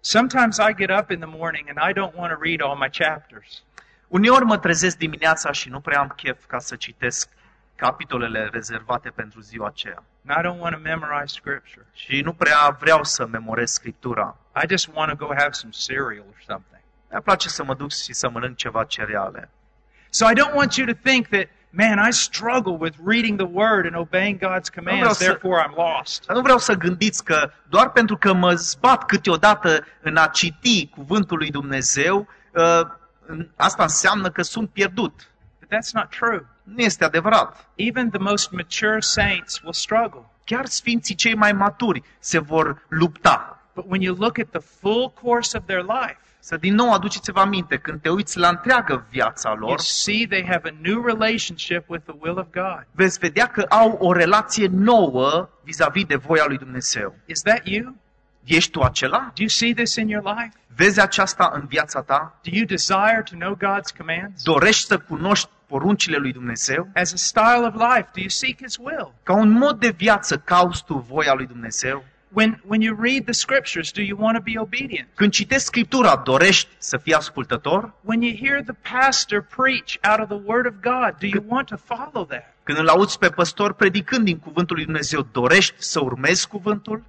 Sometimes 0.00 0.56
I 0.56 0.74
get 0.74 0.90
up 1.00 1.10
in 1.10 1.18
the 1.18 1.30
morning 1.38 1.68
and 1.68 1.90
I 1.90 1.92
don't 1.92 2.14
want 2.14 2.32
to 2.32 2.38
read 2.42 2.60
all 2.62 2.76
my 2.76 2.90
chapters. 2.90 3.62
Uneori 4.08 4.44
mă 4.44 4.58
trezesc 4.58 4.96
dimineața 4.96 5.52
și 5.52 5.68
nu 5.68 5.80
prea 5.80 6.00
am 6.00 6.12
chef 6.16 6.44
ca 6.46 6.58
să 6.58 6.76
citesc 6.76 7.28
capitolele 7.76 8.48
rezervate 8.52 9.08
pentru 9.08 9.40
ziua 9.40 9.66
aceea. 9.66 10.02
And 10.26 10.38
I 10.38 10.48
don't 10.48 10.60
want 10.60 10.74
to 10.74 10.80
memorize 10.80 11.34
scripture. 11.34 11.86
Și 11.92 12.20
nu 12.20 12.32
prea 12.32 12.76
vreau 12.80 13.04
să 13.04 13.26
memorez 13.26 13.70
Scriptura. 13.70 14.36
I 14.62 14.66
just 14.68 14.88
want 14.94 15.18
to 15.18 15.26
go 15.26 15.32
have 15.34 15.50
some 15.52 15.72
cereal 15.86 16.24
or 16.28 16.40
something. 16.46 16.82
Mi-ar 17.08 17.22
place 17.22 17.48
să 17.48 17.64
mă 17.64 17.74
duc 17.74 17.90
și 17.92 18.12
să 18.12 18.30
mănânc 18.30 18.56
ceva 18.56 18.84
cereale. 18.84 19.50
So 20.10 20.26
I 20.30 20.32
don't 20.34 20.54
want 20.54 20.74
you 20.74 20.86
to 20.86 20.92
think 21.02 21.26
that, 21.28 21.46
man, 21.70 22.08
I 22.08 22.12
struggle 22.12 22.72
with 22.78 22.96
reading 23.06 23.38
the 23.38 23.48
word 23.52 23.84
and 23.86 23.94
obeying 23.96 24.38
God's 24.38 24.70
commands, 24.74 25.16
să- 25.16 25.24
therefore 25.24 25.62
I'm 25.62 25.74
lost. 25.76 26.26
Dar 26.26 26.36
nu 26.36 26.42
vreau 26.42 26.58
să 26.58 26.74
gândiți 26.74 27.24
că 27.24 27.50
doar 27.68 27.90
pentru 27.90 28.16
că 28.16 28.32
mă 28.32 28.54
zbat 28.54 29.04
câteodată 29.04 29.86
în 30.00 30.16
a 30.16 30.26
citi 30.26 30.86
cuvântul 30.86 31.36
lui 31.38 31.50
Dumnezeu, 31.50 32.26
ă, 32.56 32.98
în- 33.26 33.48
asta 33.56 33.82
înseamnă 33.82 34.30
că 34.30 34.42
sunt 34.42 34.70
pierdut. 34.70 35.24
that's 35.64 35.92
not 35.92 36.08
true. 36.10 36.46
Nu 36.62 36.82
este 36.82 37.04
adevărat. 37.04 37.68
Even 37.74 38.10
the 38.10 38.18
most 38.18 38.50
mature 38.50 39.00
saints 39.00 39.60
will 39.60 39.72
struggle. 39.72 40.24
Chiar 40.44 40.66
sfinții 40.66 41.14
cei 41.14 41.34
mai 41.34 41.52
maturi 41.52 42.02
se 42.18 42.38
vor 42.38 42.82
lupta. 42.88 43.59
But 43.80 43.90
when 43.90 44.02
you 44.02 44.14
look 44.14 44.38
at 44.38 44.50
the 44.50 44.60
full 44.80 45.10
course 45.22 45.56
of 45.58 45.64
their 45.66 45.82
life, 45.82 46.18
Să 46.42 46.56
din 46.56 46.74
nou 46.74 46.92
aduceți-vă 46.92 47.40
aminte, 47.40 47.76
când 47.76 48.00
te 48.00 48.08
uiți 48.08 48.38
la 48.38 48.48
întreagă 48.48 49.06
viața 49.10 49.48
you 49.48 49.58
lor, 49.58 49.78
see 49.78 50.26
they 50.26 50.46
have 50.46 50.68
a 50.68 50.74
new 50.80 51.04
relationship 51.04 51.88
with 51.88 52.04
the 52.04 52.14
will 52.18 52.38
of 52.38 52.46
God. 52.52 52.86
veți 52.90 53.18
vedea 53.18 53.46
că 53.46 53.66
au 53.68 53.90
o 54.00 54.12
relație 54.12 54.68
nouă 54.72 55.48
vis-a-vis 55.64 56.04
de 56.04 56.16
voia 56.16 56.44
lui 56.46 56.58
Dumnezeu. 56.58 57.14
Is 57.26 57.42
that 57.42 57.66
you? 57.66 57.94
Ești 58.44 58.70
tu 58.70 58.80
acela? 58.80 59.18
Do 59.18 59.42
you 59.42 59.48
see 59.48 59.74
this 59.74 59.94
in 59.94 60.08
your 60.08 60.24
life? 60.24 60.52
Vezi 60.76 61.00
aceasta 61.00 61.50
în 61.54 61.66
viața 61.66 62.02
ta? 62.02 62.38
Do 62.42 62.50
you 62.52 62.64
desire 62.64 63.22
to 63.30 63.36
know 63.36 63.56
God's 63.56 63.96
commands? 63.96 64.42
Dorești 64.42 64.86
să 64.86 64.98
cunoști 64.98 65.48
poruncile 65.66 66.16
lui 66.16 66.32
Dumnezeu? 66.32 66.88
As 66.94 67.12
a 67.12 67.16
style 67.16 67.66
of 67.66 67.74
life, 67.74 68.08
do 68.14 68.20
you 68.20 68.28
seek 68.28 68.62
His 68.62 68.76
will? 68.76 69.12
Ca 69.22 69.32
un 69.34 69.50
mod 69.50 69.78
de 69.78 69.90
viață 69.90 70.38
cauți 70.38 70.84
tu 70.84 70.94
voia 71.08 71.32
lui 71.34 71.46
Dumnezeu? 71.46 72.04
When, 72.32 72.60
when 72.64 72.80
you 72.80 72.94
read 72.94 73.26
the 73.26 73.34
scriptures, 73.34 73.92
do 73.92 74.02
you 74.02 74.16
want 74.16 74.36
to 74.36 74.42
be 74.42 74.58
obedient? 74.58 75.08
Când 75.14 75.32
citești 75.32 75.64
Scriptura, 75.64 76.16
dorești 76.16 76.68
să 76.78 76.96
fii 76.96 77.14
ascultător? 77.14 77.92
When 78.00 78.22
you 78.22 78.36
hear 78.36 78.62
the 78.62 78.76
pastor 78.94 79.46
preach 79.56 79.98
out 80.10 80.20
of 80.20 80.28
the 80.28 80.50
Word 80.50 80.66
of 80.66 80.74
God, 80.80 81.18
do 81.18 81.26
you 81.26 81.44
want 81.46 81.66
to 81.66 81.76
follow 81.76 82.24
that? 82.24 82.54
Când 82.62 82.78
îl 82.78 82.88
auzi 82.88 83.18
pe 83.18 83.28
păstor 83.28 83.72
predicând 83.72 84.24
din 84.24 84.38
cuvântul 84.38 84.76
lui 84.76 84.84
Dumnezeu, 84.84 85.26
dorești 85.32 85.74
să 85.78 86.00
urmezi 86.00 86.48
cuvântul? 86.48 87.02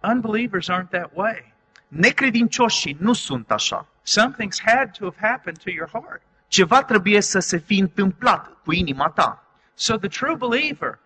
Unbelievers 0.00 0.68
aren't 0.70 0.90
that 0.90 1.10
way. 1.14 1.52
Necredincioșii 1.88 2.96
nu 3.00 3.12
sunt 3.12 3.50
așa. 3.50 3.86
Something's 4.02 4.60
had 4.64 4.90
to 4.98 5.04
have 5.04 5.16
happened 5.20 5.58
to 5.58 5.70
your 5.70 5.88
heart. 5.88 6.22
Ceva 6.48 6.82
trebuie 6.82 7.20
să 7.20 7.38
se 7.38 7.58
fi 7.58 7.78
întâmplat 7.78 8.50
cu 8.64 8.72
inima 8.72 9.08
ta. 9.08 9.46
So 9.74 9.96
the 9.96 10.08
true 10.08 10.34
believer 10.34 10.98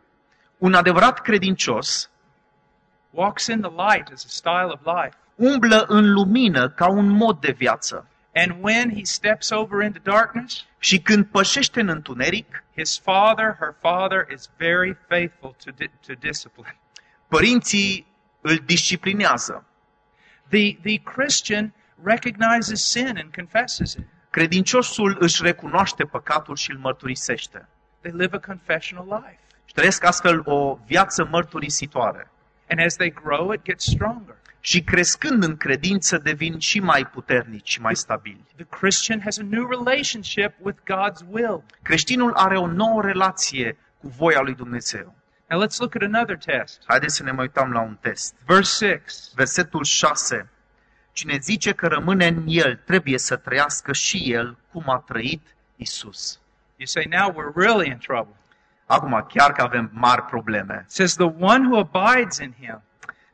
Un 0.58 0.74
adevărat 0.74 1.20
credincios 1.20 2.10
walks 3.16 3.46
in 3.46 3.60
the 3.60 3.70
light 3.70 4.10
as 4.12 4.24
a 4.24 4.28
style 4.28 4.70
of 4.72 4.80
life. 4.84 5.16
umblă 5.34 5.84
în 5.88 6.12
lumină 6.12 6.68
ca 6.68 6.88
un 6.88 7.08
mod 7.08 7.40
de 7.40 7.50
viață. 7.52 8.06
And 8.34 8.56
when 8.60 8.94
he 8.94 9.04
steps 9.04 9.50
over 9.50 9.82
into 9.84 9.98
darkness, 10.02 10.64
Și 10.78 10.98
când 11.00 11.26
pășește 11.26 11.80
în 11.80 11.88
întuneric, 11.88 12.64
his 12.76 12.98
father, 12.98 13.56
her 13.60 13.74
father, 13.80 14.26
is 14.34 14.50
very 14.56 14.96
faithful 15.08 15.54
to, 15.64 15.70
di- 15.70 15.90
to 16.06 16.12
discipline. 16.20 16.76
părinții 17.28 18.06
îl 18.40 18.56
disciplinează. 18.64 19.64
The, 20.48 20.76
the 20.82 20.98
Christian 21.02 21.72
recognizes 22.02 22.90
sin 22.90 23.06
and 23.18 23.34
confesses 23.34 23.92
it. 23.92 24.06
Credinciosul 24.30 25.16
își 25.20 25.42
recunoaște 25.42 26.04
păcatul 26.04 26.56
și 26.56 26.70
îl 26.70 26.78
mărturisește. 26.78 27.68
They 28.00 28.12
live 28.14 28.36
a 28.36 28.40
confessional 28.46 29.04
life. 29.06 29.38
Și 29.64 29.74
trăiesc 29.74 30.04
astfel 30.04 30.42
o 30.44 30.78
viață 30.86 31.24
mărturisitoare. 31.30 32.30
And 32.68 32.80
as 32.80 32.96
they 32.96 33.10
grow, 33.10 33.52
it 33.52 33.62
gets 33.62 33.84
stronger. 33.84 34.34
Și 34.60 34.82
crescând 34.82 35.42
în 35.42 35.56
credință 35.56 36.18
devin 36.18 36.58
și 36.58 36.80
mai 36.80 37.06
puternici 37.06 37.70
și 37.70 37.80
mai 37.80 37.96
stabili. 37.96 38.44
The 38.56 38.66
Christian 38.78 39.20
has 39.20 39.38
a 39.38 39.42
new 39.42 39.68
relationship 39.68 40.52
with 40.58 40.78
God's 40.80 41.24
will. 41.30 41.62
Creștinul 41.82 42.32
are 42.32 42.58
o 42.58 42.66
nouă 42.66 43.02
relație 43.02 43.76
cu 44.00 44.08
voia 44.08 44.40
lui 44.40 44.54
Dumnezeu. 44.54 45.14
Now 45.48 45.64
let's 45.64 45.78
look 45.78 45.94
at 45.94 46.02
another 46.02 46.36
test. 46.36 46.82
Haideți 46.86 47.16
să 47.16 47.22
ne 47.22 47.30
mai 47.30 47.44
uităm 47.44 47.72
la 47.72 47.80
un 47.80 47.96
test. 48.00 48.34
Verse 48.46 49.02
6. 49.06 49.30
Versetul 49.34 49.84
6. 49.84 50.48
Cine 51.12 51.38
zice 51.40 51.72
că 51.72 51.86
rămâne 51.86 52.26
în 52.26 52.44
el, 52.46 52.80
trebuie 52.84 53.18
să 53.18 53.36
trăiască 53.36 53.92
și 53.92 54.32
el 54.32 54.56
cum 54.72 54.82
a 54.86 54.98
trăit 54.98 55.56
Isus. 55.76 56.40
You 56.76 56.86
say, 56.86 57.06
now 57.10 57.30
we're 57.30 57.54
really 57.54 57.88
in 57.88 57.98
trouble. 57.98 58.34
Acum, 58.86 59.26
chiar 59.28 59.52
că 59.52 59.62
avem 59.62 59.90
mari 59.92 60.22
probleme. 60.22 60.82
It 60.84 60.90
says, 60.90 61.14
the 61.14 61.32
one 61.40 61.68
who 61.68 61.88
abides 61.92 62.38
in 62.38 62.54
him 62.60 62.82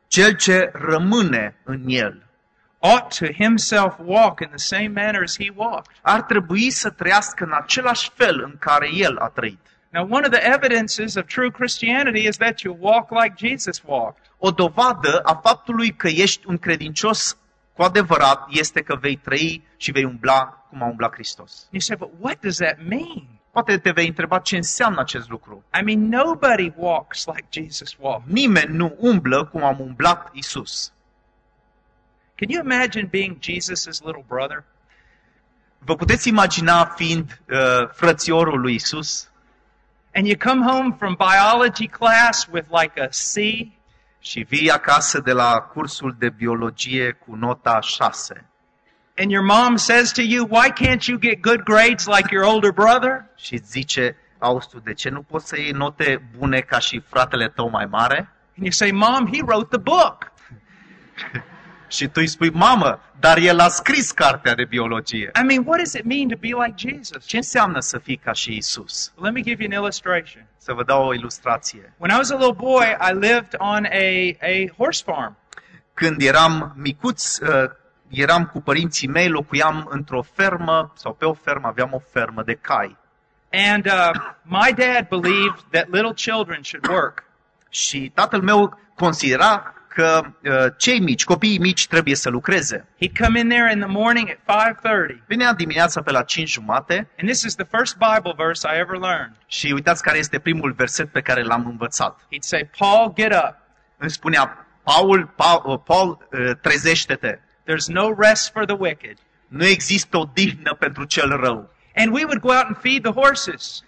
Cel 0.06 0.32
ce 0.36 0.70
rămâne 0.74 1.54
în 1.64 1.82
el 1.86 2.22
ought 2.82 3.18
to 3.18 3.32
himself 3.32 3.94
walk 3.98 4.40
in 4.40 4.48
the 4.48 4.58
same 4.58 4.88
manner 4.88 5.22
as 5.22 5.36
he 5.36 5.50
walked. 5.54 5.92
ar 6.00 6.22
trebui 6.22 6.70
să 6.70 6.90
trăiască 6.90 7.44
în 7.44 7.52
același 7.52 8.10
fel 8.14 8.42
în 8.44 8.56
care 8.58 8.88
el 8.94 9.16
a 9.16 9.28
trăit. 9.28 9.58
Now, 9.90 10.08
one 10.10 10.26
of 10.26 10.32
the 10.32 10.52
evidences 10.54 11.14
of 11.14 11.26
true 11.26 11.50
Christianity 11.50 12.26
is 12.26 12.36
that 12.36 12.60
you 12.60 12.76
walk 12.80 13.10
like 13.10 13.46
Jesus 13.48 13.82
walked. 13.84 14.22
O 14.38 14.50
dovadă 14.50 15.20
a 15.24 15.34
faptului 15.34 15.90
că 15.90 16.08
ești 16.08 16.46
un 16.46 16.58
credincios 16.58 17.36
cu 17.72 17.82
adevărat 17.82 18.46
este 18.48 18.82
că 18.82 18.96
vei 18.96 19.16
trăi 19.16 19.64
și 19.76 19.90
vei 19.90 20.04
umbla 20.04 20.44
cum 20.68 20.82
a 20.82 20.86
umblat 20.86 21.12
Hristos. 21.12 21.68
You 21.70 21.80
say, 21.80 21.96
but 21.96 22.10
what 22.20 22.40
does 22.40 22.56
that 22.56 22.78
mean? 22.88 23.31
Poate 23.52 23.78
te 23.78 23.90
vei 23.90 24.06
întreba 24.06 24.38
ce 24.38 24.56
înseamnă 24.56 25.00
acest 25.00 25.28
lucru. 25.28 25.64
I 25.80 25.82
mean, 25.82 26.08
nobody 26.08 26.72
walks 26.76 27.24
like 27.26 27.46
Jesus 27.50 27.96
walked. 27.98 28.32
Nimeni 28.32 28.76
nu 28.76 28.96
umblă 28.98 29.44
cum 29.44 29.64
am 29.64 29.80
umblat 29.80 30.28
Isus. 30.32 30.92
Can 32.34 32.48
you 32.48 32.64
imagine 32.64 33.08
being 33.10 33.36
Jesus' 33.36 34.00
little 34.04 34.24
brother? 34.26 34.64
Vă 35.78 35.96
puteți 35.96 36.28
imagina 36.28 36.84
fiind 36.84 37.40
uh, 37.50 37.88
frățiorul 37.88 38.60
lui 38.60 38.74
Isus 38.74 39.30
And 40.14 40.26
you 40.26 40.36
come 40.36 40.62
home 40.72 40.94
from 40.98 41.16
biology 41.16 41.88
class 41.88 42.46
with 42.52 42.68
like 42.70 43.00
a 43.00 43.08
C, 43.08 43.34
și 44.20 44.40
vii 44.40 44.70
acasă 44.70 45.20
de 45.20 45.32
la 45.32 45.60
cursul 45.60 46.16
de 46.18 46.28
biologie 46.28 47.12
cu 47.12 47.34
nota 47.34 47.80
6 47.80 48.51
and 49.18 49.30
your 49.30 49.42
mom 49.42 49.76
says 49.76 50.12
to 50.12 50.22
you, 50.22 50.44
Why 50.44 50.70
can't 50.70 51.08
you 51.08 51.18
get 51.18 51.40
good 51.40 51.64
grades 51.64 52.06
like 52.06 52.30
your 52.32 52.44
older 52.44 52.72
brother? 52.72 53.24
și 53.36 53.54
îți 53.54 53.70
zice, 53.70 54.16
auzi 54.38 54.68
tu, 54.68 54.78
de 54.78 54.92
ce 54.92 55.08
nu 55.08 55.22
poți 55.22 55.48
să 55.48 55.58
iei 55.58 55.70
note 55.70 56.22
bune 56.38 56.60
ca 56.60 56.78
și 56.78 57.02
fratele 57.08 57.48
tău 57.48 57.70
mai 57.70 57.86
mare? 57.86 58.16
And 58.56 58.66
you 58.66 58.70
say, 58.70 58.90
Mom, 58.90 59.26
he 59.32 59.42
wrote 59.42 59.68
the 59.68 59.78
book. 59.78 60.32
Și 61.88 62.06
tu 62.06 62.12
îi 62.14 62.26
spui, 62.26 62.50
mamă, 62.50 63.00
dar 63.20 63.38
el 63.38 63.58
a 63.58 63.68
scris 63.68 64.10
cartea 64.10 64.54
de 64.54 64.64
biologie. 64.64 65.30
I 65.40 65.44
mean, 65.44 65.62
what 65.66 65.78
does 65.78 65.92
it 65.92 66.04
mean 66.04 66.28
to 66.28 66.36
be 66.36 66.48
like 66.64 66.74
Jesus? 66.76 67.26
Ce 67.26 67.36
înseamnă 67.36 67.80
să 67.80 67.98
fii 67.98 68.16
ca 68.16 68.32
și 68.32 68.56
Isus? 68.56 69.12
Let 69.20 69.32
me 69.32 69.40
give 69.40 69.62
you 69.62 69.72
an 69.72 69.82
illustration. 69.82 70.46
Să 70.56 70.72
vă 70.72 70.84
dau 70.84 71.06
o 71.06 71.14
ilustrație. 71.14 71.92
When 71.98 72.14
I 72.14 72.16
was 72.16 72.30
a 72.30 72.36
little 72.36 72.54
boy, 72.54 72.96
I 73.10 73.12
lived 73.12 73.54
on 73.58 73.84
a, 73.84 74.36
a 74.40 74.72
horse 74.76 75.02
farm. 75.04 75.36
Când 75.94 76.22
eram 76.22 76.72
micuț, 76.76 77.38
uh, 77.38 77.70
eram 78.12 78.44
cu 78.46 78.60
părinții 78.60 79.08
mei, 79.08 79.28
locuiam 79.28 79.86
într-o 79.90 80.22
fermă, 80.34 80.92
sau 80.96 81.12
pe 81.12 81.24
o 81.24 81.32
fermă, 81.32 81.66
aveam 81.66 81.90
o 81.92 81.98
fermă 82.12 82.42
de 82.42 82.54
cai. 82.54 82.96
And 83.52 83.86
uh, 83.86 84.10
my 84.42 84.72
dad 84.76 85.08
believed 85.08 85.60
that 85.70 85.86
little 85.90 86.12
children 86.14 86.62
should 86.62 86.86
work. 86.88 87.24
Și 87.70 88.10
tatăl 88.14 88.40
meu 88.42 88.78
considera 88.94 89.74
că 89.88 90.20
uh, 90.44 90.66
cei 90.76 91.00
mici, 91.00 91.24
copiii 91.24 91.58
mici, 91.58 91.86
trebuie 91.86 92.14
să 92.14 92.30
lucreze. 92.30 92.88
He'd 93.02 93.18
come 93.20 93.38
in 93.38 93.48
there 93.48 93.72
in 93.72 93.78
the 93.80 93.88
morning 93.88 94.28
at 94.28 94.74
5:30, 94.74 95.24
Venea 95.26 95.52
dimineața 95.52 96.02
pe 96.02 96.10
la 96.10 96.22
5 96.22 96.50
jumate 96.50 96.96
and 97.18 97.28
this 97.28 97.42
is 97.42 97.54
the 97.54 97.66
first 97.76 97.96
Bible 97.96 98.32
verse 98.36 98.68
I 98.74 98.78
ever 98.78 98.98
learned. 98.98 99.32
și 99.46 99.70
uitați 99.74 100.02
care 100.02 100.18
este 100.18 100.38
primul 100.38 100.72
verset 100.72 101.08
pe 101.12 101.20
care 101.20 101.42
l-am 101.42 101.66
învățat. 101.66 102.20
He'd 102.20 102.40
say, 102.40 102.70
"Paul, 102.78 103.12
get 103.14 103.32
up. 103.34 103.56
Îmi 103.96 104.10
spunea, 104.10 104.66
Paul, 104.82 105.32
Paul, 105.36 105.78
Paul 105.78 106.28
uh, 106.32 106.50
trezește-te. 106.60 107.38
There's 107.64 107.86
no 107.86 108.14
rest 108.18 108.52
for 108.52 108.64
the 108.64 108.76
wicked." 108.78 109.18
Nu 109.48 109.64
există 109.64 110.16
o 110.16 110.24
dihnă 110.32 110.74
pentru 110.74 111.04
cel 111.04 111.28
rău. 111.28 111.70
And 111.96 112.12
we 112.14 112.24
would 112.24 112.40
go 112.40 112.48
out 112.48 112.64
and 112.64 112.76
feed 112.80 113.02
the 113.02 113.12
horses. 113.12 113.84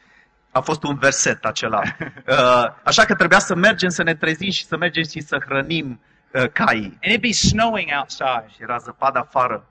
A 0.50 0.60
fost 0.60 0.82
un 0.82 0.98
verset 0.98 1.44
acela. 1.44 1.80
Uh, 2.28 2.64
Așa 2.82 3.04
că 3.04 3.14
trebuia 3.14 3.38
să 3.38 3.54
mergem 3.54 3.88
să 3.88 4.02
ne 4.02 4.14
trezim 4.14 4.50
și 4.50 4.64
să 4.64 4.76
mergem 4.76 5.02
și 5.02 5.20
să 5.20 5.38
hrănim 5.46 6.00
uh, 6.32 6.48
caii. 6.52 6.98
And 7.02 7.16
it'd 7.16 7.20
be 7.20 7.32
snowing 7.32 7.90
outside. 7.98 8.44
Și 8.54 8.62
era 8.62 8.76
zăpadă 8.76 9.18
afară. 9.18 9.66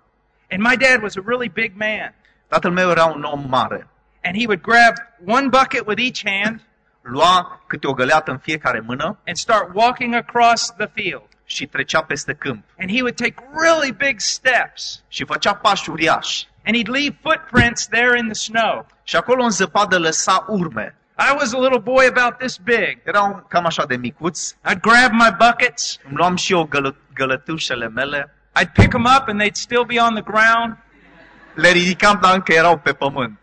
And 0.49 0.61
my 0.61 0.77
dad 0.77 1.01
was 1.01 1.15
a 1.15 1.23
really 1.25 1.49
big 1.49 1.71
man. 1.75 2.13
Tatăl 2.47 2.71
meu 2.71 2.89
era 2.89 3.05
un 3.05 3.23
om 3.23 3.45
mare. 3.47 3.87
And 4.23 4.35
he 4.35 4.45
would 4.45 4.61
grab 4.61 4.95
one 5.25 5.47
bucket 5.47 5.87
with 5.87 6.01
each 6.01 6.21
hand 6.25 6.61
Lua 7.01 7.63
câte 7.67 7.87
o 7.87 7.93
găleată 7.93 8.31
în 8.31 8.37
fiecare 8.37 8.79
mână 8.79 9.17
and 9.25 9.35
start 9.35 9.69
walking 9.73 10.15
across 10.15 10.73
the 10.77 10.87
field. 10.93 11.27
Și 11.53 11.65
trecea 11.65 12.01
peste 12.01 12.33
câmp. 12.33 12.63
And 12.79 12.89
he 12.89 13.01
would 13.01 13.15
take 13.15 13.35
really 13.61 13.91
big 13.91 14.19
steps. 14.19 15.03
Și 15.07 15.25
făcea 15.25 15.55
pași 15.55 15.89
uriași. 15.89 16.47
And 16.65 16.75
he'd 16.75 16.87
leave 16.87 17.17
footprints 17.21 17.87
there 17.87 18.17
in 18.17 18.25
the 18.25 18.33
snow. 18.33 18.85
Și 19.03 19.15
acolo 19.15 19.43
în 19.43 19.49
zăpadă 19.49 19.97
lăsa 19.99 20.45
urme. 20.47 20.95
I 21.17 21.35
was 21.37 21.53
a 21.53 21.59
little 21.59 21.79
boy 21.79 22.05
about 22.05 22.37
this 22.37 22.57
big. 22.57 22.99
Erau 23.03 23.45
cam 23.49 23.65
așa 23.65 23.85
de 23.85 23.95
micuți. 23.95 24.55
I'd 24.55 24.79
grab 24.81 25.11
my 25.11 25.35
buckets, 25.37 25.99
Îmi 26.07 26.15
luam 26.15 26.35
și 26.35 26.53
eu 26.53 26.63
gălă, 26.63 26.95
gălătușele 27.13 27.87
mele. 27.87 28.33
I'd 28.59 28.71
pick 28.73 28.89
them 28.89 29.07
up, 29.17 29.27
and 29.27 29.41
they'd 29.41 29.55
still 29.55 29.83
be 29.83 29.99
on 29.99 30.13
the 30.13 30.23
ground. 30.23 30.77
Le 31.53 31.69
ridicam, 31.69 32.19
dar 32.21 32.33
încă 32.33 32.53
erau 32.53 32.77
pe 32.77 32.93
pământ. 32.93 33.39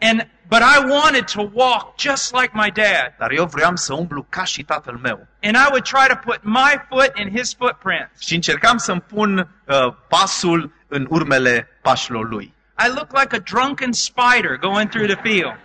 And 0.00 0.28
but 0.48 0.62
I 0.62 0.78
wanted 0.90 1.26
to 1.26 1.42
walk 1.52 1.98
just 1.98 2.32
like 2.32 2.50
my 2.52 2.70
dad. 2.70 3.14
Dar 3.18 3.30
eu 3.30 3.46
vreau 3.46 3.76
să 3.76 3.94
umblu 3.94 4.26
ca 4.28 4.44
și 4.44 4.62
tatăl 4.62 4.98
meu. 5.02 5.26
And 5.42 5.56
I 5.56 5.66
would 5.68 5.84
try 5.84 6.06
to 6.08 6.16
put 6.16 6.40
my 6.42 6.84
foot 6.88 7.18
in 7.18 7.36
his 7.36 7.54
footprints. 7.54 8.20
Și 8.20 8.34
încercam 8.34 8.76
să-mi 8.76 9.00
pun 9.00 9.38
uh, 9.38 9.76
pasul 10.08 10.72
în 10.88 11.06
urmele 11.08 11.68
pașilor 11.82 12.28
lui. 12.28 12.54
I 12.86 12.88
look 12.94 13.18
like 13.20 13.36
a 13.36 13.38
drunken 13.38 13.92
spider 13.92 14.56
going 14.60 14.88
through 14.88 15.12
the 15.12 15.20
field. 15.22 15.58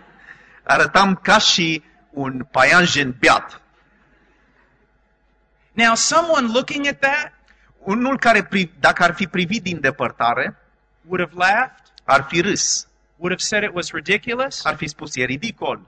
Arătam 0.62 1.14
ca 1.22 1.38
și 1.38 1.82
un 2.10 2.46
paianjen 2.50 3.16
beat. 3.20 3.60
Now, 5.72 5.94
someone 5.94 6.52
looking 6.52 6.86
at 6.86 6.98
that 6.98 7.32
Unul 7.82 8.18
care, 8.18 8.42
pri- 8.42 8.70
dacă 8.80 9.02
ar 9.02 9.14
fi 9.14 9.26
privit 9.26 9.62
din 9.62 9.80
depărtare, 9.80 10.56
would 11.08 11.28
have 11.28 11.50
laughed, 11.50 11.82
ar 12.04 12.26
fi 12.28 12.40
râs, 12.40 12.88
would 13.20 13.32
have 13.32 13.40
said 13.40 13.62
it 13.62 13.74
was 13.74 13.92
ridiculous, 13.92 14.64
ar 14.64 14.76
fi 14.76 14.86
spus 14.86 15.16
e 15.16 15.24
ridicol, 15.24 15.80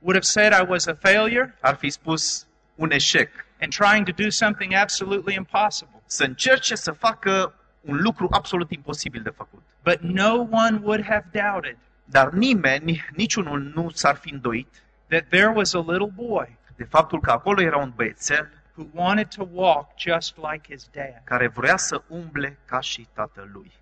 would 0.00 0.14
have 0.14 0.24
said 0.24 0.52
I 0.52 0.62
was 0.62 0.86
a 0.86 0.94
failure, 0.94 1.54
ar 1.60 1.76
fi 1.76 1.90
spus 1.90 2.46
un 2.74 2.90
eșec. 2.90 3.30
and 3.60 3.72
trying 3.72 4.04
to 4.04 4.12
do 4.12 4.30
something 4.30 4.74
absolutely 4.74 5.34
impossible. 5.34 6.02
Să 6.06 6.24
încerce 6.24 6.74
să 6.74 6.92
facă 6.92 7.54
un 7.80 7.96
lucru 7.96 8.28
absolut 8.30 8.70
imposibil 8.70 9.22
de 9.22 9.30
făcut. 9.30 9.62
But 9.82 10.00
no 10.00 10.32
one 10.50 10.80
would 10.82 11.04
have 11.04 11.24
doubted 11.32 11.76
Dar 12.04 12.30
nimeni, 12.30 13.04
niciunul 13.16 13.72
nu 13.74 13.90
s-ar 13.90 14.14
fi 14.14 14.32
îndoit 14.32 14.82
that 15.08 15.24
there 15.28 15.52
was 15.54 15.74
a 15.74 15.84
little 15.86 16.10
boy 16.14 16.58
de 16.76 16.84
faptul 16.84 17.20
că 17.20 17.30
acolo 17.30 17.60
era 17.60 17.76
un 17.76 17.92
băiețel 17.94 18.50
who 18.74 18.86
wanted 18.94 19.28
to 19.28 19.48
walk 19.52 19.88
just 19.98 20.36
like 20.36 20.72
his 20.74 20.88
dad. 20.92 21.22
care 21.24 21.48
vrea 21.48 21.76
să 21.76 22.02
umble 22.08 22.58
ca 22.64 22.80
și 22.80 23.08
tatălui. 23.12 23.72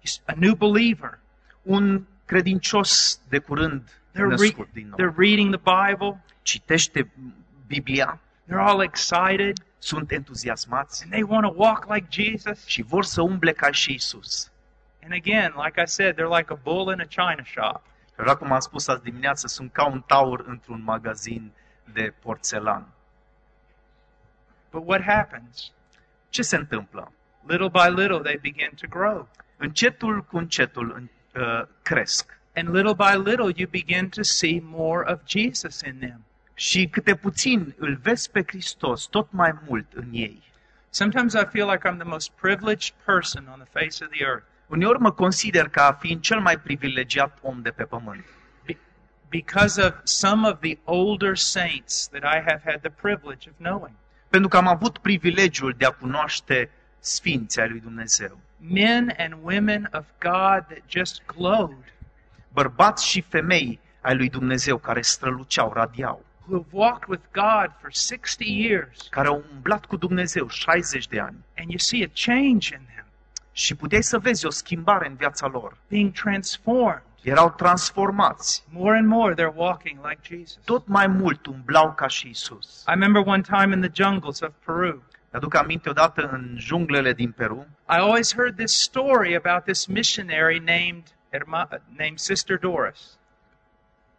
He's 0.00 0.24
a 0.24 0.32
new 0.36 0.54
believer. 0.54 1.18
Un 1.70 2.06
credincios 2.24 3.20
de 3.28 3.38
curând 3.38 3.82
They're, 3.90 4.12
re- 4.12 4.26
născut 4.26 4.68
din 4.72 4.88
nou. 4.88 4.98
they're 4.98 5.16
reading 5.16 5.56
the 5.56 5.86
Bible. 5.88 6.22
Citește 6.42 7.10
Biblia, 7.66 8.20
They're 8.48 8.66
all 8.66 8.82
excited 8.82 9.56
sunt 9.78 10.10
entuziasmați 10.10 11.02
and 11.02 11.12
they 11.12 11.22
want 11.22 11.46
to 11.46 11.52
walk 11.56 11.94
like 11.94 12.06
Jesus. 12.10 12.66
și 12.66 12.82
vor 12.82 13.04
să 13.04 13.22
umble 13.22 13.52
ca 13.52 13.70
și 13.70 13.92
Isus. 13.92 14.50
And 15.02 15.12
again, 15.12 15.52
like 15.64 15.80
I 15.80 15.86
said, 15.86 16.14
they're 16.14 16.36
like 16.38 16.52
a 16.52 16.58
bull 16.62 16.92
in 16.92 17.00
a 17.00 17.04
china 17.04 17.44
shop. 17.44 17.82
Și 18.14 18.20
așa 18.20 18.36
cum 18.36 18.52
am 18.52 18.60
spus 18.60 18.88
azi 18.88 19.02
dimineață, 19.02 19.46
sunt 19.46 19.72
ca 19.72 19.86
un 19.86 20.00
taur 20.06 20.44
într-un 20.46 20.82
magazin 20.82 21.52
de 21.92 22.14
porțelan. 22.22 22.86
But 24.70 24.82
what 24.86 25.02
happens? 25.02 25.72
Ce 26.28 26.42
se 26.42 26.56
întâmplă? 26.56 27.12
Little 27.46 27.68
by 27.68 28.00
little, 28.00 28.18
they 28.18 28.38
begin 28.42 28.70
to 28.80 28.86
grow. 28.88 29.28
Încetul 29.56 30.22
cu 30.22 30.36
încetul 30.36 30.96
uh, 31.36 31.62
cresc. 31.82 32.38
And 32.54 32.68
little 32.68 32.94
by 32.94 33.30
little, 33.30 33.52
you 33.56 33.68
begin 33.70 34.08
to 34.08 34.22
see 34.22 34.60
more 34.62 35.12
of 35.12 35.20
Jesus 35.26 35.80
in 35.80 35.98
them. 35.98 36.24
Și 36.54 36.86
câte 36.86 37.14
puțin 37.14 37.74
îl 37.78 37.98
vezi 38.02 38.30
pe 38.30 38.42
Hristos 38.46 39.04
tot 39.04 39.32
mai 39.32 39.54
mult 39.66 39.86
în 39.94 40.08
ei. 40.12 40.42
Sometimes 40.90 41.32
I 41.32 41.44
feel 41.50 41.70
like 41.70 41.88
I'm 41.88 41.96
the 41.96 42.08
most 42.08 42.30
privileged 42.30 42.94
person 43.04 43.48
on 43.52 43.64
the 43.64 43.80
face 43.80 44.04
of 44.04 44.10
the 44.10 44.24
earth 44.24 44.44
Uneori 44.70 44.98
mă 44.98 45.12
consider 45.12 45.68
ca 45.68 45.96
fiind 46.00 46.20
cel 46.20 46.40
mai 46.40 46.58
privilegiat 46.58 47.38
om 47.42 47.62
de 47.62 47.70
pe 47.70 47.84
pământ. 47.84 48.24
be- 48.66 48.78
because 49.28 49.82
of 49.82 49.94
some 50.02 50.48
of 50.48 50.60
the 50.60 50.78
older 50.84 51.36
saints 51.36 52.08
that 52.08 52.22
I 52.22 52.40
have 52.50 52.60
had 52.64 52.80
the 52.80 52.90
privilege 52.90 53.48
of 53.48 53.54
knowing. 53.56 53.94
Pentru 54.28 54.48
că 54.48 54.56
am 54.56 54.66
avut 54.66 54.98
privilegiul 54.98 55.74
de 55.78 55.84
a 55.84 55.90
cunoaște 55.90 56.70
sfinții 57.00 57.60
ai 57.60 57.68
lui 57.68 57.80
Dumnezeu. 57.80 58.38
Men 58.56 59.14
and 59.18 59.34
women 59.42 59.88
of 59.92 60.04
God 60.20 60.64
that 60.68 60.82
just 60.88 61.22
glowed, 61.26 61.84
Bărbați 62.52 63.06
și 63.08 63.20
femei 63.20 63.80
ai 64.00 64.16
lui 64.16 64.28
Dumnezeu 64.28 64.76
care 64.78 65.00
străluceau, 65.02 65.72
radiau. 65.72 66.24
who 66.46 66.56
have 66.62 66.68
walked 66.72 67.08
with 67.08 67.22
God 67.32 67.70
for 67.80 67.92
60 67.92 68.46
years, 68.48 69.06
care 69.10 69.28
au 69.28 69.44
umblat 69.54 69.84
cu 69.84 69.96
Dumnezeu 69.96 70.48
60 70.48 71.06
de 71.08 71.20
ani 71.20 71.36
and 71.58 71.68
you 71.68 71.78
see 71.78 72.04
a 72.04 72.10
change 72.14 72.74
in 72.74 72.80
them, 72.94 73.04
și 73.52 73.74
puteai 73.74 74.02
să 74.02 74.18
vezi 74.18 74.46
o 74.46 74.50
schimbare 74.50 75.06
în 75.08 75.14
viața 75.14 75.46
lor. 75.46 75.76
being 75.88 76.12
transformed. 76.12 77.02
Erau 77.22 77.50
transformați. 77.50 78.64
More 78.72 78.96
and 78.98 79.06
more, 79.06 79.34
they're 79.34 79.54
walking 79.54 79.98
like 80.08 80.36
Jesus. 80.36 80.58
Tot 80.64 80.86
mai 80.86 81.06
mult 81.06 81.46
umblau 81.46 81.92
ca 81.92 82.06
și 82.06 82.28
Isus. 82.28 82.80
I 82.86 82.90
remember 82.90 83.22
one 83.26 83.42
time 83.42 83.74
in 83.74 83.80
the 83.80 84.02
jungles 84.04 84.40
of 84.40 84.50
Peru, 84.64 85.02
Aduc 85.32 85.54
aminte 85.54 85.88
odată 85.88 86.28
în 86.32 86.56
junglele 86.58 87.12
din 87.12 87.32
Peru, 87.32 87.66
I 87.88 87.96
always 87.96 88.34
heard 88.34 88.56
this 88.56 88.80
story 88.80 89.36
about 89.36 89.64
this 89.64 89.86
missionary 89.86 90.58
named 90.58 91.02
Herma- 91.32 91.80
named 91.96 92.18
Sister 92.18 92.58
Doris. 92.58 93.18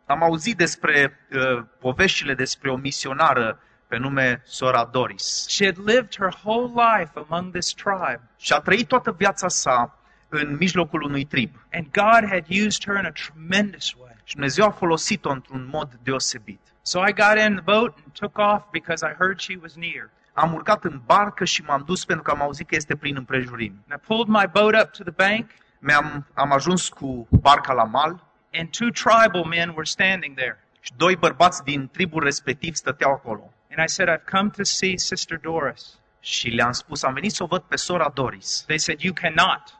am 0.05 0.23
auzit 0.23 0.57
despre 0.57 1.19
uh, 1.31 1.63
poveștile 1.79 2.33
despre 2.33 2.69
o 2.71 2.75
misionară 2.75 3.59
pe 3.87 3.97
nume 3.97 4.41
Sora 4.45 4.85
Doris. 4.91 5.45
She 5.47 5.65
had 5.65 5.77
lived 5.77 6.15
her 6.17 6.33
whole 6.43 6.71
life 6.83 7.11
among 7.29 7.51
this 7.51 7.73
tribe, 7.73 8.21
Și 8.37 8.53
a 8.53 8.59
trăit 8.59 8.87
toată 8.87 9.11
viața 9.11 9.47
sa 9.47 9.95
în 10.29 10.55
mijlocul 10.59 11.01
unui 11.01 11.25
trib. 11.25 11.51
and 11.73 11.85
God 11.91 12.29
had 12.29 12.45
used 12.65 12.83
her 12.85 12.95
in 12.95 13.05
a 13.05 13.11
tremendous 13.11 13.93
way. 13.99 14.15
Și 14.23 14.33
Dumnezeu 14.33 14.65
a 14.65 14.69
folosit-o 14.71 15.29
într-un 15.29 15.65
mod 15.71 15.89
deosebit. 16.03 16.59
So 16.81 16.99
I 17.07 17.13
got 17.13 17.37
in 17.47 17.53
the 17.55 17.61
boat 17.63 17.97
and 18.03 18.13
took 18.19 18.37
off 18.37 18.63
because 18.71 19.05
I 19.05 19.13
heard 19.17 19.39
she 19.39 19.57
was 19.61 19.75
near. 19.75 20.09
Am 20.33 20.53
urcat 20.53 20.83
în 20.83 21.01
barcă 21.05 21.45
și 21.45 21.61
m-am 21.61 21.83
dus 21.85 22.05
pentru 22.05 22.23
că 22.23 22.31
am 22.31 22.41
auzit 22.41 22.67
că 22.67 22.75
este 22.75 22.95
prin 22.95 23.15
împrejurim. 23.15 23.83
And 23.89 24.01
I 24.01 24.05
pulled 24.07 24.27
my 24.27 24.47
boat 24.51 24.83
up 24.83 24.91
to 24.91 25.03
the 25.03 25.29
bank, 25.29 25.49
Mi-am, 25.79 26.25
am 26.33 26.51
ajuns 26.51 26.89
cu 26.89 27.27
barca 27.41 27.73
la 27.73 27.83
mal 27.83 28.23
and 28.53 28.69
two 28.69 28.89
tribal 28.89 29.43
men 29.43 29.69
were 29.69 29.83
standing 29.85 30.35
there. 30.35 30.63
și 30.79 30.91
doi 30.97 31.15
bărbați 31.15 31.63
din 31.63 31.89
tribul 31.89 32.23
respectiv 32.23 32.75
stăteau 32.75 33.11
acolo. 33.11 33.53
And 33.77 33.87
I 33.89 33.91
said, 33.91 34.09
I've 34.09 34.29
come 34.31 34.49
to 34.49 34.63
see 34.63 34.97
Sister 34.97 35.37
Doris. 35.39 35.99
Și 36.19 36.49
le-am 36.49 36.71
spus, 36.71 37.03
am 37.03 37.13
venit 37.13 37.31
să 37.31 37.43
o 37.43 37.45
văd 37.45 37.61
pe 37.61 37.75
sora 37.75 38.11
Doris. 38.13 38.63
They 38.65 38.77
said, 38.79 38.99
You 38.99 39.13
cannot. 39.13 39.79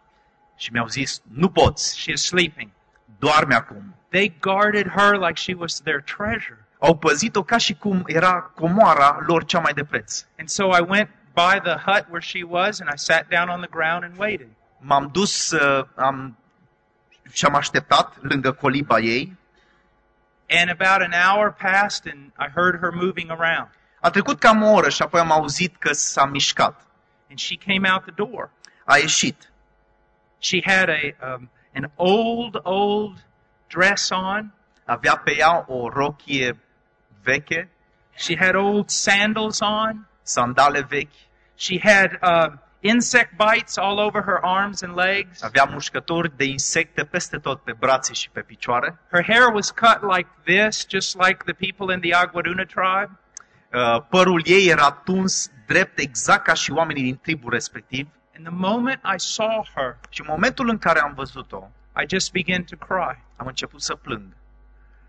Și 0.58 0.72
mi-au 0.72 0.88
zis, 0.88 1.22
nu 1.32 1.50
poți, 1.50 2.00
She 2.00 2.12
is 2.12 2.26
sleeping. 2.26 2.70
doarme 3.20 3.56
acum. 3.56 3.96
They 4.10 4.36
guarded 4.40 4.88
her 4.88 5.18
like 5.18 5.34
she 5.40 5.54
was 5.58 5.82
their 5.82 6.02
treasure. 6.02 6.66
Au 6.84 6.98
păzit-o 6.98 7.44
ca 7.44 7.58
și 7.58 7.74
cum 7.74 8.04
era 8.06 8.42
comoara 8.42 9.18
lor 9.28 9.46
cea 9.46 9.60
mai 9.60 9.74
de 9.74 9.84
preț. 9.84 10.26
And 10.40 10.50
so 10.50 10.64
I 10.64 10.86
went 10.88 11.10
by 11.34 11.60
the 11.60 11.76
hut 11.86 12.06
where 12.10 12.22
she 12.22 12.44
was 12.48 12.80
and 12.80 12.90
I 12.94 12.98
sat 12.98 13.28
down 13.30 13.50
on 13.50 13.60
the 13.60 13.70
ground 13.70 14.04
and 14.04 14.14
waited. 14.18 14.48
M-am 14.78 15.10
dus 15.12 15.52
uh, 15.52 15.86
am, 15.96 16.38
și 17.32 17.46
am 17.46 17.56
așteptat 17.56 18.18
lângă 18.22 18.52
coliba 18.52 19.00
ei. 19.00 19.38
And 20.50 20.70
about 20.70 21.02
an 21.02 21.14
hour 21.26 21.52
passed 21.52 22.14
and 22.14 22.32
I 22.40 22.52
heard 22.56 22.80
her 22.80 22.92
moving 22.92 23.30
around. 23.30 23.70
A 24.00 24.10
trecut 24.10 24.40
cam 24.40 24.64
o 24.64 24.72
oră 24.72 24.90
și 24.90 25.02
apoi 25.02 25.20
am 25.20 25.32
auzit 25.32 25.76
că 25.78 25.94
s-a 25.94 26.26
mișcat. 26.26 26.82
And 27.30 27.40
she 27.40 27.56
came 27.56 27.90
out 27.92 28.02
the 28.02 28.14
door. 28.16 28.50
A 28.86 28.98
ieșit. 28.98 29.52
She 30.40 30.62
had 30.66 30.90
a 30.90 31.34
um, 31.34 31.50
an 31.74 31.92
old, 31.96 32.60
old 32.64 33.26
dress 33.68 34.10
on. 34.10 34.54
Avea 34.86 35.18
pe 35.18 35.36
ea 35.38 35.66
o 35.68 35.90
rochie 35.90 36.60
veche, 37.24 37.70
She 38.16 38.36
had 38.38 38.56
old 38.56 38.90
sandals 38.90 39.60
on. 39.62 40.08
sandale 40.24 40.82
vechi, 40.90 41.14
She 41.56 41.80
had 41.84 42.18
uh, 42.22 42.58
insect 42.80 43.32
bites 43.38 43.78
all 43.78 44.00
over 44.00 44.22
her 44.24 44.40
arms 44.42 44.82
and 44.84 44.96
legs. 44.96 45.44
avea 45.44 45.64
mușcături 45.64 46.38
de 46.38 46.44
insecte 46.46 47.04
peste 47.04 47.38
tot 47.38 47.62
pe 47.64 47.74
brațe 47.80 48.14
și 48.14 48.30
pe 48.30 48.42
picioare. 48.42 49.00
Her 49.12 49.24
hair 49.24 49.54
was 49.54 49.72
cut 49.72 50.00
like 50.16 50.30
this, 50.44 50.86
just 50.90 51.18
like 51.18 51.44
the 51.46 51.54
people 51.54 51.94
in 51.96 52.02
the 52.02 52.14
Aguaduna 52.14 52.64
tribe. 52.64 53.12
Uh, 53.74 54.02
Părul 54.10 54.42
ei 54.46 54.68
era 54.68 54.92
tuns 54.92 55.52
drept 55.68 56.00
exact 56.00 56.44
ca 56.44 56.54
și 56.54 56.72
oamenii 56.72 57.04
din 57.04 57.18
tribul 57.18 57.52
respectiv. 57.52 58.08
And 58.36 58.46
the 58.46 58.56
moment 58.56 59.00
I 59.16 59.20
saw 59.20 59.66
her, 59.76 59.98
Și 60.10 60.22
în 60.22 60.28
momentul 60.30 60.70
în 60.70 60.78
care 60.78 61.00
am 61.00 61.14
văzut-o, 61.14 61.70
I 62.04 62.06
just 62.10 62.32
began 62.32 62.64
to 62.64 62.76
cry. 62.76 63.24
am 63.36 63.48
început 63.48 63.82
să 63.82 63.96
plâng. 63.96 64.24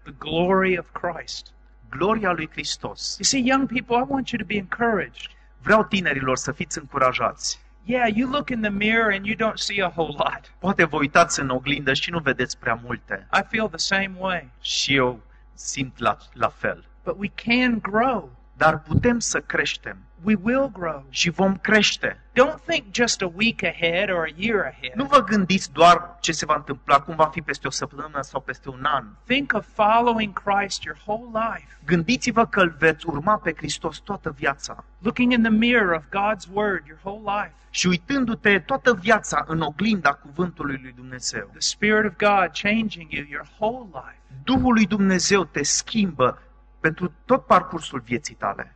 The 0.02 0.12
glory 0.18 0.78
of 0.78 0.86
Christ. 0.92 1.46
Gloria 1.96 2.32
lui 2.32 2.48
Hristos. 2.52 3.16
You 3.18 3.24
see, 3.24 3.42
young 3.48 3.66
people, 3.66 3.96
I 3.96 4.04
want 4.08 4.30
you 4.30 4.38
to 4.38 4.46
be 4.46 4.56
encouraged. 4.56 5.30
Vreau 5.62 5.84
tinerilor 5.84 6.36
să 6.36 6.52
fiți 6.52 6.78
încurajați. 6.78 7.60
Yeah, 7.84 8.08
you 8.14 8.30
look 8.30 8.50
in 8.50 8.60
the 8.60 8.70
mirror 8.70 9.12
and 9.12 9.26
you 9.26 9.36
don't 9.36 9.58
see 9.58 9.82
a 9.82 9.92
whole 9.96 10.14
lot. 10.16 10.54
Poate 10.58 10.84
vă 10.84 10.96
uitați 10.96 11.40
în 11.40 11.48
oglindă 11.48 11.92
și 11.94 12.10
nu 12.10 12.18
vedeți 12.18 12.58
prea 12.58 12.80
multe. 12.84 13.26
I 13.32 13.40
feel 13.48 13.68
the 13.68 13.78
same 13.78 14.12
way. 14.18 14.50
Și 14.60 14.94
eu 14.94 15.20
simt 15.54 15.98
la, 15.98 16.16
la 16.32 16.48
fel. 16.48 16.84
But 17.04 17.16
we 17.18 17.28
can 17.34 17.78
grow. 17.78 18.30
Dar 18.56 18.78
putem 18.78 19.18
să 19.18 19.40
creștem 19.40 19.96
We 20.24 20.34
will 20.42 20.70
grow. 20.72 21.04
și 21.10 21.30
vom 21.30 21.56
crește. 21.56 22.20
Don't 22.32 22.64
think 22.66 22.84
just 22.94 23.22
a 23.22 23.32
week 23.34 23.62
ahead 23.62 24.10
or 24.10 24.24
a 24.24 24.34
year 24.36 24.60
ahead. 24.60 24.94
Nu 24.94 25.04
vă 25.04 25.24
gândiți 25.24 25.72
doar 25.72 26.16
ce 26.20 26.32
se 26.32 26.46
va 26.46 26.54
întâmpla, 26.54 27.00
cum 27.00 27.14
va 27.14 27.26
fi 27.26 27.40
peste 27.40 27.66
o 27.66 27.70
săptămână 27.70 28.20
sau 28.20 28.40
peste 28.40 28.68
un 28.68 28.84
an. 28.84 29.04
Think 29.26 29.52
of 29.54 29.66
following 29.74 30.42
Christ 30.42 30.82
your 30.82 30.98
whole 31.06 31.30
life. 31.32 31.78
Gândiți-vă 31.84 32.46
că 32.46 32.60
îl 32.60 32.74
veți 32.78 33.06
urma 33.06 33.36
pe 33.36 33.54
Hristos 33.56 33.98
toată 33.98 34.30
viața. 34.30 34.84
Looking 34.98 35.32
in 35.32 35.42
the 35.42 35.50
mirror 35.50 35.94
of 35.94 36.04
God's 36.04 36.46
Word 36.52 36.86
your 36.86 36.98
whole 37.02 37.32
life. 37.40 37.54
Și 37.70 37.86
uitându-te 37.86 38.58
toată 38.58 38.94
viața 38.94 39.44
în 39.46 39.60
oglinda 39.60 40.12
cuvântului 40.12 40.78
lui 40.82 40.92
Dumnezeu. 40.96 41.48
The 41.50 41.60
Spirit 41.60 42.04
of 42.04 42.16
God 42.16 42.50
changing 42.62 43.12
you 43.12 43.24
your 43.28 43.46
whole 43.58 43.88
life. 43.92 44.18
Duhul 44.44 44.72
lui 44.72 44.86
Dumnezeu 44.86 45.44
te 45.44 45.62
schimbă 45.62 46.42
pentru 46.80 47.12
tot 47.24 47.46
parcursul 47.46 48.00
vieții 48.00 48.34
tale. 48.34 48.74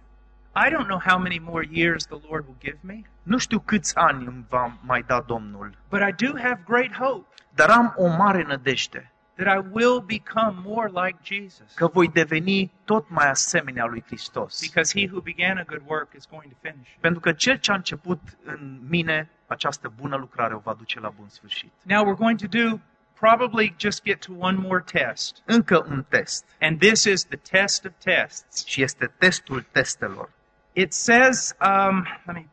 I 0.66 0.70
don't 0.70 0.86
know 0.86 1.00
how 1.04 1.18
many 1.18 1.38
more 1.38 1.66
years 1.70 2.07
the 2.07 2.18
Lord 2.28 2.46
will 2.46 2.57
give 2.61 2.78
me, 2.80 3.02
Nu 3.22 3.38
știu 3.38 3.59
câți 3.59 3.96
ani 3.96 4.26
îmi 4.26 4.44
va 4.48 4.78
mai 4.82 5.02
da 5.07 5.20
Domnul, 5.20 5.76
but 5.90 6.00
I 6.00 6.26
do 6.26 6.38
have 6.38 6.62
great 6.66 6.92
hope. 6.96 7.26
Dar 7.54 7.70
am 7.70 7.94
o 7.96 8.07
mare 8.07 8.42
nădejde, 8.42 9.12
that 9.36 9.57
I 9.57 9.68
will 9.72 10.00
become 10.00 10.54
more 10.64 10.88
like 11.04 11.18
Jesus. 11.22 11.72
că 11.74 11.86
voi 11.86 12.09
deveni 12.09 12.72
tot 12.84 13.11
mai 13.11 13.28
asemenea 13.28 13.84
lui 13.84 14.02
Hristos. 14.07 14.61
Because 14.61 15.00
he 15.00 15.09
who 15.12 15.20
began 15.20 15.59
a 15.59 15.64
good 15.64 15.82
work 15.86 16.12
is 16.16 16.26
going 16.30 16.52
to 16.52 16.59
finish. 16.61 16.88
it. 16.90 17.00
Pentru 17.00 17.20
că 17.20 17.32
cel 17.32 17.57
ce 17.57 17.70
a 17.70 17.74
început 17.74 18.20
în 18.44 18.78
mine 18.88 19.30
această 19.46 19.92
bună 20.00 20.16
lucrare 20.16 20.54
o 20.54 20.59
va 20.59 20.74
duce 20.74 21.00
la 21.00 21.09
bun 21.09 21.28
sfârșit. 21.28 21.72
Now 21.82 22.04
we're 22.04 22.18
going 22.18 22.38
to 22.40 22.46
do 22.46 22.78
probably 23.20 23.74
just 23.78 24.02
get 24.04 24.20
to 24.26 24.32
one 24.38 24.59
more 24.59 24.82
test. 24.92 25.42
Încă 25.44 25.84
un 25.88 26.04
test 26.09 26.44
And 26.61 26.78
this 26.78 27.04
is 27.04 27.24
the 27.24 27.36
test 27.50 27.84
of 27.84 27.92
tests. 27.98 28.66
și 28.66 28.82
este 28.82 29.12
testul 29.18 29.64
testelor. 29.72 30.34
It 30.77 30.93
says, 30.93 31.55
um, 31.62 32.07
let 32.27 32.37
me, 32.37 32.49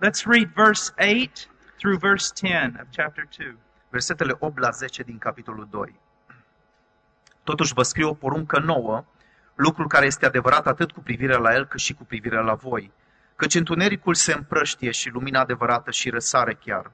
let's 0.00 0.26
read 0.26 0.54
verse 0.54 0.92
8 0.96 1.48
through 1.80 1.98
verse 1.98 2.30
10 2.30 2.78
of 2.80 2.86
chapter 2.96 3.26
2. 3.38 3.56
Versetele 3.90 4.36
8 4.38 4.58
la 4.58 4.70
10 4.70 5.02
din 5.02 5.18
capitolul 5.18 5.68
2. 5.70 6.00
Totuși 7.44 7.74
vă 7.74 7.82
scriu 7.82 8.08
o 8.08 8.14
poruncă 8.14 8.58
nouă, 8.58 9.04
lucrul 9.54 9.88
care 9.88 10.06
este 10.06 10.26
adevărat 10.26 10.66
atât 10.66 10.92
cu 10.92 11.00
privire 11.00 11.36
la 11.36 11.54
el 11.54 11.66
cât 11.66 11.80
și 11.80 11.94
cu 11.94 12.04
privire 12.04 12.42
la 12.42 12.54
voi. 12.54 12.92
Căci 13.36 13.54
întunericul 13.54 14.14
se 14.14 14.32
împrăștie 14.32 14.90
și 14.90 15.08
lumina 15.08 15.40
adevărată 15.40 15.90
și 15.90 16.10
răsare 16.10 16.54
chiar. 16.54 16.92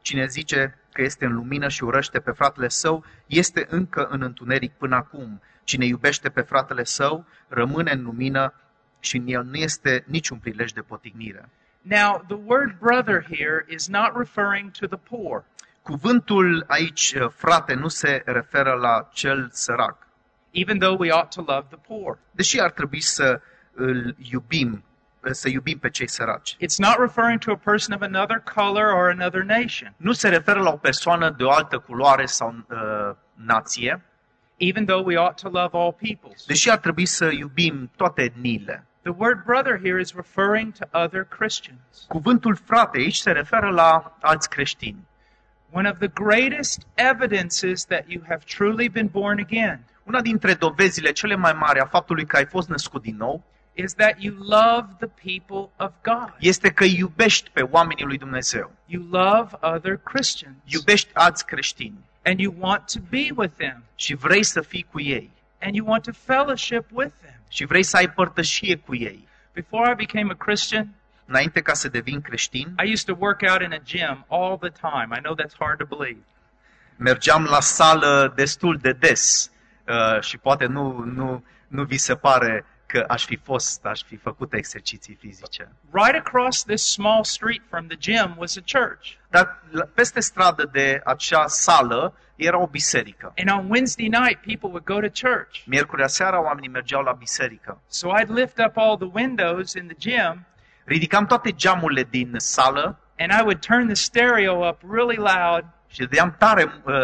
Cine 0.00 0.26
zice 0.26 0.78
că 0.92 1.02
este 1.02 1.24
în 1.24 1.34
lumină 1.34 1.68
și 1.68 1.84
urăște 1.84 2.20
pe 2.20 2.30
fratele 2.30 2.68
său, 2.68 3.04
este 3.26 3.66
încă 3.70 4.06
în 4.10 4.22
întuneric 4.22 4.72
până 4.72 4.96
acum. 4.96 5.42
Cine 5.64 5.84
iubește 5.84 6.28
pe 6.28 6.40
fratele 6.40 6.84
său, 6.84 7.26
rămâne 7.48 7.92
în 7.92 8.02
lumină 8.02 8.54
și 9.00 9.16
în 9.16 9.26
el 9.26 9.42
nu 9.42 9.54
este 9.56 10.04
niciun 10.06 10.38
prilej 10.38 10.72
de 10.72 10.80
potignire. 10.80 11.48
Now, 11.82 12.24
the 12.26 12.36
word 12.44 12.78
brother 12.78 13.24
here 13.36 13.64
is 13.68 13.88
not 13.88 14.12
referring 14.16 14.70
to 14.70 14.86
the 14.86 14.98
poor. 15.10 15.44
Cuvântul 15.82 16.64
aici, 16.66 17.14
frate, 17.36 17.74
nu 17.74 17.88
se 17.88 18.22
referă 18.24 18.72
la 18.72 19.08
cel 19.12 19.48
sărac. 19.52 20.06
even 20.50 20.78
though 20.78 20.96
we 20.98 21.10
ought 21.12 21.30
to 21.30 21.40
love 21.46 21.66
the 21.68 21.76
poor. 21.86 22.18
Deși 22.30 22.60
ar 22.60 22.70
trebui 22.70 23.00
să 23.00 23.40
îl 23.74 24.14
iubim, 24.30 24.84
să 25.30 25.48
iubim 25.48 25.78
pe 25.78 25.90
cei 25.90 26.08
săraci. 26.08 26.54
It's 26.54 26.78
not 26.78 26.96
referring 26.98 27.38
to 27.38 27.50
a 27.50 27.56
person 27.56 27.94
of 27.96 28.02
another 28.02 28.42
color 28.54 28.86
or 28.92 29.08
another 29.10 29.42
nation, 29.42 29.94
Nu 29.96 30.12
se 30.12 30.28
referă 30.28 30.60
la 30.60 30.70
o 30.70 30.76
persoană 30.76 31.30
de 31.30 31.44
o 31.44 31.50
altă 31.50 31.78
culoare 31.78 32.26
sau 32.26 32.54
uh, 32.70 33.16
nație, 33.34 34.02
even 34.56 34.84
though 34.86 35.06
we 35.06 35.18
ought 35.18 35.40
to 35.40 35.48
love 35.48 35.70
all 35.72 35.92
peoples. 35.92 36.46
deși 36.46 36.70
ar 36.70 36.78
trebui 36.78 37.06
să 37.06 37.24
iubim 37.32 37.90
toate 37.96 38.22
etniile. 38.22 38.86
The 39.08 39.14
word 39.14 39.46
brother 39.46 39.78
here 39.78 39.98
is 39.98 40.14
referring 40.14 40.72
to 40.72 40.86
other 40.92 41.24
Christians. 41.24 42.04
Cuvântul 42.08 42.56
frate 42.56 42.98
aici 42.98 43.16
se 43.16 43.30
referă 43.30 43.70
la 43.70 44.16
alți 44.20 44.48
creștini. 44.48 45.06
One 45.70 45.88
of 45.90 45.98
the 45.98 46.08
greatest 46.08 46.86
evidences 46.94 47.84
that 47.84 48.04
you 48.06 48.22
have 48.28 48.44
truly 48.44 48.88
been 48.88 49.06
born 49.06 49.38
again 49.38 49.80
Una 50.04 50.20
dintre 50.20 50.54
dovezile 50.54 51.12
cele 51.12 51.34
mai 51.34 51.52
mari 51.52 51.80
a 51.80 51.84
faptului 51.84 52.26
că 52.26 52.36
ai 52.36 52.44
fost 52.44 52.68
născut 52.68 53.02
din 53.02 53.16
nou 53.16 53.42
is 53.72 53.94
that 53.94 54.14
you 54.22 54.34
love 54.38 54.86
the 54.98 55.08
people 55.38 55.84
of 55.86 55.92
God. 56.02 56.34
este 56.38 56.70
că 56.70 56.84
iubești 56.84 57.50
pe 57.50 57.62
oamenii 57.62 58.04
lui 58.04 58.18
Dumnezeu. 58.18 58.70
You 58.86 59.02
love 59.10 59.50
other 59.60 59.96
Christians. 59.96 60.56
Iubești 60.64 61.10
alți 61.12 61.46
creștini 61.46 61.98
And 62.24 62.40
you 62.40 62.54
want 62.58 62.92
to 62.92 63.00
be 63.10 63.26
with 63.34 63.54
them. 63.56 63.82
și 63.94 64.14
vrei 64.14 64.42
să 64.42 64.60
fii 64.60 64.86
cu 64.90 65.00
ei 65.00 65.30
And 65.60 65.74
you 65.74 65.86
want 65.86 66.02
to 66.02 66.12
fellowship 66.12 66.84
with 66.92 67.12
them. 67.20 67.37
Și 67.48 67.64
vrei 67.64 67.82
să 67.82 67.96
ai 67.96 68.10
părtășie 68.10 68.76
cu 68.76 68.94
ei. 68.94 69.28
Before 69.52 69.90
I 69.90 69.94
became 69.94 70.32
a 70.32 70.44
Christian, 70.44 70.92
Înainte 71.30 71.60
ca 71.60 71.72
să 71.72 71.88
devin 71.88 72.20
creștin, 72.20 72.74
I 72.84 72.90
used 72.92 73.06
to 73.06 73.16
work 73.18 73.40
out 73.50 73.60
in 73.60 73.72
a 73.72 73.80
gym 73.84 74.24
all 74.28 74.58
the 74.58 74.70
time. 74.70 75.08
I 75.16 75.20
know 75.20 75.34
that's 75.34 75.56
hard 75.58 75.78
to 75.78 75.96
believe. 75.96 76.20
mergeam 76.96 77.44
la 77.44 77.60
sală 77.60 78.32
destul 78.36 78.76
de 78.76 78.92
des 78.92 79.50
uh, 79.86 80.20
și 80.20 80.38
poate 80.38 80.66
nu, 80.66 80.98
nu, 80.98 81.44
nu 81.68 81.84
vi 81.84 81.96
se 81.96 82.14
pare 82.16 82.64
că 82.88 83.04
aș 83.08 83.24
fi 83.24 83.36
fost, 83.36 83.84
aș 83.84 84.02
fi 84.02 84.16
făcut 84.16 84.52
exerciții 84.52 85.14
fizice. 85.14 85.68
Right 85.92 86.14
across 86.26 86.64
this 86.64 86.92
small 86.92 87.24
street 87.24 87.62
from 87.68 87.86
the 87.86 87.96
gym 87.96 88.34
was 88.38 88.56
a 88.56 88.78
church. 88.78 89.08
Dar 89.30 89.62
la- 89.70 89.88
peste 89.94 90.20
stradă 90.20 90.64
de 90.72 91.00
acea 91.04 91.46
sală 91.46 92.14
era 92.36 92.58
o 92.58 92.66
biserică. 92.66 93.32
And 93.36 93.58
on 93.58 93.70
Wednesday 93.70 94.08
night, 94.08 94.38
people 94.40 94.68
would 94.68 94.84
go 94.84 95.00
to 95.00 95.28
church. 95.28 95.62
Miercurea 95.66 96.06
seara 96.06 96.42
oamenii 96.42 96.68
mergeau 96.68 97.02
la 97.02 97.12
biserică. 97.12 97.80
So 97.88 98.08
I'd 98.20 98.28
lift 98.28 98.58
up 98.66 98.76
all 98.76 98.96
the 98.96 99.10
windows 99.12 99.72
in 99.72 99.86
the 99.86 99.96
gym 99.98 100.46
Ridicam 100.84 101.26
toate 101.26 101.52
geamurile 101.52 102.02
din 102.02 102.34
sală 102.36 102.98
and 103.18 103.32
I 103.32 103.40
would 103.42 103.60
turn 103.60 103.86
the 103.86 103.94
stereo 103.94 104.66
up 104.68 104.80
really 104.90 105.16
loud 105.16 105.64
și 105.88 105.98
dădeam 105.98 106.34
tare 106.38 106.64
uh, 106.84 106.94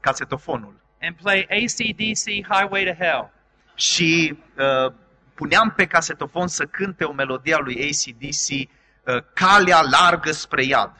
casetofonul. 0.00 0.74
and 1.02 1.16
play 1.22 1.46
ACDC 1.50 2.24
Highway 2.54 2.84
to 2.84 3.04
Hell. 3.04 3.30
Și 3.74 4.38
uh, 4.58 4.92
puneam 5.36 5.70
pe 5.70 5.86
casetofon 5.86 6.48
să 6.48 6.64
cânte 6.64 7.04
o 7.04 7.12
melodie 7.12 7.54
a 7.54 7.58
lui 7.58 7.88
ACDC, 7.88 8.48
uh, 8.50 9.22
Calea 9.34 9.80
largă 9.80 10.32
spre 10.32 10.64
iad. 10.64 10.92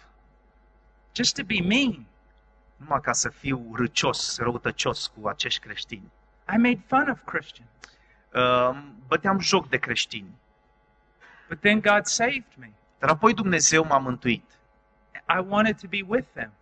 Just 1.14 1.34
to 1.34 1.42
be 1.44 1.60
mean. 1.60 2.06
numai 2.76 3.00
ca 3.00 3.12
să 3.12 3.28
fiu 3.28 3.72
râcios, 3.74 4.38
răutăcios 4.38 5.06
cu 5.06 5.28
acești 5.28 5.60
creștini. 5.60 6.12
I 6.54 6.56
made 6.56 6.80
fun 6.86 7.08
of 7.10 7.18
Christians. 7.24 7.70
Uh, 8.34 8.82
Băteam 9.06 9.38
joc 9.38 9.68
de 9.68 9.76
creștini. 9.76 10.34
But 11.48 11.60
then 11.60 11.80
God 11.80 12.04
saved 12.04 12.52
me. 12.56 12.70
Dar 12.98 13.10
apoi 13.10 13.34
Dumnezeu 13.34 13.84
m-a 13.84 13.98
mântuit. 13.98 14.44
I 15.28 15.38
wanted 15.48 15.80
to 15.80 15.86
be 15.88 16.04
with 16.06 16.26
them. 16.32 16.52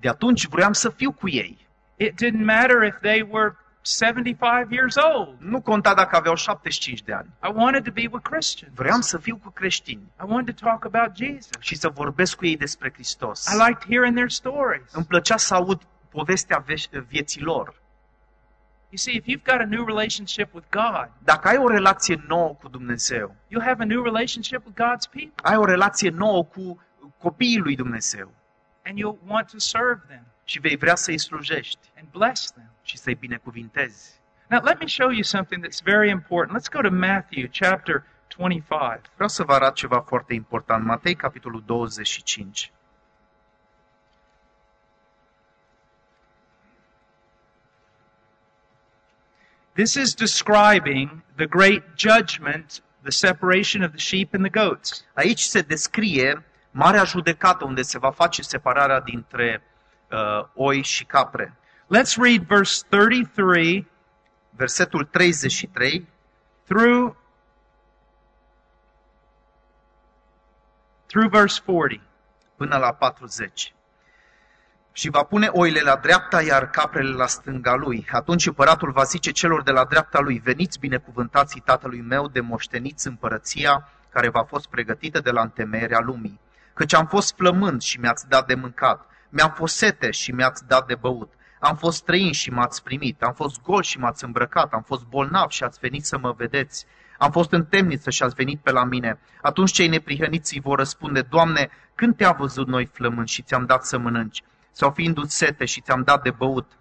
De 0.00 0.08
atunci 0.08 0.46
vroiam 0.46 0.72
să 0.72 0.90
fiu 0.90 1.12
cu 1.12 1.28
ei. 1.28 1.66
It 1.96 2.12
didn't 2.24 2.44
matter 2.44 2.82
if 2.82 2.98
they 3.00 3.26
were 3.30 3.56
75 3.82 4.66
years 4.70 4.96
old. 4.96 5.36
Nu 5.38 5.60
conta 5.60 5.94
dacă 5.94 6.16
aveau 6.16 6.34
75 6.34 7.02
de 7.02 7.12
ani. 7.12 7.28
I 7.42 7.50
wanted 7.54 7.84
to 7.84 7.90
be 7.90 8.08
with 8.12 8.28
Christians. 8.30 8.74
Vroiam 8.74 9.00
să 9.00 9.18
fiu 9.18 9.36
cu 9.36 9.50
creștini 9.50 10.02
I 10.02 10.24
wanted 10.26 10.54
to 10.56 10.64
talk 10.68 10.84
about 10.84 11.16
Jesus. 11.16 11.48
și 11.60 11.76
să 11.76 11.88
vorbesc 11.88 12.36
cu 12.36 12.46
ei 12.46 12.56
despre 12.56 12.90
Hristos. 12.92 13.46
I 13.46 13.56
liked 13.68 13.84
hearing 13.88 14.14
their 14.14 14.30
stories. 14.30 14.92
Îmi 14.92 15.04
plăcea 15.04 15.36
să 15.36 15.54
aud 15.54 15.82
povestea 16.08 16.64
veș- 16.64 17.02
vieții 17.06 17.40
lor. 17.42 17.66
You 18.90 18.96
see, 18.96 19.14
if 19.14 19.24
you've 19.24 19.44
got 19.44 19.60
a 19.60 19.64
new 19.68 19.84
relationship 19.84 20.54
with 20.54 20.66
God, 20.70 21.10
Dacă 21.24 21.48
ai 21.48 21.56
o 21.56 21.68
relație 21.68 22.24
nouă 22.26 22.54
cu 22.62 22.68
Dumnezeu, 22.68 23.34
you'll 23.48 23.64
have 23.66 23.82
a 23.82 23.86
new 23.86 24.02
relationship 24.02 24.66
with 24.66 24.80
God's 24.82 25.10
people, 25.10 25.32
ai 25.42 25.56
o 25.56 25.64
relație 25.64 26.10
nouă 26.10 26.44
cu 26.44 26.82
copiii 27.18 27.58
lui 27.58 27.76
Dumnezeu 27.76 28.32
and 28.84 28.98
you'll 28.98 29.26
want 29.26 29.50
to 29.50 29.58
serve 29.58 30.02
them 30.08 30.26
și 30.44 30.58
vei 30.60 30.76
vrea 30.76 30.94
să-i 30.94 31.18
slujești 31.18 31.78
and 31.98 32.06
bless 32.10 32.50
them. 32.52 32.70
Și 32.88 32.98
să-i 32.98 33.14
binecuvintezi. 33.14 34.20
Now, 34.46 34.60
let 34.62 34.78
me 34.80 34.86
show 34.86 35.10
you 35.10 35.22
something 35.22 35.64
that's 35.64 35.82
very 35.82 36.10
important. 36.10 36.56
Let's 36.56 36.70
go 36.70 36.80
to 36.80 36.90
Matthew 36.90 37.48
chapter 37.50 38.04
25. 38.36 39.00
Vreau 39.14 39.28
să 39.28 39.44
vă 39.44 39.52
arăt 39.52 39.74
ceva 39.74 40.00
foarte 40.00 40.34
important. 40.34 40.84
Matei, 40.84 41.14
capitolul 41.14 41.62
25. 41.66 42.72
This 49.72 49.94
is 49.94 50.14
describing 50.14 51.22
the 51.36 51.46
great 51.46 51.82
judgment, 51.96 52.82
the 53.02 53.10
separation 53.10 53.82
of 53.82 53.90
the 53.90 54.00
sheep 54.00 54.34
and 54.34 54.50
the 54.50 54.64
goats. 54.64 55.04
Aici 55.14 55.40
se 55.40 55.60
descrie 55.60 56.44
marea 56.70 57.04
judecată 57.04 57.64
unde 57.64 57.82
se 57.82 57.98
va 57.98 58.10
face 58.10 58.42
separarea 58.42 59.00
dintre 59.00 59.62
uh, 60.10 60.44
oi 60.54 60.82
și 60.82 61.04
capre. 61.04 61.56
Let's 61.90 62.18
read 62.18 62.46
verse 62.46 62.84
33 62.88 63.86
Versetul 64.50 65.04
33 65.04 66.06
through 66.66 67.14
through 71.06 71.30
verse 71.30 71.62
40. 71.64 72.00
până 72.56 72.76
la 72.76 72.92
40. 72.92 73.74
Și 74.92 75.10
va 75.10 75.22
pune 75.22 75.46
oile 75.46 75.80
la 75.80 75.96
dreapta, 75.96 76.42
iar 76.42 76.70
caprele 76.70 77.14
la 77.14 77.26
stânga 77.26 77.74
lui. 77.74 78.06
Atunci 78.10 78.46
împăratul 78.46 78.90
va 78.90 79.02
zice 79.02 79.30
celor 79.30 79.62
de 79.62 79.70
la 79.70 79.84
dreapta 79.84 80.20
lui, 80.20 80.38
veniți 80.38 80.78
binecuvântații 80.78 81.60
tatălui 81.60 82.00
meu 82.00 82.28
de 82.28 82.40
moșteniți 82.40 83.06
împărăția 83.06 83.88
care 84.08 84.28
v-a 84.28 84.44
fost 84.44 84.68
pregătită 84.68 85.20
de 85.20 85.30
la 85.30 85.40
întemeierea 85.40 86.00
lumii. 86.00 86.40
Căci 86.74 86.94
am 86.94 87.06
fost 87.06 87.34
flămând 87.36 87.82
și 87.82 88.00
mi-ați 88.00 88.28
dat 88.28 88.46
de 88.46 88.54
mâncat, 88.54 89.10
mi-am 89.28 89.50
fost 89.50 89.76
sete 89.76 90.10
și 90.10 90.32
mi-ați 90.32 90.66
dat 90.66 90.86
de 90.86 90.94
băut, 90.94 91.32
am 91.60 91.76
fost 91.76 91.96
străin 91.96 92.32
și 92.32 92.50
m-ați 92.50 92.82
primit, 92.82 93.22
am 93.22 93.32
fost 93.32 93.62
gol 93.62 93.82
și 93.82 93.98
m-ați 93.98 94.24
îmbrăcat, 94.24 94.72
am 94.72 94.82
fost 94.82 95.04
bolnav 95.04 95.50
și 95.50 95.64
ați 95.64 95.78
venit 95.78 96.04
să 96.04 96.18
mă 96.18 96.34
vedeți, 96.36 96.86
am 97.18 97.30
fost 97.30 97.52
în 97.52 97.64
temniță 97.64 98.10
și 98.10 98.22
ați 98.22 98.34
venit 98.34 98.60
pe 98.60 98.70
la 98.70 98.84
mine. 98.84 99.18
Atunci 99.42 99.72
cei 99.72 99.88
neprihăniți 99.88 100.54
îi 100.54 100.60
vor 100.60 100.78
răspunde, 100.78 101.20
Doamne, 101.20 101.70
când 101.94 102.16
te-a 102.16 102.32
văzut 102.32 102.66
noi 102.66 102.86
flămând 102.92 103.28
și 103.28 103.42
ți-am 103.42 103.66
dat 103.66 103.84
să 103.84 103.98
mănânci? 103.98 104.42
Sau 104.72 104.90
fiindu-ți 104.90 105.36
sete 105.36 105.64
și 105.64 105.80
ți-am 105.80 106.02
dat 106.02 106.22
de 106.22 106.30
băut? 106.30 106.77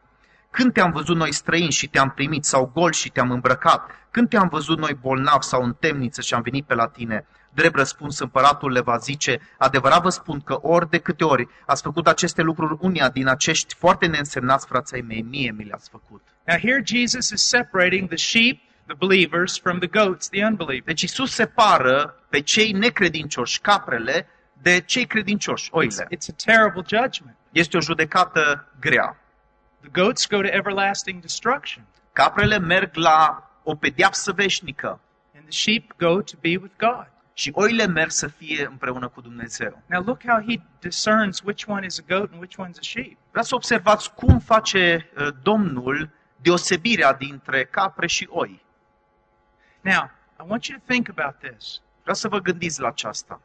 Când 0.58 0.74
te-am 0.74 0.92
văzut 0.92 1.16
noi 1.16 1.34
străini 1.34 1.72
și 1.72 1.88
te-am 1.88 2.10
primit, 2.10 2.46
sau 2.46 2.72
gol 2.74 2.92
și 2.92 3.10
te-am 3.10 3.32
îmbrăcat? 3.32 3.92
Când 4.12 4.30
te-am 4.30 4.48
văzut 4.48 4.78
noi 4.78 4.98
bolnav 5.02 5.42
sau 5.42 5.64
în 5.64 5.74
temniță 5.80 6.22
și 6.22 6.34
am 6.34 6.42
venit 6.42 6.66
pe 6.66 6.74
la 6.74 6.88
tine? 6.88 7.26
Drept 7.54 7.76
răspuns, 7.76 8.20
împăratul 8.20 8.72
le 8.72 8.80
va 8.80 8.98
zice, 8.98 9.40
adevărat 9.58 10.02
vă 10.02 10.10
spun 10.10 10.40
că 10.42 10.58
ori 10.62 10.90
de 10.90 10.98
câte 10.98 11.24
ori 11.24 11.48
ați 11.66 11.82
făcut 11.82 12.08
aceste 12.08 12.42
lucruri 12.42 12.78
unia 12.80 13.10
din 13.10 13.28
acești 13.28 13.76
foarte 13.76 14.06
neînsemnați 14.06 14.68
frații 14.68 15.02
mei, 15.02 15.22
mie 15.22 15.54
mi 15.58 15.64
le-ați 15.64 15.90
făcut. 15.90 16.22
Now, 16.44 16.58
here 16.58 16.82
Jesus 16.86 17.30
is 17.30 17.48
separating 17.48 18.08
the 18.08 18.18
sheep, 18.18 18.60
the 18.86 18.96
believers, 18.98 19.60
from 19.60 19.80
the 19.80 19.88
goats, 19.88 20.30
the 20.30 20.46
unbelievers. 20.46 20.86
Deci 20.86 21.02
Isus 21.02 21.32
separă 21.32 22.24
pe 22.30 22.42
cei 22.42 22.72
necredincioși, 22.72 23.60
caprele, 23.60 24.28
de 24.62 24.80
cei 24.86 25.06
credincioși, 25.06 25.70
It's, 25.70 25.72
oile. 25.72 26.08
it's 26.16 26.30
a 26.30 26.36
terrible 26.46 26.84
judgment. 26.88 27.38
Este 27.52 27.78
o 27.78 27.82
judecată 27.82 28.68
grea. 28.80 29.18
The 29.82 29.90
goats 29.90 30.28
go 30.28 30.42
to 30.42 30.48
everlasting 30.48 31.22
destruction, 31.22 31.86
Caprele 32.14 32.58
merg 32.60 32.96
la 32.96 33.50
o 33.64 33.76
pedeapsă 33.76 34.32
veșnică 34.32 35.00
and 35.36 35.44
the 35.44 35.52
sheep 35.52 35.98
go 35.98 36.22
to 36.22 36.38
be 36.42 36.58
with 36.58 36.74
God. 36.78 37.08
și 37.34 37.52
oile 37.54 37.86
merg 37.88 38.10
să 38.10 38.28
fie 38.28 38.66
împreună 38.66 39.08
cu 39.08 39.22
Dumnezeu. 39.22 39.82
Now, 39.86 40.04
look 40.04 40.22
how 40.28 40.42
he 40.48 40.62
discerns 40.80 41.42
which 41.42 41.68
one 41.68 41.86
is 41.86 42.00
a 42.00 42.04
goat 42.08 42.32
and 42.32 42.40
which 42.40 42.56
one's 42.60 42.78
a 42.78 42.82
sheep. 42.82 43.18
Vreau 43.30 43.44
să 43.46 43.56
observați 43.56 44.14
cum 44.14 44.40
face 44.40 45.10
uh, 45.18 45.28
Domnul 45.42 46.10
deosebirea 46.42 47.14
dintre 47.14 47.66
capre 47.66 48.08
și 48.08 48.28
oi. 48.30 48.66
Now, 49.82 50.12
I 50.40 50.44
want 50.48 50.66
you 50.66 50.78
to 50.78 50.84
think 50.88 51.10
about 51.10 51.36
this. 51.40 51.82
Vreau 52.02 52.16
să 52.16 52.28
vă 52.28 52.40
gândiți 52.40 52.80
la 52.80 52.88
aceasta. 52.88 53.42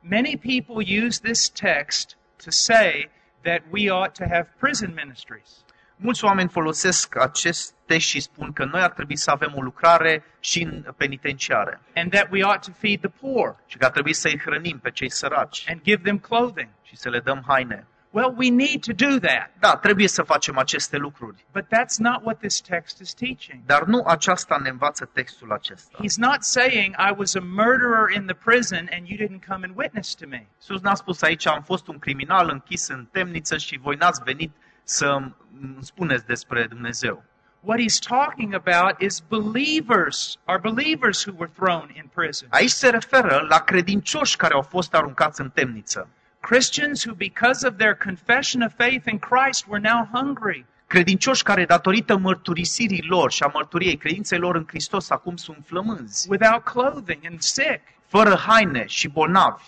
Many 0.00 0.36
people 0.36 1.04
use 1.06 1.20
this 1.20 1.48
text 1.48 2.16
to 2.44 2.50
say 2.50 3.10
that 3.46 3.62
we 3.70 3.90
ought 3.90 4.12
to 4.14 4.24
have 4.24 4.46
prison 4.58 4.92
ministries. 5.04 5.64
Mulți 5.96 6.24
oameni 6.24 6.48
folosesc 6.48 7.16
acest 7.16 7.74
text 7.86 8.08
și 8.08 8.20
spun 8.20 8.52
că 8.52 8.64
noi 8.64 8.80
ar 8.80 8.90
trebui 8.90 9.16
să 9.16 9.30
avem 9.30 9.52
o 9.56 9.60
lucrare 9.60 10.24
și 10.40 10.62
în 10.62 10.84
penitenciare 10.96 11.80
and 11.94 12.10
that 12.10 12.28
we 12.30 12.44
ought 12.44 12.64
to 12.66 12.72
feed 12.78 13.00
the 13.00 13.10
poor 13.20 13.56
și 13.66 13.76
că 13.76 13.84
ar 13.84 13.90
trebui 13.90 14.12
să-i 14.12 14.38
hrănim 14.38 14.78
pe 14.78 14.90
cei 14.90 15.10
săraci 15.10 15.64
and 15.68 15.82
give 15.82 16.02
them 16.02 16.18
clothing. 16.18 16.68
și 16.82 16.96
să 16.96 17.08
le 17.08 17.20
dăm 17.20 17.44
haine. 17.46 17.86
Well, 18.10 18.34
we 18.36 18.48
need 18.50 18.84
to 18.84 18.92
do 18.92 19.18
that, 19.18 19.50
Da, 19.58 19.76
trebuie 19.76 20.08
să 20.08 20.22
facem 20.22 20.58
aceste 20.58 20.96
lucruri, 20.96 21.44
but 21.52 21.64
that's 21.64 21.96
not 21.98 22.24
what 22.24 22.38
this 22.38 22.60
text 22.60 23.00
is 23.00 23.14
teaching. 23.14 23.60
dar 23.66 23.84
nu 23.84 24.04
aceasta 24.06 24.58
ne 24.62 24.68
învață 24.68 25.04
textul 25.12 25.52
acesta. 25.52 25.98
He's 25.98 26.16
not 26.16 26.42
saying 26.42 26.94
I 26.98 27.12
was 27.16 27.34
a 27.34 27.40
murderer 27.40 28.10
in 28.14 28.26
the 28.26 28.34
prison 28.44 28.88
and 28.92 29.08
you 29.08 29.28
didn't 29.28 29.46
come 29.48 29.66
and 29.66 29.76
witness 29.76 30.14
to 30.14 30.26
me. 30.28 30.46
Iisus 30.58 30.80
n-a 30.80 30.94
spus 30.94 31.22
aici, 31.22 31.46
am 31.46 31.62
fost 31.62 31.86
un 31.88 31.98
criminal 31.98 32.48
închis 32.48 32.88
în 32.88 33.06
temniță 33.12 33.56
și 33.56 33.78
voi 33.82 33.96
n-ați 33.96 34.22
venit 34.24 34.52
să 34.84 35.06
îmi 35.06 35.34
spuneți 35.80 36.26
despre 36.26 36.66
Dumnezeu. 36.66 37.24
What 37.60 37.78
he's 37.80 37.98
talking 38.08 38.54
about 38.54 39.00
is 39.00 39.20
believers, 39.28 40.38
are 40.44 40.58
believers 40.58 41.24
who 41.24 41.34
were 41.38 41.50
thrown 41.54 41.90
in 41.94 42.10
prison. 42.14 42.48
Aici 42.50 42.70
se 42.70 42.88
referă 42.88 43.46
la 43.48 43.58
credincioși 43.58 44.36
care 44.36 44.54
au 44.54 44.62
fost 44.62 44.94
aruncați 44.94 45.40
în 45.40 45.50
temniță. 45.50 46.08
Christians 46.50 47.02
who, 47.02 47.14
because 47.14 47.66
of 47.68 47.76
their 47.76 47.96
confession 47.96 48.62
of 48.62 48.72
faith 48.72 49.08
in 49.08 49.18
Christ, 49.18 49.66
were 49.66 49.80
now 49.80 50.08
hungry. 50.12 50.64
Credincioși 50.86 51.42
care, 51.42 51.64
datorită 51.64 52.16
mărturisirii 52.16 53.04
lor 53.08 53.32
și 53.32 53.42
a 53.42 53.50
mărturiei 53.54 53.96
credinței 53.96 54.38
lor 54.38 54.54
în 54.56 54.64
Hristos, 54.66 55.10
acum 55.10 55.36
sunt 55.36 55.64
flămânzi, 55.66 56.26
without 56.30 56.64
clothing 56.64 57.26
and 57.30 57.40
sick. 57.40 57.80
fără 58.06 58.34
haine 58.46 58.84
și 58.86 59.08
bolnavi. 59.08 59.62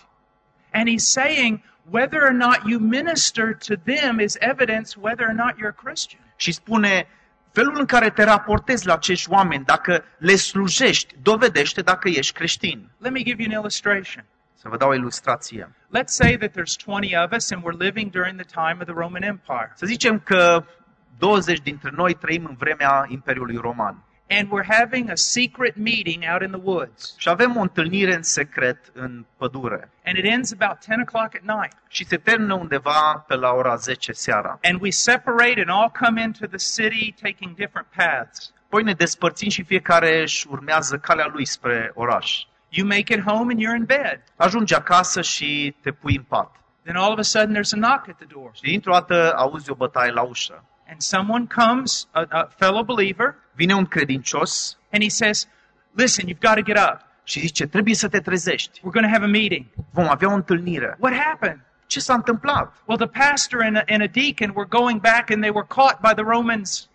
And 0.73 0.87
he's 0.89 1.05
saying 1.19 1.59
whether 1.89 2.21
or 2.21 2.31
not 2.31 2.59
you 2.65 2.79
minister 2.79 3.57
to 3.67 3.73
them 3.83 4.19
is 4.19 4.35
evidence 4.39 4.99
whether 4.99 5.27
or 5.27 5.33
not 5.33 5.53
you're 5.57 5.75
a 5.77 5.81
Christian. 5.83 6.21
Și 6.35 6.51
spune, 6.51 7.07
felul 7.51 7.79
în 7.79 7.85
care 7.85 8.09
te 8.09 8.23
raportezi 8.23 8.85
la 8.85 8.93
acești 8.93 9.29
oameni, 9.29 9.65
dacă 9.65 10.03
le 10.17 10.35
slujești, 10.35 11.15
dovedește 11.21 11.81
dacă 11.81 12.09
ești 12.09 12.33
creștin. 12.33 12.89
Let 12.97 13.11
me 13.11 13.23
give 13.23 13.41
you 13.41 13.51
an 13.51 13.59
illustration. 13.59 14.25
Să 14.61 14.69
vă 14.69 14.77
dau 14.77 14.89
o 14.89 14.93
ilustrație. 14.93 15.75
Let's 15.97 16.13
say 16.21 16.37
that 16.37 16.51
there's 16.51 16.75
20 16.85 17.13
of 17.25 17.31
us 17.31 17.51
and 17.51 17.63
we're 17.63 17.77
living 17.77 18.11
during 18.11 18.41
the 18.41 18.49
time 18.61 18.77
of 18.79 18.85
the 18.85 18.93
Roman 18.93 19.23
Empire. 19.23 19.71
Să 19.75 19.85
zicem 19.85 20.19
că 20.19 20.63
20 21.17 21.59
dintre 21.59 21.91
noi 21.93 22.13
trăim 22.13 22.45
în 22.45 22.55
vremea 22.55 23.05
Imperiului 23.07 23.55
Roman. 23.55 24.03
And 24.29 24.47
we're 24.51 24.77
having 24.79 25.09
a 25.09 25.15
secret 25.15 25.75
meeting 25.75 26.23
out 26.31 26.41
in 26.41 26.51
the 26.51 26.61
woods. 26.63 27.15
Și 27.17 27.29
avem 27.29 27.57
o 27.57 27.61
întâlnire 27.61 28.15
în 28.15 28.23
secret 28.23 28.91
în 28.93 29.25
pădure. 29.37 29.89
And 30.05 30.17
it 30.17 30.25
ends 30.25 30.55
about 30.59 30.81
10 30.81 31.01
o'clock 31.05 31.33
at 31.35 31.59
night. 31.59 31.75
Și 31.87 32.05
se 32.05 32.17
termină 32.17 32.53
undeva 32.53 33.25
pe 33.27 33.35
la 33.35 33.51
ora 33.51 33.75
10 33.75 34.11
seara. 34.11 34.59
And 34.63 34.81
we 34.81 34.89
separate 34.89 35.59
and 35.65 35.69
all 35.69 35.91
come 35.99 36.21
into 36.21 36.45
the 36.45 36.57
city 36.57 37.13
taking 37.21 37.55
different 37.55 37.87
paths. 37.95 38.53
Apoi 38.65 38.83
ne 38.83 38.93
despărțim 38.93 39.49
și 39.49 39.63
fiecare 39.63 40.21
își 40.21 40.47
urmează 40.49 40.97
calea 40.97 41.29
lui 41.33 41.45
spre 41.45 41.91
oraș. 41.93 42.43
You 42.69 42.87
make 42.87 43.13
it 43.13 43.19
home 43.19 43.51
and 43.51 43.59
you're 43.61 43.75
in 43.75 43.85
bed. 43.85 44.23
Ajungi 44.35 44.75
acasă 44.75 45.21
și 45.21 45.75
te 45.81 45.91
pui 45.91 46.15
în 46.15 46.23
pat. 46.23 46.55
Then 46.83 46.95
all 46.95 47.11
of 47.11 47.17
a 47.17 47.21
sudden 47.21 47.53
there's 47.55 47.73
a 47.73 47.77
knock 47.77 48.07
at 48.07 48.15
the 48.15 48.25
door. 48.25 48.51
Și 48.53 48.61
dintr-o 48.61 48.91
dată 48.91 49.33
auzi 49.35 49.71
o 49.71 49.75
bătaie 49.75 50.11
la 50.11 50.21
ușă. 50.21 50.63
And 50.89 51.01
someone 51.01 51.45
comes, 51.55 52.07
a, 52.11 52.25
a 52.29 52.47
fellow 52.57 52.83
believer, 52.83 53.35
Vine 53.55 53.73
un 53.73 53.85
credincios 53.85 54.77
and 54.91 55.03
he 55.03 55.09
says, 55.09 55.47
Listen, 55.95 56.27
you've 56.27 56.39
got 56.39 56.55
to 56.55 56.61
get 56.61 56.77
up. 56.77 56.99
și 57.23 57.39
zice, 57.39 57.65
trebuie 57.67 57.95
să 57.95 58.07
te 58.07 58.19
trezești. 58.19 58.79
We're 58.79 58.91
going 58.91 59.05
to 59.05 59.11
have 59.11 59.23
a 59.23 59.27
meeting. 59.27 59.65
Vom 59.91 60.09
avea 60.09 60.29
o 60.29 60.33
întâlnire. 60.33 60.97
What 60.99 61.13
happened? 61.15 61.59
Ce 61.85 61.99
s-a 61.99 62.13
întâmplat? 62.13 62.73
Well, 62.85 63.07
the 63.07 63.19
pastor 63.25 63.61
and 63.61 63.75
a, 63.75 63.83
and 63.87 64.01
a 64.01 64.07
deacon 64.07 64.51
were 64.55 64.67
going 64.69 65.01
back 65.01 65.29
and 65.29 65.41
they 65.41 65.51
were 65.53 65.67
caught 65.67 65.99
by 66.01 66.13
the 66.13 66.23
Romans. 66.23 66.89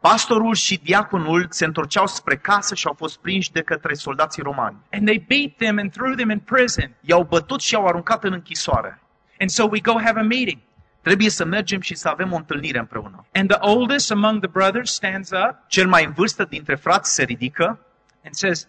Pastorul 0.00 0.54
și 0.54 0.80
diaconul 0.82 1.46
se 1.50 1.64
întorceau 1.64 2.06
spre 2.06 2.36
casă 2.36 2.74
și 2.74 2.86
au 2.86 2.94
fost 2.94 3.18
prinși 3.18 3.52
de 3.52 3.62
către 3.62 3.94
soldații 3.94 4.42
romani. 4.42 4.76
And 4.92 5.06
they 5.06 5.24
beat 5.28 5.56
them 5.56 5.78
and 5.78 5.92
threw 5.92 6.14
them 6.14 6.30
in 6.30 6.38
prison. 6.38 6.94
I-au 7.00 7.24
bătut 7.24 7.60
și 7.60 7.74
i-au 7.74 7.86
aruncat 7.86 8.24
în 8.24 8.32
închisoare. 8.32 9.00
And 9.40 9.50
so 9.50 9.64
we 9.64 9.80
go 9.80 10.00
have 10.04 10.20
a 10.20 10.22
meeting. 10.22 10.58
Trebuie 11.02 11.30
să 11.30 11.44
mergem 11.44 11.80
și 11.80 11.94
să 11.94 12.08
avem 12.08 12.32
o 12.32 12.36
întâlnire 12.36 12.78
împreună. 12.78 13.26
And 13.34 13.48
the 13.48 13.58
oldest 13.60 14.10
among 14.10 14.40
the 14.40 14.50
brothers 14.50 14.92
stands 14.92 15.30
up 15.30 15.56
Cel 15.66 15.88
mai 15.88 16.04
în 16.04 16.12
vârstă 16.12 16.44
dintre 16.44 16.74
frați 16.74 17.14
se 17.14 17.22
ridică 17.22 17.78
and 18.24 18.34
says, 18.34 18.68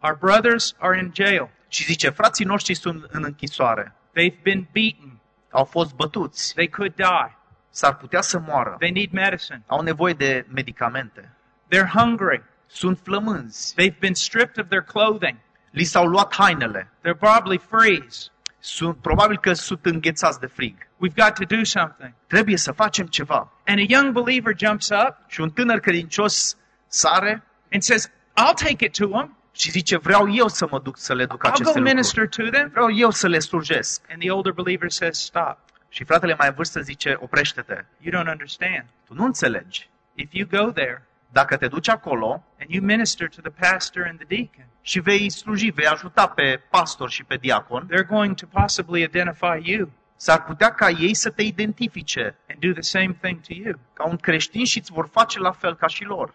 Our 0.00 0.16
brothers 0.20 0.74
are 0.78 0.98
in 0.98 1.10
jail. 1.14 1.48
și 1.68 1.84
zice, 1.84 2.08
frații 2.08 2.44
noștri 2.44 2.74
sunt 2.74 3.04
în 3.10 3.24
închisoare. 3.24 3.94
They've 4.10 4.42
been 4.42 4.68
beaten. 4.72 5.20
Au 5.50 5.64
fost 5.64 5.94
bătuți. 5.94 6.54
They 6.54 6.68
could 6.68 6.94
die. 6.94 7.38
S-ar 7.70 7.96
putea 7.96 8.20
să 8.20 8.38
moară. 8.38 8.76
They 8.78 8.90
need 8.90 9.10
medicine. 9.12 9.62
Au 9.66 9.80
nevoie 9.82 10.12
de 10.12 10.46
medicamente. 10.54 11.32
They're 11.74 11.90
hungry. 11.94 12.42
Sunt 12.66 12.98
flămânzi. 13.02 13.74
They've 13.74 13.98
been 13.98 14.14
stripped 14.14 14.58
of 14.64 14.68
their 14.68 14.82
clothing. 14.82 15.36
Li 15.70 15.84
s-au 15.84 16.06
luat 16.06 16.34
hainele. 16.34 16.90
They're 16.98 17.18
probably 17.18 17.58
freeze. 17.58 18.28
Sunt, 18.58 18.96
probabil 18.96 19.38
că 19.38 19.52
sunt 19.52 19.86
înghețați 19.86 20.40
de 20.40 20.46
frig. 20.46 20.74
We've 20.76 21.14
got 21.24 21.34
to 21.34 21.56
do 21.56 21.64
something. 21.64 22.12
Trebuie 22.26 22.56
să 22.56 22.72
facem 22.72 23.06
ceva. 23.06 23.52
And 23.66 23.78
a 23.78 23.84
young 23.88 24.12
believer 24.12 24.54
jumps 24.58 24.88
up 24.88 25.16
Și 25.26 25.40
un 25.40 25.50
tânăr 25.50 25.78
credincios 25.80 26.56
sare 26.86 27.42
and 27.72 27.82
says, 27.82 28.08
I'll 28.08 28.54
take 28.54 28.84
it 28.84 28.96
to 28.98 29.06
them. 29.06 29.36
și 29.52 29.70
zice, 29.70 29.96
vreau 29.96 30.34
eu 30.34 30.48
să 30.48 30.66
mă 30.70 30.78
duc 30.80 30.98
să 30.98 31.14
le 31.14 31.24
duc 31.26 31.38
I'll 31.38 31.50
aceste 31.50 31.62
go 31.62 31.68
lucruri. 31.68 31.88
minister 31.94 32.28
to 32.28 32.42
them. 32.50 32.68
Vreau 32.68 32.90
eu 32.94 33.10
să 33.10 33.28
le 33.28 33.38
slujesc. 33.38 34.02
And 34.10 34.20
the 34.20 34.30
older 34.30 34.52
believer 34.52 34.90
says, 34.90 35.18
Stop. 35.18 35.58
Și 35.90 36.04
fratele 36.04 36.34
mai 36.38 36.48
în 36.48 36.54
vârstă 36.54 36.80
zice, 36.80 37.16
oprește-te. 37.18 37.84
You 37.98 38.22
don't 38.22 38.30
understand. 38.30 38.84
Tu 39.06 39.14
nu 39.14 39.24
înțelegi. 39.24 39.88
If 40.14 40.32
you 40.32 40.46
go 40.46 40.72
there 40.72 41.04
Dacă 41.32 41.56
te 41.56 41.68
duci 41.68 41.88
acolo 41.88 42.44
and 42.60 42.70
you 42.70 42.84
minister 42.84 43.28
to 43.28 43.40
the 43.40 43.68
pastor 43.68 44.06
and 44.06 44.18
the 44.18 44.26
deacon, 44.26 44.66
și 44.82 45.00
vei 45.00 45.30
sluji, 45.30 45.70
vei 45.70 45.86
ajuta 45.86 46.28
pe 46.28 46.60
pastor 46.70 47.10
și 47.10 47.24
pe 47.24 47.36
diacon, 47.36 47.88
they're 47.88 48.06
going 48.08 48.34
to 48.34 48.46
possibly 48.46 49.02
identify 49.02 49.60
you 49.62 49.90
s-ar 50.16 50.44
putea 50.44 50.74
ca 50.74 50.88
ei 50.88 51.14
să 51.14 51.30
te 51.30 51.42
identifice 51.42 52.36
and 52.48 52.58
do 52.58 52.72
the 52.72 52.80
same 52.80 53.16
thing 53.20 53.40
to 53.40 53.52
you. 53.52 53.74
ca 53.92 54.04
un 54.06 54.16
creștin 54.16 54.64
și 54.64 54.78
îți 54.78 54.92
vor 54.92 55.08
face 55.08 55.38
la 55.38 55.52
fel 55.52 55.76
ca 55.76 55.86
și 55.86 56.04
lor. 56.04 56.34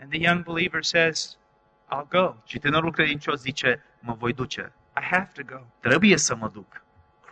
And 0.00 0.10
the 0.10 0.20
young 0.20 0.44
believer 0.44 0.84
says, 0.84 1.38
I'll 1.94 2.08
go. 2.08 2.34
Și 2.44 2.58
tânărul 2.58 2.92
credincios 2.92 3.40
zice, 3.40 3.82
mă 3.98 4.14
voi 4.18 4.32
duce. 4.32 4.72
I 4.96 5.02
have 5.10 5.30
to 5.34 5.42
go. 5.54 5.60
Trebuie 5.80 6.16
să 6.16 6.36
mă 6.36 6.50
duc. 6.52 6.82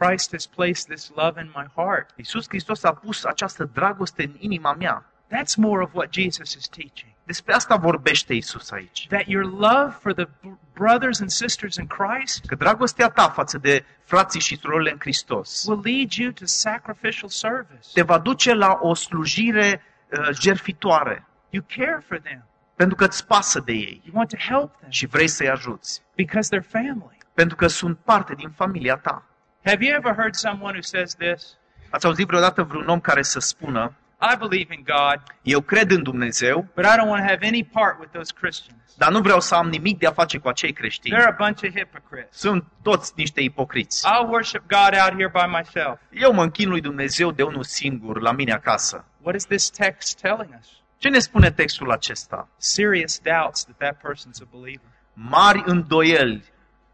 Christ 0.07 0.33
has 0.33 0.47
placed 0.47 0.89
this 0.89 1.11
love 1.15 1.41
in 1.41 1.51
my 1.55 1.65
heart. 1.75 2.11
Iisus 2.17 2.45
Hristos 2.49 2.83
a 2.85 2.93
pus 2.93 3.25
această 3.25 3.65
dragoste 3.73 4.23
în 4.23 4.35
inima 4.39 4.73
mea. 4.73 5.05
That's 5.31 5.57
more 5.57 5.83
of 5.83 5.95
what 5.95 6.13
Jesus 6.13 6.55
is 6.55 6.69
teaching. 6.69 7.13
Despre 7.25 7.55
asta 7.55 7.77
vorbește 7.77 8.35
Iisus 8.35 8.71
aici. 8.71 9.07
That 9.09 9.27
your 9.27 9.45
love 9.45 9.97
for 10.01 10.13
the 10.13 10.25
b- 10.25 10.59
brothers 10.73 11.21
and 11.21 11.31
sisters 11.31 11.77
in 11.77 11.87
Christ 11.87 12.45
Că 12.47 12.55
dragostea 12.55 13.09
ta 13.09 13.29
față 13.29 13.59
de 13.59 13.85
frații 14.05 14.41
și 14.41 14.57
surorile 14.57 14.91
în 14.91 14.99
Hristos 15.01 15.65
will 15.67 15.81
lead 15.85 16.11
you 16.13 16.31
to 16.31 16.45
sacrificial 16.45 17.29
service. 17.29 17.89
te 17.93 18.03
va 18.03 18.19
duce 18.19 18.55
la 18.55 18.79
o 18.81 18.95
slujire 18.95 19.83
uh, 20.11 20.29
jerfitoare, 20.41 21.27
You 21.51 21.65
care 21.77 22.05
for 22.09 22.19
them. 22.19 22.45
pentru 22.77 22.97
că 22.97 23.05
îți 23.05 23.27
pasă 23.27 23.61
de 23.61 23.73
ei 23.73 24.03
You 24.05 24.15
want 24.17 24.29
to 24.29 24.37
help 24.37 24.77
them 24.79 24.91
și 24.91 25.07
vrei 25.07 25.29
să-i 25.29 25.49
ajuți, 25.49 26.03
because 26.15 26.57
they're 26.57 26.69
family. 26.69 27.19
pentru 27.35 27.57
că 27.57 27.67
sunt 27.67 27.99
parte 27.99 28.35
din 28.35 28.51
familia 28.51 28.97
ta. 28.97 29.25
Have 29.67 29.85
you 29.85 29.95
ever 29.95 30.15
heard 30.15 30.35
someone 30.35 30.75
who 30.75 30.83
says 30.83 31.15
this? 31.15 31.57
Ați 31.91 32.07
auzit 32.07 32.27
vreodată 32.27 32.63
vreun 32.63 32.89
om 32.89 33.01
care 33.01 33.23
să 33.23 33.39
spună, 33.41 33.93
I 34.33 34.37
believe 34.37 34.75
in 34.75 34.85
God, 34.85 35.23
Eu 35.43 35.61
cred 35.61 35.91
în 35.91 36.03
Dumnezeu, 36.03 36.67
but 36.75 36.85
I 36.85 36.89
don't 36.99 37.09
want 37.09 37.23
to 37.25 37.29
have 37.31 37.47
any 37.47 37.65
part 37.65 37.99
with 37.99 38.13
those 38.13 38.33
Christians. 38.41 38.81
dar 38.97 39.11
nu 39.11 39.21
vreau 39.21 39.41
să 39.41 39.55
am 39.55 39.69
nimic 39.69 39.99
de 39.99 40.07
a 40.07 40.13
face 40.13 40.39
cu 40.39 40.49
acei 40.49 40.73
creștini. 40.73 41.17
They're 41.17 41.29
a 41.39 41.45
bunch 41.45 41.63
of 41.63 41.71
hypocrites. 41.77 42.39
Sunt 42.39 42.65
toți 42.83 43.13
niște 43.17 43.41
ipocriți. 43.41 44.07
I'll 44.07 44.29
worship 44.29 44.63
God 44.69 44.95
out 45.03 45.13
here 45.13 45.29
by 45.33 45.47
myself. 45.59 46.01
Eu 46.11 46.33
mă 46.33 46.43
închin 46.43 46.69
lui 46.69 46.81
Dumnezeu 46.81 47.31
de 47.31 47.43
unul 47.43 47.63
singur, 47.63 48.21
la 48.21 48.33
mine 48.33 48.53
acasă. 48.53 49.05
What 49.23 49.35
is 49.37 49.45
this 49.47 49.71
text 49.71 50.21
telling 50.21 50.55
us? 50.61 50.69
Ce 50.99 51.09
ne 51.09 51.19
spune 51.19 51.51
textul 51.51 51.91
acesta? 51.91 52.49
Serious 52.57 53.21
doubts 53.21 53.65
that 53.65 53.77
that 53.79 53.97
person's 53.97 54.41
a 54.43 54.49
believer. 54.59 54.89
Mari 55.13 55.63
îndoieli 55.67 56.45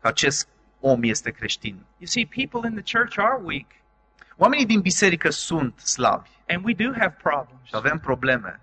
că 0.00 0.08
acest 0.08 0.48
om 0.80 1.02
este 1.02 1.30
creștin. 1.30 1.74
You 1.98 2.06
see, 2.06 2.26
people 2.26 2.68
in 2.68 2.82
the 2.82 2.98
church 2.98 3.18
are 3.18 3.38
weak, 3.42 3.66
Oamenii 4.36 4.66
din 4.66 4.80
biserică 4.80 5.30
sunt 5.30 5.78
slabi 5.78 6.28
and 6.48 6.64
we 6.64 6.74
do 6.74 6.92
have 6.98 7.16
problems. 7.22 7.60
și 7.66 7.72
avem 7.74 7.98
probleme, 7.98 8.60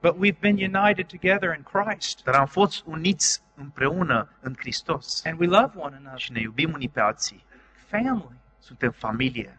But 0.00 0.14
we've 0.14 0.38
been 0.40 0.74
united 0.74 1.06
together 1.06 1.54
in 1.56 1.62
Christ, 1.72 2.22
dar 2.24 2.34
am 2.34 2.46
fost 2.46 2.82
uniți 2.86 3.42
împreună 3.54 4.28
în 4.40 4.54
Hristos 4.58 5.24
and 5.24 5.40
we 5.40 5.46
love 5.46 5.72
one 5.76 5.96
another. 5.96 6.18
și 6.20 6.32
ne 6.32 6.40
iubim 6.40 6.72
unii 6.72 6.88
pe 6.88 7.00
alții. 7.00 7.44
Family. 7.88 8.36
Suntem 8.58 8.90
familie. 8.90 9.58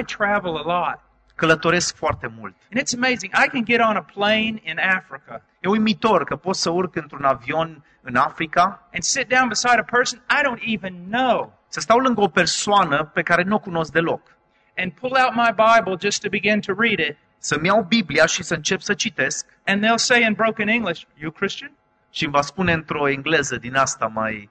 I 0.00 0.02
travel 0.04 0.56
a 0.56 0.62
lot, 0.62 1.00
Călătoresc 1.34 1.96
foarte 1.96 2.26
mult. 2.38 2.54
and 2.72 2.80
it's 2.82 2.94
amazing. 2.96 3.32
I 3.44 3.48
can 3.48 3.64
get 3.64 3.80
on 3.80 3.96
a 3.96 4.02
plane 4.02 4.60
in 4.62 4.78
Africa 4.96 5.42
E 5.60 5.68
uimitor 5.68 6.24
că 6.24 6.36
pot 6.36 6.56
să 6.56 6.70
urc 6.70 6.96
într-un 6.96 7.24
avion 7.24 7.84
în 8.08 8.16
Africa, 8.16 8.88
and 8.92 9.02
sit 9.02 9.28
down 9.28 9.48
beside 9.48 9.78
a 9.78 9.84
person 9.84 10.22
I 10.30 10.40
don't 10.46 10.62
even 10.74 10.94
know 11.10 11.56
să 11.68 11.80
stau 11.80 11.98
lângă 11.98 12.20
o 12.20 12.28
persoană 12.28 13.04
pe 13.14 13.22
care 13.22 13.42
nu 13.42 13.54
o 13.54 13.58
cunosc 13.58 13.92
deloc, 13.92 14.36
and 14.76 14.92
pull 14.92 15.16
out 15.24 15.34
my 15.34 15.50
Bible 15.64 15.96
just 16.00 16.22
to 16.22 16.28
begin 16.28 16.60
to 16.60 16.72
read 16.78 16.98
it, 16.98 17.16
să-mi 17.38 17.66
iau 17.66 17.82
Biblia 17.82 18.26
și 18.26 18.42
să 18.42 18.54
încep 18.54 18.80
să 18.80 18.94
citesc 18.94 19.46
and 19.66 19.84
they'll 19.84 19.94
say 19.96 20.22
in 20.22 20.32
broken 20.32 20.68
English, 20.68 21.02
You 21.14 21.30
Christian? 21.30 21.72
și 22.10 22.24
îmi 22.24 22.32
va 22.32 22.40
spune 22.40 22.72
într-o 22.72 23.08
engleză 23.08 23.56
din 23.56 23.74
asta 23.74 24.06
mai 24.06 24.50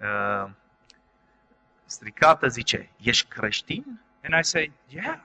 uh, 0.00 0.50
stricată, 1.84 2.46
zice, 2.48 2.90
ești 3.02 3.28
creștin? 3.28 4.00
And 4.24 4.34
I 4.40 4.44
say, 4.44 4.72
Yeah, 4.88 5.18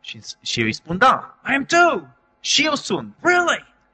Și, 0.00 0.20
și 0.42 0.60
eu 0.60 0.66
îi 0.66 0.72
spun, 0.72 0.98
da, 0.98 1.34
I 1.48 1.54
am 1.54 1.64
too. 1.64 2.08
și 2.40 2.64
eu 2.64 2.74
sunt. 2.74 3.14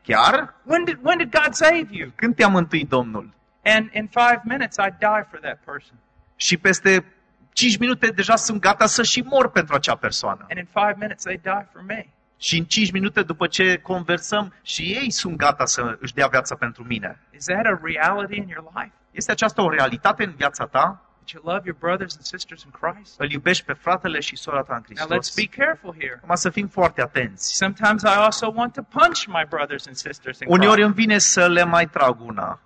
Really? 0.08 0.30
Chiar? 0.30 0.54
When 0.64 0.84
did, 0.84 0.98
when 1.02 1.18
did 1.18 1.30
God 1.30 1.54
save 1.54 1.86
you? 1.90 2.12
Când 2.14 2.34
te-a 2.34 2.48
mântuit 2.48 2.88
Domnul? 2.88 3.30
And 3.64 3.90
in 3.92 4.08
five 4.08 4.40
minutes, 4.44 4.76
I 4.76 4.90
die 4.98 5.26
for 5.30 5.38
that 5.40 5.58
person. 5.64 5.96
Și 6.36 6.56
peste 6.56 7.04
5 7.52 7.78
minute 7.78 8.06
deja 8.06 8.36
sunt 8.36 8.60
gata 8.60 8.86
să 8.86 9.02
și 9.02 9.20
mor 9.20 9.50
pentru 9.50 9.74
acea 9.74 9.96
persoană. 9.96 10.46
And 10.48 10.58
in 10.58 10.68
five 10.72 10.94
minutes, 10.98 11.22
they 11.22 11.40
die 11.42 11.68
for 11.72 11.82
me. 11.86 12.06
Și 12.38 12.58
în 12.58 12.64
5 12.64 12.90
minute 12.90 13.22
după 13.22 13.46
ce 13.46 13.78
conversăm, 13.78 14.54
și 14.62 14.82
ei 14.82 15.10
sunt 15.10 15.36
gata 15.36 15.64
să 15.64 15.96
își 16.00 16.14
dea 16.14 16.26
viața 16.26 16.54
pentru 16.54 16.84
mine. 16.84 17.18
Is 17.36 17.44
that 17.44 17.66
a 17.66 17.80
reality 17.82 18.36
in 18.36 18.48
your 18.48 18.70
life? 18.74 18.92
Este 19.10 19.30
aceasta 19.30 19.62
o 19.62 19.70
realitate 19.70 20.24
în 20.24 20.34
viața 20.36 20.66
ta? 20.66 21.07
That 21.28 21.34
you 21.44 21.52
love 21.52 21.66
your 21.66 21.74
brothers 21.78 22.16
and 22.16 22.24
sisters 22.24 22.64
in 22.64 22.70
Christ? 22.70 23.20
Îl 23.20 23.30
iubești 23.30 23.64
pe 23.64 23.72
fratele 23.72 24.20
și 24.20 24.36
sora 24.36 24.62
ta 24.62 24.74
în 24.74 24.82
Now 24.96 25.06
let's 25.06 25.10
Hristos? 25.10 25.34
be 25.34 25.56
careful 25.62 25.94
here. 25.98 26.20
Acum 26.22 26.34
să 26.34 26.50
fim 26.50 26.68
foarte 26.68 27.00
atenți. 27.02 27.54
Sometimes 27.56 28.02
I 28.02 28.06
also 28.06 28.52
want 28.54 28.72
to 28.72 28.82
punch 28.82 29.24
my 29.26 29.44
brothers 29.48 29.86
and 29.86 29.96
sisters 29.96 30.38
in 30.40 30.46
Uneori 30.50 30.72
Christ. 30.72 30.86
îmi 30.86 30.94
vine 30.94 31.18
să 31.18 31.48
le 31.48 31.64
mai 31.64 31.86
trag 31.88 32.20
una, 32.20 32.60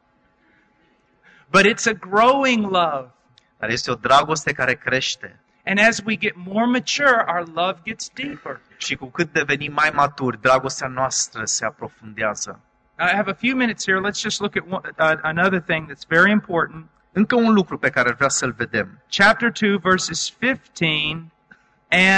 But 1.50 1.64
it's 1.66 1.86
a 1.86 1.92
growing 1.92 2.62
love. 2.70 3.10
dar 3.58 3.68
este 3.70 3.90
o 3.90 3.94
dragoste 3.94 4.52
care 4.52 4.74
crește. 4.74 5.40
And 5.66 5.78
as 5.88 6.00
we 6.04 6.16
get 6.16 6.32
more 6.36 6.66
mature, 6.66 7.24
our 7.28 7.46
love 7.54 7.78
gets 7.84 8.08
deeper. 8.14 8.60
Și 8.76 8.96
cu 8.96 9.06
cât 9.06 9.32
devenim 9.32 9.72
mai 9.72 9.90
maturi, 9.94 10.40
dragostea 10.40 10.88
noastră 10.88 11.44
se 11.44 11.64
aprofundează. 11.64 12.60
I 12.98 13.14
have 13.14 13.30
a 13.30 13.34
few 13.34 13.56
minutes 13.56 13.84
here. 13.86 14.00
Let's 14.10 14.20
just 14.20 14.40
look 14.40 14.56
at 14.56 14.62
one, 14.68 14.88
uh, 14.98 15.18
another 15.22 15.60
thing 15.60 15.90
that's 15.92 16.06
very 16.08 16.30
important. 16.30 16.86
Încă 17.12 17.34
un 17.36 17.52
lucru 17.52 17.78
pe 17.78 17.90
care 17.90 18.12
vreau 18.12 18.30
să-l 18.30 18.52
vedem. 18.52 19.02
Chapter 19.10 19.52
2, 19.60 19.78
verses 19.78 20.34
15 20.38 21.24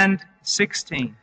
and 0.03 0.27
16. 0.45 1.13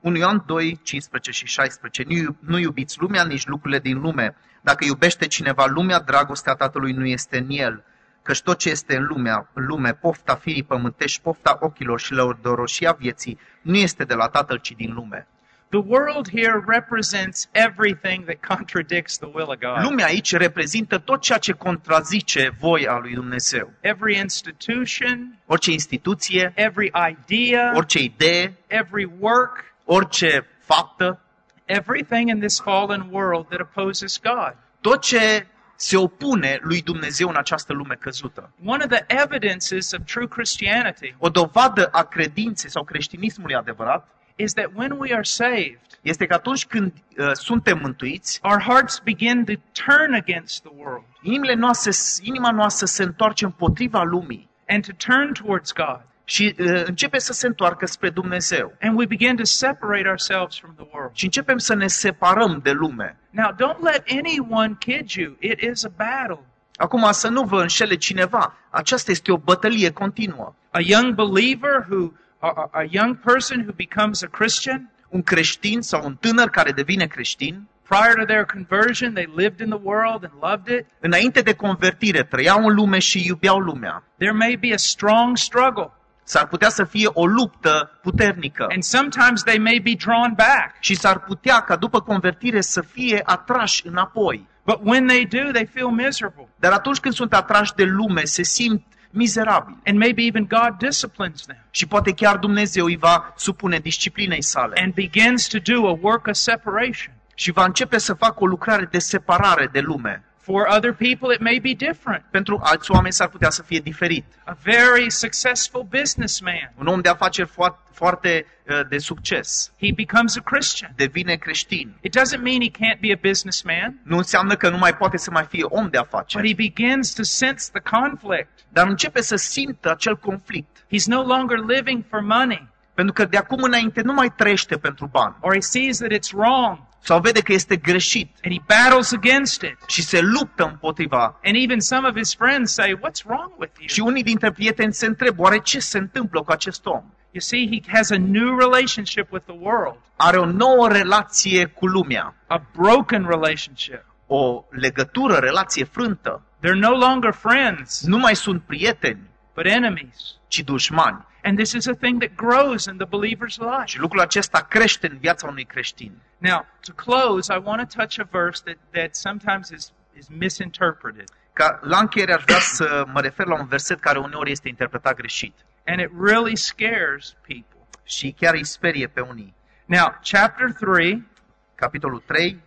1 0.00 0.16
Ioan 0.16 0.42
2, 0.46 0.80
15 0.82 1.30
și 1.30 1.46
16. 1.46 2.02
Nu, 2.02 2.12
iu- 2.12 2.36
nu 2.40 2.58
iubiți 2.58 3.00
lumea, 3.00 3.24
nici 3.24 3.46
lucrurile 3.46 3.78
din 3.80 3.98
lume. 4.00 4.34
Dacă 4.60 4.84
iubește 4.84 5.26
cineva 5.26 5.66
lumea, 5.66 6.00
dragostea 6.00 6.54
Tatălui 6.54 6.92
nu 6.92 7.06
este 7.06 7.38
în 7.38 7.46
el. 7.48 7.84
Căci 8.22 8.42
tot 8.42 8.58
ce 8.58 8.70
este 8.70 8.96
în, 8.96 9.04
lumea, 9.04 9.48
în 9.52 9.66
lume, 9.66 9.94
pofta 9.94 10.34
firii 10.34 10.62
pământești, 10.62 11.22
pofta 11.22 11.56
ochilor 11.60 12.00
și 12.00 12.12
lăudoroșia 12.12 12.92
vieții, 12.92 13.38
nu 13.62 13.76
este 13.76 14.04
de 14.04 14.14
la 14.14 14.28
Tatăl, 14.28 14.58
ci 14.58 14.72
din 14.72 14.92
lume. 14.94 15.26
The 15.70 15.80
world 15.80 16.28
here 16.28 16.62
represents 16.66 17.48
everything 17.52 18.24
that 18.26 18.40
contradicts 18.40 19.18
the 19.18 19.26
will 19.26 19.50
of 19.50 19.58
God. 19.58 19.82
Lumea 19.82 20.06
aici 20.06 20.32
reprezintă 20.32 20.98
tot 20.98 21.20
ceea 21.20 21.38
ce 21.38 21.52
contrazice 21.52 22.50
voia 22.60 22.98
lui 22.98 23.14
Dumnezeu. 23.14 23.72
Every 23.80 24.16
institution, 24.16 25.38
Orice 25.46 25.72
instituție, 25.72 26.52
every 26.54 26.92
idea, 27.10 27.72
orice 27.74 27.98
idee, 27.98 28.56
every 28.66 29.10
work, 29.18 29.74
orice 29.84 30.46
faptă, 30.58 31.20
everything 31.64 32.28
in 32.28 32.40
this 32.40 32.60
fallen 32.60 33.08
world 33.10 33.48
that 33.48 33.60
opposes 33.60 34.20
God. 34.20 34.56
tot 34.80 35.02
ce 35.02 35.46
se 35.76 35.96
opune 35.96 36.58
lui 36.62 36.82
Dumnezeu 36.82 37.28
în 37.28 37.36
această 37.36 37.72
lume 37.72 37.94
căzută. 37.94 38.50
One 38.64 38.84
of 38.84 38.90
the 38.90 39.04
evidences 39.22 39.92
of 39.92 40.00
true 40.04 40.26
Christianity 40.26 41.14
O 41.18 41.28
dovadă 41.28 41.86
a 41.92 42.02
credinței 42.02 42.70
sau 42.70 42.84
creștinismului 42.84 43.54
adevărat 43.54 44.08
is 44.36 44.52
that 44.52 44.70
when 44.74 44.90
we 44.98 45.12
are 45.12 45.22
saved, 45.22 45.80
este 46.02 46.26
că 46.26 46.34
atunci 46.34 46.66
când 46.66 46.92
uh, 47.18 47.32
suntem 47.32 47.78
mântuiți, 47.82 48.40
our 48.42 48.62
hearts 48.62 49.02
begin 49.04 49.44
to 49.44 49.52
turn 49.72 50.14
against 50.14 50.62
the 50.62 50.72
world 50.76 51.04
inimile 51.26 51.54
noastre, 51.54 51.90
inima 52.22 52.50
noastră 52.50 52.86
se 52.86 53.02
întoarce 53.02 53.44
împotriva 53.44 54.02
lumii 54.02 54.48
and 54.68 54.86
to 54.86 54.92
turn 55.06 55.32
towards 55.32 55.72
God. 55.72 56.00
și 56.28 56.54
uh, 56.58 56.82
începe 56.84 57.18
să 57.18 57.32
se 57.32 57.46
întoarcă 57.46 57.86
spre 57.86 58.10
Dumnezeu. 58.10 58.72
And 58.80 58.98
we 58.98 59.06
begin 59.06 59.36
to 59.36 59.44
separate 59.44 60.08
ourselves 60.08 60.58
from 60.58 60.74
the 60.76 60.86
world. 60.92 61.10
Și 61.14 61.24
începem 61.24 61.58
să 61.58 61.74
ne 61.74 61.86
separăm 61.86 62.60
de 62.62 62.70
lume. 62.70 63.16
Now, 63.30 63.50
don't 63.52 63.80
let 63.80 64.02
anyone 64.10 64.76
kid 64.78 65.10
you. 65.10 65.36
It 65.38 65.60
is 65.60 65.84
a 65.84 65.90
battle. 65.96 66.44
Acum 66.76 67.08
să 67.10 67.28
nu 67.28 67.42
vă 67.42 67.60
înșele 67.60 67.96
cineva, 67.96 68.54
aceasta 68.70 69.10
este 69.10 69.32
o 69.32 69.36
bătălie 69.36 69.90
continuă. 69.90 70.54
A 70.70 70.78
young 70.80 71.14
believer 71.14 71.86
who, 71.90 72.12
a, 72.38 72.48
a- 72.48 72.70
a 72.72 72.84
young 72.90 73.18
person 73.18 73.60
who 73.60 73.72
becomes 73.76 74.22
a 74.22 74.26
Christian, 74.26 74.90
Un 75.08 75.22
creștin 75.22 75.80
sau 75.80 76.04
un 76.04 76.16
tânăr 76.20 76.48
care 76.48 76.70
devine 76.72 77.06
creștin, 77.06 77.62
prior 77.88 78.14
to 78.18 78.24
their 78.24 78.44
conversion, 78.44 79.12
they 79.12 79.28
lived 79.36 79.60
in 79.60 79.68
the 79.68 79.80
world 79.82 80.24
and 80.24 80.32
loved 80.40 80.78
it. 80.78 80.86
înainte 81.00 81.40
de 81.40 81.54
convertire, 81.54 82.22
trăiau 82.22 82.66
în 82.66 82.74
lume 82.74 82.98
și 82.98 83.26
iubeau 83.26 83.58
lumea. 83.58 84.02
There 84.18 84.32
may 84.32 84.56
be 84.60 84.72
a 84.72 84.76
strong 84.76 85.36
struggle, 85.36 85.90
S-ar 86.22 86.46
putea 86.48 86.68
să 86.68 86.84
fie 86.84 87.08
o 87.12 87.26
luptă 87.26 87.98
puternică. 88.02 88.66
and 88.70 88.82
sometimes 88.82 89.42
they 89.42 89.58
may 89.58 89.80
be 89.84 89.92
drawn 90.04 90.32
back. 90.36 90.74
și 90.80 90.94
s-ar 90.94 91.18
putea 91.18 91.60
ca 91.60 91.76
după 91.76 92.00
convertire 92.00 92.60
să 92.60 92.80
fie 92.80 93.20
atrași 93.24 93.86
înapoi. 93.86 94.46
But 94.64 94.78
when 94.82 95.06
they 95.06 95.26
do, 95.26 95.50
they 95.52 95.66
feel 95.72 95.88
miserable. 95.88 96.48
Dar 96.58 96.72
atunci 96.72 96.98
când 96.98 97.14
sunt 97.14 97.32
atrași 97.34 97.74
de 97.74 97.84
lume, 97.84 98.24
se 98.24 98.42
simt 98.42 98.82
mizerabili. 99.16 99.76
And 99.86 99.98
maybe 99.98 100.22
even 100.22 100.46
God 100.48 100.78
disciplines 100.78 101.46
them 101.46 101.56
Și 101.70 101.86
poate 101.86 102.12
chiar 102.12 102.36
Dumnezeu 102.36 102.84
îi 102.84 102.96
va 102.96 103.32
supune 103.36 103.78
disciplinei 103.78 104.42
sale. 104.42 104.80
and 104.82 104.94
begins 104.94 105.46
to 105.46 105.58
do 105.58 105.86
a 105.86 105.98
work 106.00 106.26
of 106.26 106.34
separation. 106.34 107.14
Și 107.34 107.50
va 107.50 107.64
începe 107.64 107.98
să 107.98 108.14
facă 108.14 108.36
o 108.38 108.46
lucrare 108.46 108.88
de 108.90 108.98
separare 108.98 109.68
de 109.72 109.80
lume. 109.80 110.24
For 110.46 110.66
other 110.76 110.92
people, 110.92 111.32
it 111.34 111.40
may 111.40 111.58
be 111.58 111.72
different. 111.74 112.24
Pentru 112.30 112.60
alți 112.62 112.90
oameni 112.90 113.12
s-ar 113.12 113.28
putea 113.28 113.50
să 113.50 113.62
fie 113.62 113.78
diferit. 113.80 114.24
A 114.44 114.56
very 114.62 115.10
successful 115.10 115.86
businessman, 115.90 116.72
Un 116.78 116.86
om 116.86 117.00
de 117.00 117.08
afaceri 117.08 117.48
foarte, 117.48 117.78
foarte 117.92 118.46
uh, 118.68 118.80
de 118.88 118.98
succes 118.98 119.72
he 119.80 119.92
becomes 119.94 120.36
a 120.36 120.40
Christian. 120.40 120.92
devine 120.96 121.34
creștin. 121.34 121.96
It 122.00 122.16
doesn't 122.18 122.42
mean 122.42 122.60
he 122.60 122.70
can't 122.70 123.00
be 123.00 123.12
a 123.12 123.18
businessman, 123.28 124.00
Nu 124.02 124.16
înseamnă 124.16 124.54
că 124.56 124.68
nu 124.68 124.78
mai 124.78 124.94
poate 124.96 125.16
să 125.16 125.30
mai 125.30 125.44
fie 125.48 125.62
om 125.64 125.88
de 125.88 125.98
but 125.98 126.08
he 126.08 126.16
afaceri, 126.16 126.54
begins 126.54 127.12
to 127.12 127.22
sense 127.22 127.70
the 127.72 127.96
conflict. 127.98 128.48
dar 128.68 128.86
începe 128.86 129.20
să 129.22 129.36
simtă 129.36 129.90
acel 129.90 130.16
conflict. 130.16 130.76
He's 130.84 131.04
no 131.06 131.22
longer 131.22 131.58
living 131.58 132.04
for 132.08 132.20
money, 132.20 132.68
Pentru 132.94 133.12
că 133.12 133.24
de 133.24 133.36
acum 133.36 133.62
înainte 133.62 134.00
nu 134.02 134.12
mai 134.12 134.32
trăiește 134.36 134.76
pentru 134.76 135.06
bani. 135.06 135.34
or 135.40 135.52
he 135.54 135.60
sees 135.60 135.98
that 135.98 136.10
it's 136.12 136.30
wrong 136.34 136.78
Sau 137.06 137.20
vede 137.20 137.40
că 137.40 137.52
este 137.52 137.76
greșit 137.76 138.36
and 138.44 138.54
he 138.54 138.60
battles 138.66 139.12
against 139.12 139.62
it. 139.62 139.76
și 139.86 140.02
se 140.02 140.20
luptă 140.20 140.64
împotriva. 140.64 141.40
And 141.44 141.56
even 141.56 141.80
some 141.80 142.08
of 142.08 142.16
his 142.16 142.34
friends 142.34 142.72
say, 142.72 142.94
What's 142.94 143.24
wrong 143.26 143.52
with 143.58 143.72
Și 143.86 143.98
you? 143.98 144.06
unii 144.08 144.22
dintre 144.22 144.52
prieteni 144.52 144.92
se 144.94 145.06
întreb, 145.06 145.38
oare 145.38 145.58
ce 145.58 145.78
se 145.78 145.98
întâmplă 145.98 146.42
cu 146.42 146.50
acest 146.52 146.86
om? 146.86 147.02
You 147.30 147.40
see, 147.40 147.68
he 147.70 147.92
has 147.96 148.10
a 148.10 148.16
new 148.18 148.58
relationship 148.58 149.32
with 149.32 149.44
the 149.46 149.56
world, 149.60 149.98
Are 150.16 150.36
o 150.36 150.44
nouă 150.44 150.88
relație 150.88 151.64
cu 151.64 151.86
lumea, 151.86 152.34
a 152.46 152.62
broken 152.76 153.26
relationship. 153.28 154.04
o 154.26 154.64
legătură, 154.70 155.34
relație 155.34 155.84
frântă. 155.84 156.42
They're 156.58 156.78
no 156.80 156.90
longer 156.90 157.32
friends, 157.32 158.02
Nu 158.06 158.18
mai 158.18 158.36
sunt 158.36 158.62
prieteni, 158.62 159.20
but 159.54 159.66
enemies. 159.66 160.16
ci 160.48 160.58
dușmani. 160.60 161.24
And 161.46 161.56
this 161.58 161.72
is 161.72 161.86
a 161.86 161.94
thing 161.94 162.20
that 162.20 162.34
grows 162.36 162.86
in 162.86 162.96
the 162.96 163.06
believer's 163.06 163.58
life. 163.58 163.84
Și 163.84 163.98
lucrul 163.98 164.20
acesta 164.20 164.60
crește 164.60 165.08
în 165.10 165.18
viața 165.18 165.48
unui 165.48 165.64
creștin. 165.64 166.12
Now, 166.38 166.66
to 166.80 166.92
close, 166.92 167.52
I 167.54 167.60
want 167.64 167.88
to 167.88 167.96
touch 167.98 168.18
a 168.18 168.28
verse 168.30 168.62
that, 168.64 168.76
that 168.90 169.14
sometimes 169.14 169.68
is, 169.68 169.92
is 170.18 170.26
misinterpreted. 170.28 171.28
Ca 171.52 171.78
la 171.82 171.98
încheiere 171.98 172.32
aș 172.32 172.42
vrea 172.42 172.58
să 172.58 173.04
mă 173.12 173.20
refer 173.20 173.46
la 173.46 173.58
un 173.60 173.66
verset 173.66 174.00
care 174.00 174.18
uneori 174.18 174.50
este 174.50 174.68
interpretat 174.68 175.16
greșit 175.16 175.54
And 175.86 176.00
it 176.00 176.10
really 176.20 176.56
scares 176.56 177.36
people. 177.46 177.80
și 178.04 178.34
chiar 178.38 178.54
îi 178.54 178.64
sperie 178.64 179.06
pe 179.06 179.20
unii. 179.20 179.54
Now, 179.84 180.18
chapter 180.30 180.72
3, 180.72 181.26
Capitolul 181.74 182.22
3, 182.26 182.60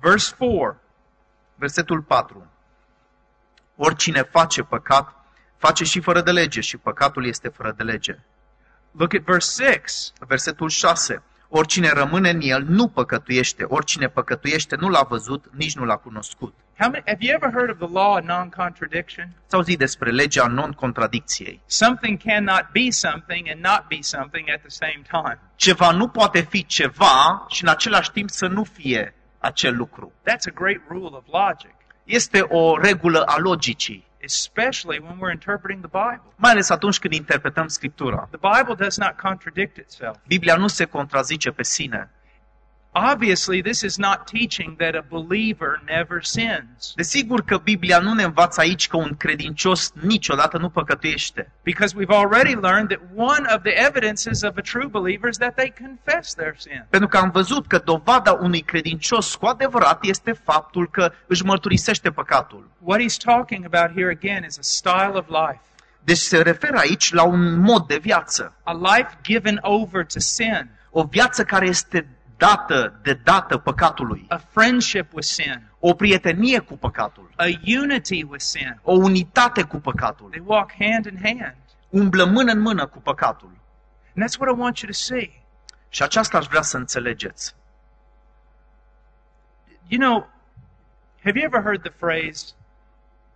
verse 0.00 0.34
4. 0.38 0.80
versetul 1.54 2.02
4. 2.02 2.50
Oricine 3.76 4.22
face 4.22 4.62
păcat, 4.62 5.14
face 5.66 5.84
și 5.84 6.00
fără 6.00 6.20
de 6.20 6.30
lege 6.30 6.60
și 6.60 6.76
păcatul 6.76 7.26
este 7.26 7.48
fără 7.48 7.74
de 7.76 7.82
lege. 7.82 8.14
Look 8.90 9.14
at 9.14 9.22
verse 9.22 9.80
6. 9.84 10.12
Versetul 10.18 10.68
6. 10.68 11.22
Oricine 11.48 11.90
rămâne 11.92 12.30
în 12.30 12.40
el 12.40 12.62
nu 12.68 12.88
păcătuiește, 12.88 13.64
oricine 13.64 14.06
păcătuiește 14.06 14.76
nu 14.76 14.88
l-a 14.88 15.02
văzut, 15.02 15.44
nici 15.52 15.76
nu 15.76 15.84
l-a 15.84 15.96
cunoscut. 15.96 16.54
How 16.78 16.90
many, 16.90 17.02
have 17.06 17.18
you 17.20 17.34
ever 17.34 17.50
heard 17.56 17.70
of 17.70 17.78
the 17.78 17.98
law 17.98 18.16
of 18.16 18.24
non-contradiction? 18.24 19.28
Ați 19.44 19.54
auzit 19.54 19.78
despre 19.78 20.10
legea 20.10 20.46
non-contradicției. 20.46 21.60
Something 21.66 22.18
cannot 22.22 22.66
be 22.72 22.90
something 22.90 23.48
and 23.52 23.60
not 23.60 23.84
be 23.88 23.98
something 24.00 24.50
at 24.50 24.60
the 24.60 24.74
same 24.84 25.02
time. 25.10 25.38
Ceva 25.56 25.90
nu 25.90 26.08
poate 26.08 26.40
fi 26.40 26.66
ceva 26.66 27.46
și 27.48 27.62
în 27.62 27.68
același 27.68 28.10
timp 28.10 28.30
să 28.30 28.46
nu 28.46 28.64
fie 28.64 29.14
acel 29.38 29.76
lucru. 29.76 30.12
That's 30.20 30.46
a 30.48 30.54
great 30.54 30.80
rule 30.88 31.16
of 31.16 31.24
logic, 31.26 31.74
Este 32.04 32.40
o 32.40 32.78
regulă 32.78 33.22
a 33.22 33.38
logicii, 33.38 34.06
especially 34.26 34.98
when 34.98 35.16
we're 35.18 35.32
interpreting 35.32 35.80
the 35.80 35.90
Bible. 35.92 36.32
mai 36.36 36.52
ales 36.52 36.68
atunci 36.70 36.98
când 36.98 37.14
interpretăm 37.14 37.68
Scriptura. 37.68 38.28
The 38.30 38.58
Bible 38.58 38.84
does 38.84 38.96
not 38.96 39.14
contradict 39.16 39.76
itself. 39.76 40.16
Biblia 40.26 40.56
nu 40.56 40.68
se 40.68 40.84
contrazice 40.84 41.50
pe 41.50 41.62
sine. 41.62 42.10
Obviously, 43.12 43.60
this 43.62 43.82
is 43.82 43.96
not 43.98 44.26
teaching 44.26 44.76
that 44.78 44.94
a 44.94 45.04
believer 45.08 45.82
never 45.86 46.22
sins, 46.24 46.92
Desigur 46.94 47.42
că 47.44 47.58
Biblia 47.58 47.98
nu 47.98 48.12
ne 48.14 48.22
învață 48.22 48.60
aici 48.60 48.88
că 48.88 48.96
un 48.96 49.14
credincios 49.16 49.92
niciodată 50.00 50.58
nu 50.58 50.68
păcătuiește. 50.68 51.50
because 51.62 51.94
we've 51.96 52.14
already 52.16 52.54
learned 52.54 52.88
that 52.88 53.00
one 53.16 53.46
of 53.54 53.62
the 53.62 53.72
evidences 53.86 54.42
of 54.42 54.56
a 54.56 54.60
true 54.60 54.86
believer 54.86 55.28
is 55.30 55.36
that 55.36 55.54
they 55.54 55.72
confess 55.80 56.34
their 56.34 56.54
sin. 56.58 56.86
Pentru 56.90 57.08
că 57.08 57.16
am 57.16 57.30
văzut 57.30 57.66
că 57.66 57.78
dovada 57.78 58.32
unui 58.32 58.60
credincios 58.60 59.34
cu 59.34 59.46
adevărat 59.46 60.04
este 60.04 60.32
faptul 60.32 60.88
că 60.90 61.12
își 61.26 61.44
mărturisește 61.44 62.10
păcatul. 62.10 62.70
What 62.78 63.00
he's 63.00 63.16
talking 63.24 63.64
about 63.72 63.96
here 63.96 64.10
again 64.10 64.44
is 64.44 64.58
a 64.58 64.62
style 64.62 65.12
of 65.14 65.26
life, 65.28 65.60
Deci 66.04 66.16
se 66.16 66.42
referă 66.42 66.76
aici 66.78 67.12
la 67.12 67.22
un 67.22 67.58
mod 67.58 67.86
de 67.86 67.98
viață. 67.98 68.54
a 68.62 68.72
life 68.72 69.18
given 69.22 69.58
over 69.62 70.04
to 70.04 70.18
sin, 70.18 70.70
O 70.90 71.02
viață 71.04 71.44
care 71.44 71.66
este 71.66 72.06
dată 72.36 72.98
de 73.02 73.12
dată 73.14 73.58
păcatului. 73.58 74.24
a 74.28 74.36
friendship 74.36 75.12
with 75.12 75.26
sin, 75.26 75.62
O 75.80 75.94
prietenie 75.94 76.58
cu 76.58 76.76
păcatul. 76.76 77.30
a 77.36 77.44
unity 77.82 78.22
with 78.22 78.42
sin. 78.42 78.78
O 78.82 78.92
unitate 78.92 79.62
cu 79.62 79.76
păcatul. 79.76 80.28
They 80.30 80.42
walk 80.46 80.70
hand 80.78 81.04
in 81.06 81.18
hand. 81.22 81.56
Umblă 81.88 82.24
mână 82.24 82.52
în 82.52 82.60
mână 82.60 82.86
cu 82.86 82.98
păcatul. 82.98 83.50
And 84.16 84.24
that's 84.28 84.38
what 84.38 84.56
I 84.56 84.60
want 84.60 84.78
you 84.78 84.90
to 84.90 84.96
see. 84.96 85.42
Și 85.88 86.02
aceasta 86.02 86.38
aș 86.38 86.46
vrea 86.46 86.62
să 86.62 86.76
înțelegeți. 86.76 87.54
You 89.88 90.00
know, 90.00 90.28
have 91.24 91.38
you 91.38 91.44
ever 91.44 91.62
heard 91.62 91.82
the 91.82 91.92
phrase, 91.92 92.54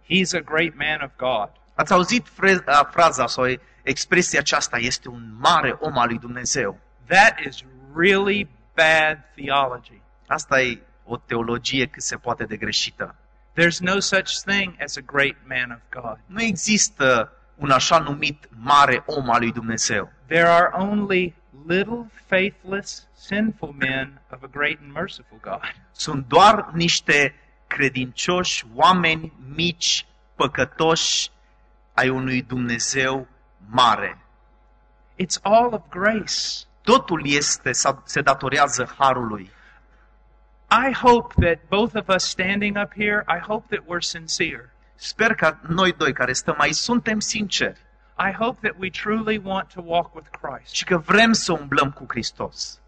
he's 0.08 0.32
a 0.34 0.40
great 0.40 0.74
man 0.76 1.00
of 1.02 1.10
God? 1.16 1.50
Ați 1.74 1.92
auzit 1.92 2.26
fre- 2.28 2.62
a, 2.66 2.84
fraza 2.84 3.26
sau 3.26 3.44
expresia 3.82 4.38
aceasta, 4.38 4.76
este 4.76 5.08
un 5.08 5.22
mare 5.38 5.76
om 5.80 5.98
al 5.98 6.08
lui 6.08 6.18
Dumnezeu. 6.18 6.78
That 7.06 7.38
is 7.48 7.56
really 7.96 8.48
bad 8.80 9.18
theology. 9.34 10.00
Asta 10.26 10.60
e 10.60 10.82
o 11.04 11.16
teologie 11.16 11.86
cât 11.86 12.02
se 12.02 12.16
poate 12.16 12.44
de 12.44 12.56
greșită. 12.56 13.14
There's 13.56 13.80
no 13.80 13.98
such 13.98 14.30
thing 14.46 14.74
as 14.82 14.96
a 14.96 15.00
great 15.00 15.36
man 15.48 15.70
of 15.70 16.02
God. 16.02 16.18
Nu 16.26 16.42
există 16.42 17.32
un 17.56 17.70
așa 17.70 17.98
numit 17.98 18.48
mare 18.50 19.02
om 19.06 19.30
al 19.30 19.40
lui 19.40 19.52
Dumnezeu. 19.52 20.12
There 20.26 20.48
are 20.48 20.68
only 20.72 21.34
little 21.66 22.10
faithless, 22.26 23.08
sinful 23.16 23.74
men 23.78 24.20
of 24.30 24.42
a 24.42 24.46
great 24.46 24.78
and 24.82 24.92
merciful 24.92 25.38
God. 25.40 25.74
Sunt 25.92 26.26
doar 26.28 26.70
niște 26.72 27.34
credincioși, 27.66 28.64
oameni 28.74 29.32
mici, 29.54 30.06
păcătoși 30.34 31.30
ai 31.94 32.08
unui 32.08 32.42
Dumnezeu 32.42 33.26
mare. 33.68 34.18
It's 35.22 35.40
all 35.42 35.72
of 35.72 35.82
grace. 35.88 36.66
Totul 36.82 37.26
este, 37.26 37.70
se 38.04 38.20
datorează 38.20 38.94
harului. 38.98 39.50
I 40.88 40.92
hope 40.92 41.46
that 41.46 41.58
both 41.68 41.94
of 41.96 42.08
us 42.14 42.24
standing 42.24 42.76
up 42.76 42.92
here, 42.92 43.24
I 43.28 43.38
hope 43.38 43.76
that 43.76 43.84
we're 43.86 44.00
sincere. 44.00 44.70
Sper 44.94 45.34
că 45.34 45.56
noi 45.68 45.92
doi 45.92 46.12
care 46.12 46.32
stăm 46.32 46.54
aici 46.58 46.74
suntem 46.74 47.20
sinceri 47.20 47.80
I 48.28 48.32
hope 48.32 48.60
that 48.60 48.78
we 48.78 48.90
truly 48.90 49.38
want 49.38 49.70
to 49.70 49.80
walk 49.80 50.14
with 50.14 50.28
Christ. 50.40 50.74
și 50.74 50.84
că 50.84 50.98
vrem 50.98 51.32
să 51.32 51.52
umblăm 51.52 51.90
cu 51.90 52.04
Hristos. 52.08 52.80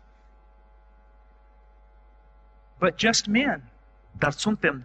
But 2.79 2.99
just 2.99 3.27
men 3.27 3.63
Dar 4.19 4.33
suntem 4.33 4.83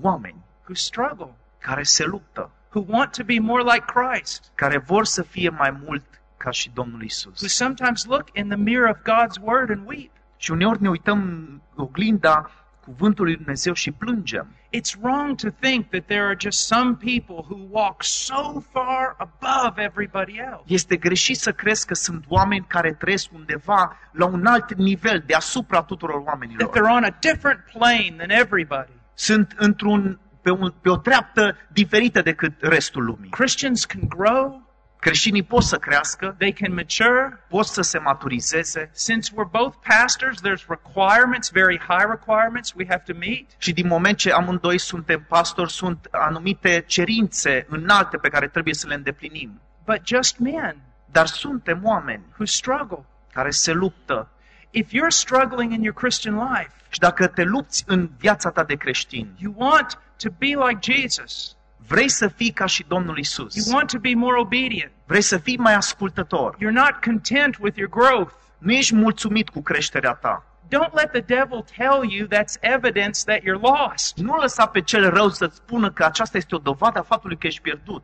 oameni 0.00 0.44
who 0.64 0.74
struggle, 0.74 1.34
care 1.58 1.82
se 1.82 2.04
luptă, 2.04 2.50
who 2.72 2.84
want 2.88 3.16
to 3.16 3.24
be 3.24 3.38
more 3.38 3.62
like 3.62 3.84
Christ, 3.84 4.50
care 4.54 4.78
vor 4.78 5.04
să 5.04 5.22
fie 5.22 5.48
mai 5.48 5.70
mult 5.70 6.17
ca 6.38 6.50
și 6.50 6.70
Domnul 6.74 6.96
who 6.98 7.04
Isus. 7.04 7.54
sometimes 7.54 8.04
look 8.04 8.28
in 8.32 8.48
the 8.48 8.56
mirror 8.56 8.88
of 8.90 8.96
God's 8.98 9.38
Word 9.42 9.70
and 9.70 9.82
weep. 9.88 10.10
Și 10.36 10.50
uneori 10.50 10.82
ne 10.82 10.88
uităm 10.88 11.18
în 11.22 11.60
oglinda 11.84 12.50
cuvântului 12.84 13.30
lui 13.32 13.40
Dumnezeu 13.42 13.72
și 13.72 13.90
plângem. 13.90 14.46
It's 14.76 14.94
wrong 15.02 15.34
to 15.40 15.48
think 15.60 15.88
that 15.88 16.04
there 16.06 16.22
are 16.22 16.36
just 16.38 16.66
some 16.66 16.94
people 16.94 17.34
who 17.48 17.58
walk 17.70 18.02
so 18.02 18.62
far 18.72 19.16
above 19.18 19.82
everybody 19.82 20.38
else. 20.38 20.62
Este 20.66 20.96
greșit 20.96 21.36
să 21.36 21.52
crezi 21.52 21.86
că 21.86 21.94
sunt 21.94 22.24
oameni 22.28 22.64
care 22.68 22.92
trăiesc 22.92 23.32
undeva 23.32 23.96
la 24.12 24.26
un 24.26 24.46
alt 24.46 24.74
nivel 24.74 25.22
deasupra 25.26 25.82
tuturor 25.82 26.20
That 26.22 26.32
oamenilor. 26.34 26.70
they're 26.70 26.96
on 26.96 27.04
a 27.04 27.16
different 27.20 27.60
plane 27.72 28.14
than 28.16 28.30
everybody. 28.30 28.90
Sunt 29.14 29.54
într-un, 29.56 30.18
pe, 30.42 30.50
un, 30.50 30.74
pe 30.80 30.88
o 30.90 30.96
treaptă 30.96 31.56
diferită 31.72 32.22
decât 32.22 32.52
restul 32.60 33.04
lumii. 33.04 33.30
Christians 33.30 33.84
can 33.84 34.02
grow, 34.08 34.62
Creștinii 35.00 35.42
pot 35.42 35.62
să 35.62 35.76
crească, 35.76 36.34
they 36.38 36.52
can 36.52 36.74
mature. 36.74 37.38
pot 37.48 37.66
să 37.66 37.82
se 37.82 37.98
maturizeze 37.98 38.90
Since 38.92 39.30
we're 39.32 39.50
both 39.50 39.76
pastors, 39.88 40.40
there's 40.40 40.66
requirements, 40.68 41.50
very 41.50 41.78
high 41.88 42.04
requirements 42.08 42.72
we 42.76 42.86
have 42.88 43.02
to 43.06 43.12
meet. 43.18 43.46
și 43.58 43.72
din 43.72 43.86
moment 43.86 44.16
ce 44.16 44.32
amândoi 44.32 44.78
suntem 44.78 45.24
pastori, 45.28 45.72
sunt 45.72 46.08
anumite 46.10 46.84
cerințe 46.86 47.66
înalte 47.68 48.16
pe 48.16 48.28
care 48.28 48.48
trebuie 48.48 48.74
să 48.74 48.86
le 48.86 48.94
îndeplinim. 48.94 49.60
But 49.84 50.00
just 50.06 50.38
men 50.38 50.76
Dar 51.12 51.26
suntem 51.26 51.80
oameni 51.84 52.24
who 52.32 52.44
struggle. 52.44 53.04
care 53.32 53.50
se 53.50 53.72
luptă. 53.72 54.28
If 54.70 54.88
you're 54.88 55.08
struggling 55.08 55.72
in 55.72 55.82
your 55.82 55.94
Christian 55.94 56.34
life, 56.34 56.70
Și 56.90 56.98
dacă 56.98 57.26
te 57.26 57.42
lupți 57.42 57.84
în 57.86 58.10
viața 58.18 58.50
ta 58.50 58.64
de 58.64 58.74
creștin, 58.74 59.34
you 59.38 59.54
want 59.56 59.98
to 60.22 60.28
be 60.38 60.46
like 60.46 60.92
Jesus. 60.92 61.56
Vrei 61.88 62.08
să 62.08 62.28
fii 62.28 62.50
ca 62.50 62.66
și 62.66 62.84
Domnul 62.88 63.18
Isus, 63.18 63.54
You 63.54 63.76
want 63.76 63.90
to 63.90 63.98
be 63.98 64.12
more 64.14 64.38
obedient. 64.40 64.92
vrei 65.06 65.20
să 65.22 65.38
fii 65.38 65.56
mai 65.56 65.74
ascultător, 65.74 66.54
You're 66.56 66.72
not 66.72 66.94
content 67.04 67.56
with 67.60 67.76
your 67.78 67.90
growth. 67.90 68.32
nu 68.58 68.72
ești 68.72 68.94
mulțumit 68.94 69.48
cu 69.48 69.62
creșterea 69.62 70.12
ta, 70.14 70.42
Don't 70.76 70.92
let 70.92 71.10
the 71.12 71.20
devil 71.20 71.64
tell 71.76 72.04
you 72.12 72.26
that's 72.26 72.56
evidence 72.60 73.20
that 73.24 73.38
you're 73.40 73.60
lost. 73.60 74.16
nu 74.16 74.36
lăsa 74.36 74.66
pe 74.66 74.80
cel 74.80 75.10
rău 75.10 75.28
să-ți 75.28 75.56
spună 75.56 75.90
că 75.90 76.04
aceasta 76.04 76.36
este 76.36 76.54
o 76.54 76.58
dovadă 76.58 76.98
a 76.98 77.02
faptului 77.02 77.36
că 77.38 77.46
ești 77.46 77.60
pierdut, 77.60 78.02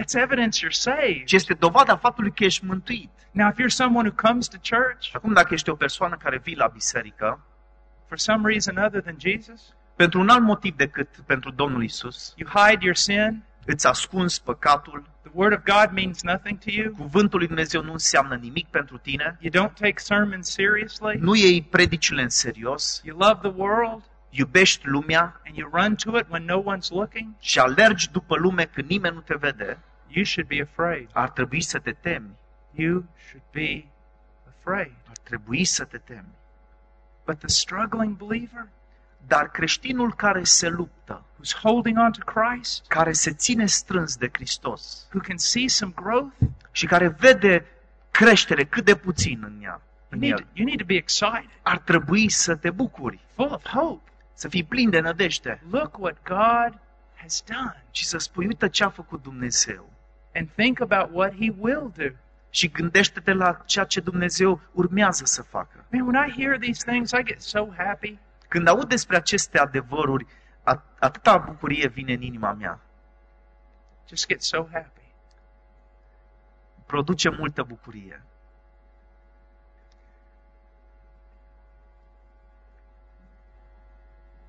That's 0.00 0.14
evidence 0.22 0.66
you're 0.66 0.70
saved. 0.80 1.24
ci 1.24 1.32
este 1.32 1.54
dovada 1.54 1.92
a 1.92 1.96
faptului 1.96 2.32
că 2.32 2.44
ești 2.44 2.64
mântuit. 2.64 3.10
Now, 3.30 3.48
if 3.48 3.54
you're 3.60 3.66
someone 3.74 4.08
who 4.08 4.28
comes 4.28 4.48
to 4.48 4.56
church 4.76 5.10
Acum, 5.12 5.32
dacă 5.32 5.54
ești 5.54 5.70
o 5.70 5.74
persoană 5.74 6.16
care 6.16 6.38
vii 6.38 6.56
la 6.56 6.66
biserică, 6.66 7.40
for 8.08 8.18
some 8.18 8.48
reason 8.48 8.76
other 8.76 9.00
than 9.02 9.16
Jesus, 9.18 9.74
pentru 9.96 10.20
un 10.20 10.28
alt 10.28 10.42
motiv 10.42 10.76
decât 10.76 11.08
pentru 11.26 11.50
Domnul 11.50 11.82
Isus, 11.82 12.34
you 12.36 12.50
hide 12.50 12.84
your 12.84 12.96
sin, 12.96 13.42
îți 13.64 13.86
ascunzi 13.86 14.42
păcatul, 14.42 15.04
the 15.22 15.30
Word 15.34 15.52
of 15.52 15.62
God 15.64 15.94
means 15.94 16.22
nothing 16.22 16.58
to 16.58 16.70
you, 16.70 16.92
cuvântul 16.92 17.38
lui 17.38 17.46
Dumnezeu 17.46 17.82
nu 17.82 17.92
înseamnă 17.92 18.34
nimic 18.34 18.66
pentru 18.66 18.98
tine, 18.98 19.38
you 19.40 19.52
don't 19.52 19.74
take 19.74 19.94
sermons 19.96 20.50
seriously, 20.50 21.16
nu 21.18 21.34
iei 21.34 21.62
predicile 21.62 22.22
în 22.22 22.28
serios, 22.28 23.00
you 23.04 23.18
love 23.18 23.48
the 23.48 23.60
world, 23.60 24.02
iubești 24.30 24.86
lumea. 24.86 25.40
And 25.46 25.56
you 25.56 25.70
run 25.72 25.94
to 25.94 26.18
it 26.18 26.26
when 26.28 26.44
no 26.44 26.62
one's 26.62 26.88
looking, 26.88 27.34
și 27.38 27.58
alergi 27.58 28.10
după 28.10 28.36
lume 28.36 28.64
când 28.64 28.88
nimeni 28.88 29.14
nu 29.14 29.20
te 29.20 29.34
vede, 29.34 29.78
you 30.08 30.24
should 30.24 30.48
be 30.48 30.60
afraid. 30.62 31.08
ar 31.12 31.30
trebui 31.30 31.60
să 31.60 31.78
te 31.78 31.92
temi. 31.92 32.30
You 32.70 33.04
should 33.28 33.44
be 33.52 33.84
afraid. 34.48 34.94
Ar 35.08 35.16
trebui 35.22 35.64
să 35.64 35.84
te 35.84 35.98
temi. 35.98 36.34
But 37.26 37.38
the 37.38 37.48
struggling 37.48 38.16
believer 38.16 38.68
Dar 39.26 39.50
creștinul 39.50 40.14
care 40.14 40.44
se 40.44 40.68
luptă, 40.68 41.24
who's 41.38 41.60
holding 41.62 41.98
on 41.98 42.12
to 42.12 42.32
Christ, 42.40 42.84
care 42.88 43.12
se 43.12 43.32
ține 43.32 43.66
strâns 43.66 44.16
de 44.16 44.28
Hristos 44.32 45.06
who 45.12 45.20
can 45.22 45.36
see 45.38 45.68
some 45.68 45.92
growth, 45.96 46.34
și 46.72 46.86
care 46.86 47.08
vede 47.08 47.66
creștere 48.10 48.64
cât 48.64 48.84
de 48.84 48.94
puțin 48.96 49.42
în 49.44 49.62
ea. 49.62 49.80
You 49.80 49.82
În 50.08 50.18
need, 50.18 50.34
to, 50.34 50.40
el. 50.42 50.48
you 50.52 50.66
need 50.66 50.78
to 50.78 50.84
be 50.84 50.94
excited, 50.94 51.50
Ar 51.62 51.78
trebui 51.78 52.28
să 52.28 52.54
te 52.54 52.70
bucuri, 52.70 53.18
full 53.34 53.52
of 53.52 53.66
hope. 53.66 54.10
să 54.34 54.48
fii 54.48 54.64
plin 54.64 54.90
de 54.90 55.00
nădejde 55.00 55.62
Look 55.70 55.98
what 55.98 56.16
God 56.24 56.78
has 57.14 57.42
done. 57.46 57.84
și 57.90 58.04
să 58.06 58.18
spui, 58.18 58.46
uite 58.46 58.68
ce 58.68 58.84
a 58.84 58.88
făcut 58.88 59.22
Dumnezeu. 59.22 59.92
And 60.34 60.48
think 60.56 60.80
about 60.80 61.08
what 61.12 61.32
He 61.40 61.52
will 61.58 61.92
do. 61.96 62.04
Și 62.50 62.68
gândește-te 62.68 63.32
la 63.32 63.62
ceea 63.64 63.84
ce 63.84 64.00
Dumnezeu 64.00 64.60
urmează 64.72 65.24
să 65.24 65.42
facă. 65.42 65.84
Man, 65.92 66.06
when 66.06 66.28
I 66.28 66.42
hear 66.42 66.58
these 66.58 66.84
things, 66.90 67.10
I 67.10 67.22
get 67.24 67.42
so 67.42 67.68
happy. 67.76 68.18
Când 68.54 68.68
aud 68.68 68.88
despre 68.88 69.16
aceste 69.16 69.58
adevăruri, 69.58 70.26
at- 70.62 70.98
atâta 70.98 71.36
bucurie 71.38 71.88
vine 71.88 72.12
în 72.12 72.22
inima 72.22 72.52
mea. 72.52 72.80
Just 74.08 74.26
get 74.26 74.42
so 74.42 74.66
happy. 74.72 75.00
Produce 76.86 77.28
multă 77.28 77.62
bucurie. 77.62 78.22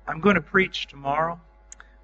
I'm 0.06 0.20
going 0.20 0.36
to 0.36 0.50
preach 0.50 0.86
tomorrow 0.86 1.38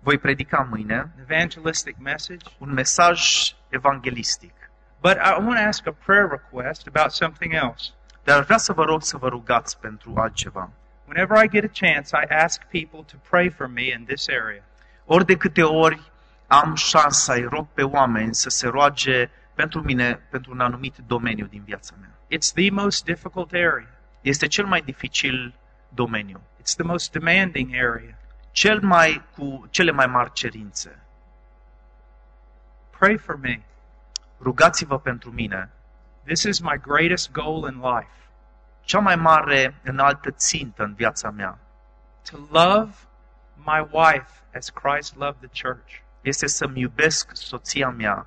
Voi 0.00 0.18
predica 0.18 0.66
mâine 0.70 0.98
an 0.98 1.08
evangelistic 1.20 1.96
message, 1.98 2.44
un 2.58 2.72
mesaj 2.72 3.20
evanghelistic. 3.68 4.54
but 5.00 5.16
I 5.18 5.30
want 5.38 5.58
to 5.58 5.66
ask 5.66 5.86
a 5.86 5.92
prayer 5.92 6.28
request 6.28 6.86
about 6.86 7.12
something 7.12 7.54
else. 7.54 7.92
Dar 8.24 8.42
vreau 8.42 8.58
să 8.58 8.72
vă 8.72 8.84
rog 8.84 9.02
să 9.02 9.16
vă 9.16 9.28
rugați 9.28 9.78
pentru 9.78 10.14
altceva. 10.16 10.70
Whenever 11.12 11.36
I 11.36 11.46
get 11.46 11.62
a 11.62 11.68
chance, 11.68 12.14
I 12.14 12.24
ask 12.30 12.66
people 12.70 13.04
to 13.04 13.18
pray 13.18 13.50
for 13.50 13.68
me 13.68 13.92
in 13.92 14.06
this 14.06 14.28
area. 14.30 14.62
Ori 15.06 15.26
de 15.26 15.36
câte 15.36 15.62
ori 15.62 16.00
am 16.46 16.74
șansa, 16.74 17.34
îi 17.34 17.44
rog 17.44 17.66
pe 17.74 17.82
oameni 17.82 18.34
să 18.34 18.48
se 18.48 18.68
roage 18.68 19.30
pentru 19.54 19.82
mine, 19.82 20.20
pentru 20.30 20.52
un 20.52 20.60
anumit 20.60 20.96
domeniu 21.06 21.46
din 21.46 21.62
viața 21.64 21.94
mea. 22.00 22.10
It's 22.30 22.52
the 22.54 22.70
most 22.70 23.04
difficult 23.04 23.52
area. 23.52 23.88
Este 24.20 24.46
cel 24.46 24.66
mai 24.66 24.80
dificil 24.80 25.54
domeniu, 25.88 26.40
It's 26.60 26.74
the 26.76 26.82
most 26.84 27.12
demanding 27.12 27.74
area. 27.74 28.18
cel 28.50 28.80
mai 28.80 29.22
cu 29.36 29.66
cele 29.70 29.90
mai 29.90 30.06
mari 30.06 30.32
cerințe. 30.32 30.98
Pray 32.98 33.16
for 33.16 33.36
me. 33.36 33.60
Rugați-vă 34.40 34.98
pentru 34.98 35.30
mine. 35.30 35.68
This 36.24 36.42
is 36.42 36.60
my 36.60 36.80
greatest 36.80 37.30
goal 37.32 37.68
in 37.72 37.80
life 37.80 38.21
Cea 38.84 38.98
mai 38.98 39.16
mare 39.16 39.74
înaltă 39.82 40.30
țintă 40.30 40.82
în 40.82 40.94
viața 40.94 41.30
mea 41.30 41.58
to 42.30 42.38
love 42.50 43.06
my 43.56 43.80
wife 43.90 44.42
as 44.54 44.70
Christ 44.70 45.16
loved 45.16 45.40
the 45.40 45.62
church 45.62 46.02
este 46.22 46.46
să-mi 46.46 46.80
iubesc 46.80 47.30
soția 47.36 47.90
mea 47.90 48.26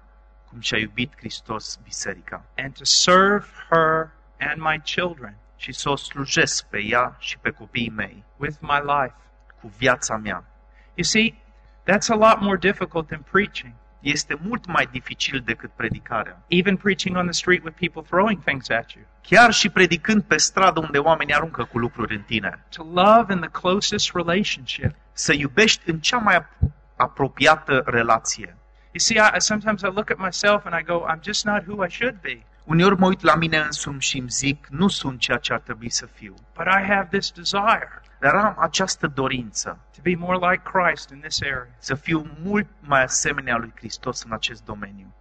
cum 0.49 0.59
și-a 0.59 0.77
iubit 0.77 1.13
Hristos 1.17 1.79
biserica 1.83 2.43
and 2.57 2.77
to 2.77 2.83
serve 2.83 3.45
her 3.69 4.09
and 4.39 4.61
my 4.61 4.81
children 4.83 5.35
și 5.55 5.71
să 5.71 5.89
o 5.89 5.95
slujesc 5.95 6.65
pe 6.65 6.79
ea 6.83 7.15
și 7.19 7.37
pe 7.37 7.49
copiii 7.49 7.89
mei 7.89 8.23
with 8.37 8.57
my 8.59 8.79
life. 8.79 9.15
cu 9.61 9.71
viața 9.77 10.17
mea. 10.17 10.43
You 10.95 11.03
see, 11.03 11.35
that's 11.83 12.09
a 12.09 12.15
lot 12.15 12.39
more 12.41 12.57
difficult 12.57 13.07
than 13.07 13.21
preaching. 13.31 13.73
Este 14.05 14.37
mult 14.41 14.65
mai 14.65 14.87
dificil 14.91 15.41
decât 15.45 15.71
predicarea. 15.75 16.37
Even 16.47 16.77
preaching 16.77 17.17
on 17.17 17.23
the 17.23 17.31
street 17.31 17.63
with 17.63 17.77
people 17.79 18.01
throwing 18.01 18.43
things 18.43 18.69
at 18.69 18.91
you. 18.91 19.03
Chiar 19.21 19.51
și 19.53 19.69
predicând 19.69 20.23
pe 20.23 20.37
stradă 20.37 20.79
unde 20.79 20.97
oamenii 20.97 21.33
aruncă 21.33 21.63
cu 21.63 21.77
lucruri 21.77 22.15
în 22.15 22.21
tine. 22.21 22.65
To 22.69 22.83
love 22.83 23.33
in 23.33 23.39
the 23.39 23.49
closest 23.49 24.11
relationship. 24.13 24.95
Să 25.11 25.33
iubești 25.33 25.89
în 25.89 25.99
cea 25.99 26.17
mai 26.17 26.35
ap- 26.39 26.69
apropiată 26.95 27.83
relație. 27.85 28.57
You 28.91 28.99
see, 28.99 29.17
I, 29.37 29.41
sometimes 29.41 29.81
I 29.81 29.91
look 29.93 30.09
at 30.09 30.17
myself 30.17 30.65
and 30.65 30.75
I 30.79 30.83
go, 30.83 31.05
I'm 31.09 31.21
just 31.23 31.45
not 31.45 31.63
who 31.67 31.85
I 31.85 31.89
should 31.89 32.15
be. 32.21 32.43
Uneori 32.63 32.99
mă 32.99 33.07
uit 33.07 33.21
la 33.21 33.35
mine 33.35 33.57
însumi 33.57 34.01
și 34.01 34.17
îmi 34.17 34.29
zic, 34.29 34.67
nu 34.69 34.87
sunt 34.87 35.19
ceea 35.19 35.37
ce 35.37 35.53
ar 35.53 35.59
trebui 35.59 35.89
să 35.89 36.05
fiu. 36.05 36.33
But 36.57 36.65
I 36.65 36.83
have 36.91 37.07
this 37.11 37.31
desire 37.31 38.01
Dar 38.25 38.35
am 38.35 38.55
această 38.59 39.07
dorință 39.07 39.79
to 39.95 40.01
be 40.01 40.15
more 40.15 40.49
like 40.49 40.63
Christ 40.71 41.09
in 41.09 41.19
this 41.19 41.41
area. 41.41 41.67
să 41.77 41.95
fiu 41.95 42.27
mult 42.43 42.67
mai 42.79 43.03
asemenea 43.03 43.57
lui 43.57 43.73
Hristos 43.75 44.23
în 44.23 44.31
acest 44.31 44.65
domeniu. 44.65 45.13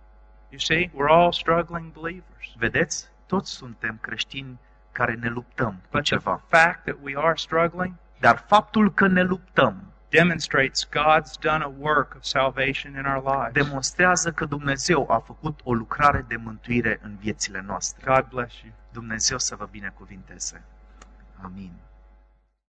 You 0.49 0.59
see, 0.59 0.89
we're 0.89 1.11
all 1.11 1.33
struggling 1.33 1.93
believers. 1.93 2.53
Vedeți? 2.57 3.09
Toți 3.27 3.51
suntem 3.51 3.99
creștini 4.01 4.59
care 4.93 5.15
ne 5.15 5.29
luptăm 5.29 5.71
cu 5.73 5.89
But 5.91 6.05
the 6.05 6.17
ceva. 6.17 6.43
fact 6.49 6.85
that 6.85 6.97
we 7.03 7.13
are 7.17 7.37
struggling 7.37 7.95
Dar 8.21 8.45
faptul 8.47 8.93
că 8.93 9.07
ne 9.07 9.23
luptăm 9.23 9.93
demonstrates 10.09 10.89
God's 10.89 11.39
done 11.41 11.65
a 11.65 11.73
work 11.79 12.15
of 12.15 12.23
salvation 12.23 12.95
in 12.95 13.05
our 13.05 13.23
lives. 13.23 13.65
demonstrează 13.65 14.33
că 14.33 14.45
Dumnezeu 14.45 15.11
a 15.11 15.19
făcut 15.19 15.61
o 15.65 15.75
lucrare 15.75 16.25
de 16.29 16.37
mântuire 16.37 17.01
în 17.03 17.17
viețile 17.17 17.63
noastre. 17.67 18.13
God 18.13 18.27
bless 18.29 18.61
you. 18.63 18.73
Dumnezeu 18.93 19.39
să 19.39 19.57
vă 19.57 19.69
binecuvinteze. 19.71 20.63
Amin. 21.43 21.73